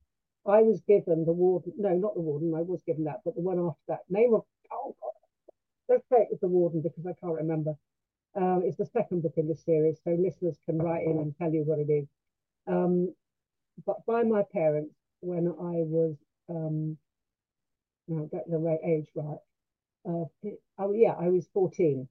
I 0.46 0.62
was 0.62 0.80
given 0.86 1.24
the 1.24 1.32
warden, 1.32 1.72
no, 1.76 1.90
not 1.90 2.14
the 2.14 2.20
warden, 2.20 2.54
I 2.54 2.62
was 2.62 2.80
given 2.86 3.04
that, 3.04 3.20
but 3.24 3.34
the 3.34 3.40
one 3.40 3.58
after 3.58 3.80
that. 3.88 4.00
Name 4.08 4.34
of, 4.34 4.42
oh 4.70 4.94
God, 5.02 5.12
let's 5.88 6.08
say 6.08 6.18
it 6.18 6.28
was 6.30 6.40
the 6.40 6.48
warden 6.48 6.82
because 6.82 7.06
I 7.06 7.14
can't 7.20 7.38
remember. 7.38 7.74
Um, 8.34 8.62
it's 8.64 8.76
the 8.76 8.86
second 8.86 9.22
book 9.22 9.34
in 9.36 9.48
the 9.48 9.54
series, 9.54 9.98
so 10.04 10.10
listeners 10.10 10.58
can 10.66 10.78
write 10.78 11.06
in 11.06 11.18
and 11.18 11.34
tell 11.38 11.52
you 11.52 11.62
what 11.64 11.78
it 11.78 11.90
is. 11.90 12.06
Um, 12.66 13.14
but 13.86 14.04
by 14.06 14.22
my 14.22 14.42
parents, 14.52 14.94
when 15.20 15.48
I 15.48 15.84
was, 15.84 16.16
um, 16.50 16.98
now 18.08 18.28
get 18.30 18.50
the 18.50 18.58
right 18.58 18.80
age 18.84 19.08
right, 19.14 19.38
uh, 20.08 20.24
oh 20.78 20.92
yeah, 20.92 21.14
I 21.18 21.28
was 21.28 21.48
14. 21.54 22.06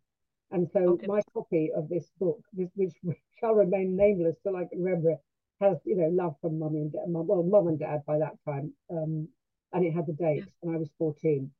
And 0.51 0.69
so 0.71 0.79
okay. 0.93 1.07
my 1.07 1.21
copy 1.33 1.71
of 1.75 1.89
this 1.89 2.05
book, 2.19 2.39
this, 2.53 2.69
which 2.75 3.17
shall 3.39 3.53
remain 3.53 3.95
nameless 3.95 4.35
till 4.43 4.55
I 4.55 4.65
can 4.65 4.83
remember 4.83 5.11
it, 5.11 5.19
has, 5.61 5.77
you 5.85 5.95
know, 5.95 6.09
love 6.11 6.35
from 6.41 6.59
mummy 6.59 6.81
and 6.81 6.91
dad, 6.91 7.03
well, 7.07 7.43
mum 7.43 7.67
and 7.67 7.79
dad 7.79 8.01
by 8.05 8.19
that 8.19 8.37
time. 8.45 8.73
Um, 8.89 9.27
and 9.73 9.85
it 9.85 9.93
had 9.93 10.07
the 10.07 10.13
date, 10.13 10.43
yeah. 10.45 10.45
and 10.63 10.75
I 10.75 10.77
was 10.77 10.89
14. 10.97 11.51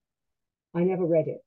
I 0.73 0.83
never 0.83 1.05
read 1.05 1.27
it 1.27 1.44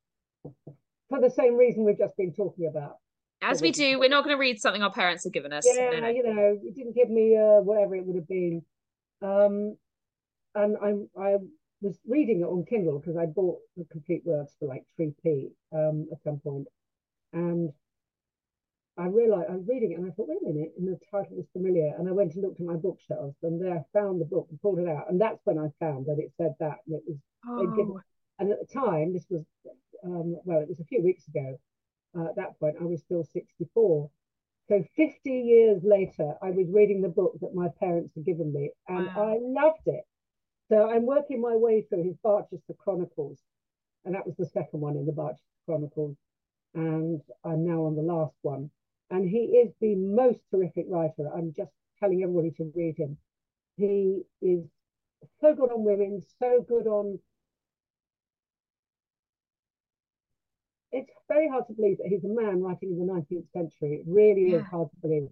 for 1.09 1.21
the 1.21 1.31
same 1.31 1.57
reason 1.57 1.85
we've 1.85 1.99
just 1.99 2.17
been 2.17 2.33
talking 2.33 2.67
about. 2.67 2.97
As 3.41 3.63
we 3.63 3.71
do, 3.71 4.01
we're 4.01 4.09
not 4.09 4.25
going 4.25 4.35
to 4.35 4.41
read 4.41 4.61
something 4.61 4.83
our 4.83 4.93
parents 4.93 5.25
have 5.25 5.33
given 5.33 5.53
us. 5.53 5.65
Yeah, 5.65 6.01
no, 6.01 6.09
you 6.09 6.23
know, 6.25 6.59
it 6.61 6.75
didn't 6.75 6.97
give 6.97 7.09
me 7.09 7.37
uh, 7.37 7.63
whatever 7.63 7.95
it 7.95 8.05
would 8.05 8.17
have 8.17 8.29
been. 8.29 8.63
Um, 9.23 9.77
and 10.55 10.77
I'm 10.83 11.09
I 11.19 11.37
was 11.81 11.99
reading 12.07 12.41
it 12.41 12.45
on 12.45 12.65
Kindle 12.65 12.99
because 12.99 13.17
I 13.17 13.27
bought 13.27 13.61
the 13.77 13.85
complete 13.91 14.23
works 14.25 14.55
for 14.59 14.67
like 14.67 14.85
3p 14.99 15.51
um, 15.73 16.09
at 16.11 16.23
some 16.25 16.39
point. 16.39 16.67
And 17.33 17.73
I 18.97 19.07
realized 19.07 19.51
I 19.51 19.55
was 19.55 19.69
reading 19.69 19.93
it 19.93 19.99
and 19.99 20.07
I 20.07 20.15
thought, 20.15 20.29
wait 20.29 20.43
a 20.43 20.53
minute, 20.53 20.73
and 20.77 20.89
the 20.89 20.99
title 21.11 21.37
was 21.37 21.47
familiar. 21.53 21.95
And 21.97 22.09
I 22.09 22.13
went 22.13 22.35
and 22.35 22.43
looked 22.43 22.61
at 22.61 22.67
my 22.67 22.75
bookshelves 22.75 23.37
and 23.43 23.63
there 23.63 23.75
I 23.75 23.83
found 23.99 24.21
the 24.21 24.25
book 24.25 24.49
and 24.51 24.61
pulled 24.61 24.81
it 24.81 24.89
out. 24.89 25.09
And 25.09 25.21
that's 25.21 25.41
when 25.45 25.59
I 25.59 25.69
found 25.79 26.07
that 26.07 26.19
it 26.19 26.33
said 26.37 26.55
that. 26.59 26.79
And 26.87 26.97
it 26.97 27.03
was, 27.07 27.17
oh. 27.47 28.01
and 28.41 28.51
at 28.51 28.59
the 28.59 28.75
time, 28.75 29.13
this 29.13 29.27
was, 29.31 29.45
um, 30.05 30.37
well, 30.45 30.61
it 30.61 30.69
was 30.69 30.81
a 30.81 30.85
few 30.85 31.03
weeks 31.03 31.27
ago. 31.29 31.59
Uh, 32.17 32.29
at 32.29 32.37
that 32.37 32.59
point, 32.59 32.77
I 32.81 32.85
was 32.85 33.01
still 33.01 33.25
64. 33.25 34.11
So 34.69 34.85
50 34.97 35.31
years 35.31 35.83
later, 35.83 36.35
I 36.43 36.51
was 36.51 36.67
reading 36.71 37.01
the 37.01 37.09
book 37.09 37.39
that 37.41 37.55
my 37.55 37.69
parents 37.81 38.13
had 38.15 38.25
given 38.25 38.53
me 38.53 38.71
and 38.87 39.07
wow. 39.07 39.33
I 39.33 39.39
loved 39.41 39.87
it. 39.87 40.05
So 40.69 40.91
I'm 40.91 41.07
working 41.07 41.41
my 41.41 41.57
way 41.57 41.87
through 41.89 42.05
his 42.05 42.17
Barchester 42.23 42.75
Chronicles. 42.79 43.39
And 44.05 44.15
that 44.15 44.27
was 44.27 44.37
the 44.37 44.47
second 44.47 44.81
one 44.81 44.97
in 44.97 45.07
the 45.07 45.13
Barchester 45.13 45.45
Chronicles 45.67 46.17
and 46.75 47.21
I'm 47.45 47.67
now 47.67 47.85
on 47.85 47.97
the 47.97 48.03
last 48.03 48.37
one. 48.43 48.71
And 49.11 49.29
he 49.29 49.39
is 49.39 49.73
the 49.81 49.95
most 49.95 50.41
terrific 50.51 50.85
writer. 50.89 51.31
I'm 51.35 51.55
just 51.57 51.73
telling 51.99 52.23
everybody 52.23 52.51
to 52.53 52.71
read 52.75 52.97
him. 52.99 53.17
He 53.77 54.23
is 54.43 54.65
so 55.41 55.55
good 55.55 55.71
on 55.71 55.85
women, 55.85 56.23
so 56.39 56.65
good 56.69 56.87
on. 56.87 57.19
It's 60.93 61.11
very 61.29 61.49
hard 61.49 61.67
to 61.69 61.75
believe 61.75 61.99
that 61.99 62.09
he's 62.09 62.25
a 62.25 62.29
man 62.29 62.63
writing 62.63 62.91
in 62.93 63.07
the 63.07 63.13
19th 63.13 63.51
century. 63.53 64.01
It 64.01 64.05
really 64.07 64.53
yeah. 64.53 64.59
is 64.59 64.67
hard 64.67 64.89
to 64.91 64.97
believe. 65.03 65.29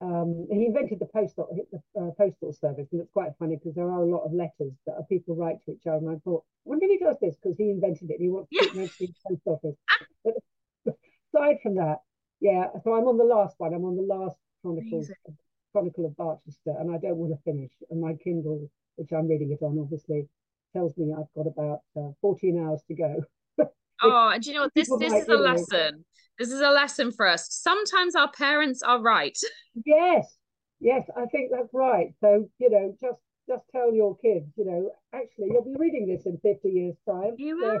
Um, 0.00 0.46
he 0.50 0.66
invented 0.66 0.98
the 0.98 1.06
postal 1.06 1.48
the 1.72 2.00
uh, 2.00 2.10
postal 2.18 2.52
service, 2.52 2.88
and 2.92 3.00
it's 3.00 3.12
quite 3.12 3.32
funny 3.38 3.56
because 3.56 3.74
there 3.74 3.88
are 3.88 4.02
a 4.02 4.10
lot 4.10 4.24
of 4.24 4.32
letters 4.32 4.72
that 4.86 5.08
people 5.08 5.36
write 5.36 5.64
to 5.64 5.72
each 5.72 5.86
other. 5.86 5.98
And 5.98 6.10
I 6.10 6.18
thought, 6.24 6.44
wonder 6.64 6.86
if 6.86 6.98
he 6.98 7.04
does 7.04 7.16
this 7.20 7.36
because 7.36 7.56
he 7.56 7.70
invented 7.70 8.10
it. 8.10 8.20
he 8.20 8.28
wants 8.28 8.50
to 8.50 8.88
keep 8.98 9.14
the 9.14 9.28
post 9.28 9.42
office. 9.46 9.76
But 10.24 10.34
aside 11.34 11.58
from 11.62 11.76
that, 11.76 11.98
yeah. 12.40 12.66
So 12.82 12.94
I'm 12.94 13.06
on 13.06 13.18
the 13.18 13.24
last 13.24 13.54
one. 13.58 13.72
I'm 13.72 13.84
on 13.84 13.96
the 13.96 14.02
last 14.02 14.36
Chronicles 14.62 15.10
Chronicle 15.72 16.06
of 16.06 16.16
Barchester, 16.16 16.74
and 16.78 16.94
I 16.94 16.98
don't 16.98 17.16
want 17.16 17.32
to 17.32 17.42
finish. 17.44 17.72
And 17.90 18.00
my 18.00 18.14
Kindle, 18.14 18.70
which 18.96 19.12
I'm 19.12 19.28
reading 19.28 19.52
it 19.52 19.64
on, 19.64 19.78
obviously 19.78 20.28
tells 20.72 20.96
me 20.96 21.12
I've 21.12 21.32
got 21.34 21.46
about 21.46 21.80
uh, 21.96 22.12
14 22.20 22.64
hours 22.64 22.82
to 22.88 22.94
go. 22.94 23.24
oh, 24.04 24.30
and 24.34 24.44
you 24.44 24.54
know 24.54 24.62
what? 24.62 24.74
This 24.74 24.90
this 24.98 25.12
is 25.12 25.28
a 25.28 25.34
lesson. 25.34 26.04
This 26.38 26.50
is 26.50 26.60
a 26.60 26.70
lesson 26.70 27.12
for 27.12 27.26
us. 27.26 27.46
Sometimes 27.50 28.14
our 28.14 28.30
parents 28.30 28.82
are 28.82 29.00
right. 29.00 29.36
Yes, 29.84 30.36
yes, 30.78 31.02
I 31.16 31.26
think 31.26 31.50
that's 31.50 31.70
right. 31.72 32.14
So 32.20 32.48
you 32.58 32.70
know, 32.70 32.94
just 33.00 33.18
just 33.48 33.64
tell 33.72 33.92
your 33.92 34.16
kids, 34.18 34.46
you 34.56 34.64
know, 34.64 34.90
actually 35.12 35.48
you'll 35.50 35.64
be 35.64 35.74
reading 35.76 36.06
this 36.06 36.26
in 36.26 36.38
50 36.38 36.68
years' 36.68 36.96
time. 37.08 37.34
You 37.36 37.56
will. 37.58 37.78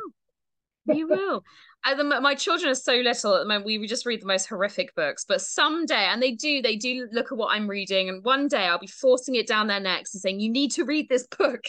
So. 0.86 0.94
you 0.94 1.08
will. 1.08 1.42
I, 1.84 1.94
the, 1.94 2.04
my 2.04 2.34
children 2.34 2.70
are 2.70 2.74
so 2.74 2.94
little 2.94 3.34
at 3.34 3.38
the 3.38 3.44
moment. 3.46 3.64
We 3.64 3.86
just 3.86 4.06
read 4.06 4.22
the 4.22 4.26
most 4.26 4.46
horrific 4.48 4.94
books, 4.94 5.24
but 5.26 5.40
someday, 5.40 6.06
and 6.10 6.22
they 6.22 6.32
do, 6.32 6.60
they 6.62 6.76
do 6.76 7.08
look 7.12 7.32
at 7.32 7.38
what 7.38 7.54
I'm 7.54 7.68
reading, 7.68 8.08
and 8.08 8.24
one 8.24 8.48
day 8.48 8.66
I'll 8.66 8.78
be 8.78 8.86
forcing 8.86 9.36
it 9.36 9.46
down 9.46 9.68
their 9.68 9.80
necks 9.80 10.14
and 10.14 10.20
saying, 10.20 10.40
"You 10.40 10.50
need 10.50 10.72
to 10.72 10.84
read 10.84 11.08
this 11.08 11.26
book," 11.38 11.60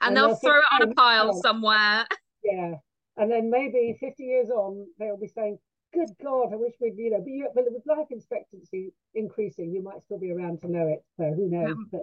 and, 0.00 0.08
and 0.08 0.16
they'll 0.16 0.36
throw 0.36 0.58
it 0.58 0.66
on 0.72 0.90
a 0.90 0.94
pile 0.94 1.32
somewhere. 1.40 2.06
Yeah, 2.44 2.76
and 3.18 3.30
then 3.30 3.50
maybe 3.50 3.96
50 4.00 4.22
years 4.22 4.48
on, 4.50 4.86
they'll 4.98 5.18
be 5.18 5.28
saying, 5.28 5.58
good 5.92 6.08
God, 6.22 6.52
I 6.52 6.56
wish 6.56 6.74
we'd, 6.80 6.94
you 6.96 7.10
know, 7.10 7.24
but, 7.54 7.64
but 7.64 7.72
with 7.72 7.82
life 7.86 8.06
expectancy 8.10 8.92
increasing, 9.14 9.72
you 9.72 9.82
might 9.82 10.02
still 10.04 10.18
be 10.18 10.32
around 10.32 10.60
to 10.60 10.68
know 10.70 10.88
it. 10.88 11.04
So 11.16 11.32
who 11.34 11.48
knows? 11.48 11.72
Um, 11.72 11.88
but 11.90 12.02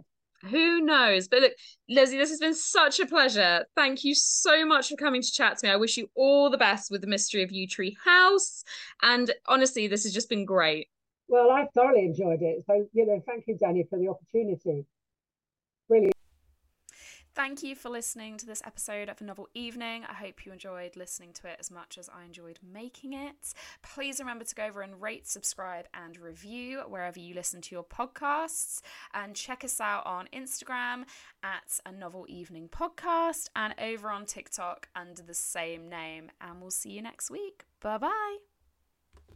who 0.49 0.82
knows? 0.82 1.28
But 1.28 1.41
look, 1.41 1.53
Lesley, 1.89 2.18
this 2.18 2.30
has 2.30 2.39
been 2.39 2.53
such 2.53 2.99
a 2.99 3.05
pleasure. 3.05 3.66
Thank 3.76 4.03
you 4.03 4.13
so 4.13 4.66
much 4.66 4.89
for 4.89 4.95
coming 4.95 5.22
to 5.22 5.32
chat 5.32 5.57
to 5.57 5.68
me. 5.68 5.72
I 5.72 5.78
wish 5.78 5.97
you 5.97 6.09
all 6.16 6.49
the 6.49 6.57
best 6.57 6.91
with 6.91 7.01
the 7.01 7.07
mystery 7.07 7.43
of 7.43 7.51
Yew 7.51 7.68
Tree 7.68 7.97
House. 8.03 8.63
And 9.01 9.32
honestly, 9.47 9.88
this 9.88 10.03
has 10.03 10.13
just 10.13 10.30
been 10.30 10.45
great. 10.45 10.89
Well, 11.28 11.49
I 11.49 11.68
thoroughly 11.74 12.05
enjoyed 12.05 12.41
it. 12.41 12.63
So, 12.68 12.88
you 12.93 13.05
know, 13.05 13.22
thank 13.26 13.45
you, 13.47 13.57
Dannie, 13.57 13.88
for 13.89 13.97
the 13.97 14.09
opportunity. 14.09 14.86
Thank 17.36 17.63
you 17.63 17.75
for 17.75 17.89
listening 17.89 18.38
to 18.38 18.45
this 18.45 18.61
episode 18.65 19.09
of 19.09 19.19
A 19.19 19.23
Novel 19.25 19.49
Evening. 19.53 20.05
I 20.09 20.13
hope 20.13 20.45
you 20.45 20.53
enjoyed 20.53 20.95
listening 20.95 21.33
to 21.33 21.47
it 21.47 21.57
as 21.59 21.69
much 21.69 21.97
as 21.97 22.07
I 22.07 22.23
enjoyed 22.23 22.59
making 22.63 23.11
it. 23.11 23.53
Please 23.81 24.21
remember 24.21 24.45
to 24.45 24.55
go 24.55 24.63
over 24.63 24.81
and 24.81 25.01
rate, 25.01 25.27
subscribe, 25.27 25.86
and 25.93 26.17
review 26.17 26.83
wherever 26.88 27.19
you 27.19 27.36
listen 27.36 27.59
to 27.59 27.75
your 27.75 27.83
podcasts. 27.83 28.81
And 29.13 29.36
check 29.36 29.65
us 29.65 29.81
out 29.81 30.05
on 30.05 30.29
Instagram 30.33 31.03
at 31.43 31.77
A 31.86 31.91
Novel 31.91 32.25
Evening 32.29 32.69
Podcast 32.69 33.49
and 33.53 33.75
over 33.81 34.09
on 34.09 34.25
TikTok 34.25 34.88
under 34.95 35.21
the 35.21 35.33
same 35.33 35.89
name. 35.89 36.31
And 36.39 36.61
we'll 36.61 36.71
see 36.71 36.91
you 36.91 37.01
next 37.01 37.29
week. 37.29 37.65
Bye 37.81 37.97
bye. 37.97 38.55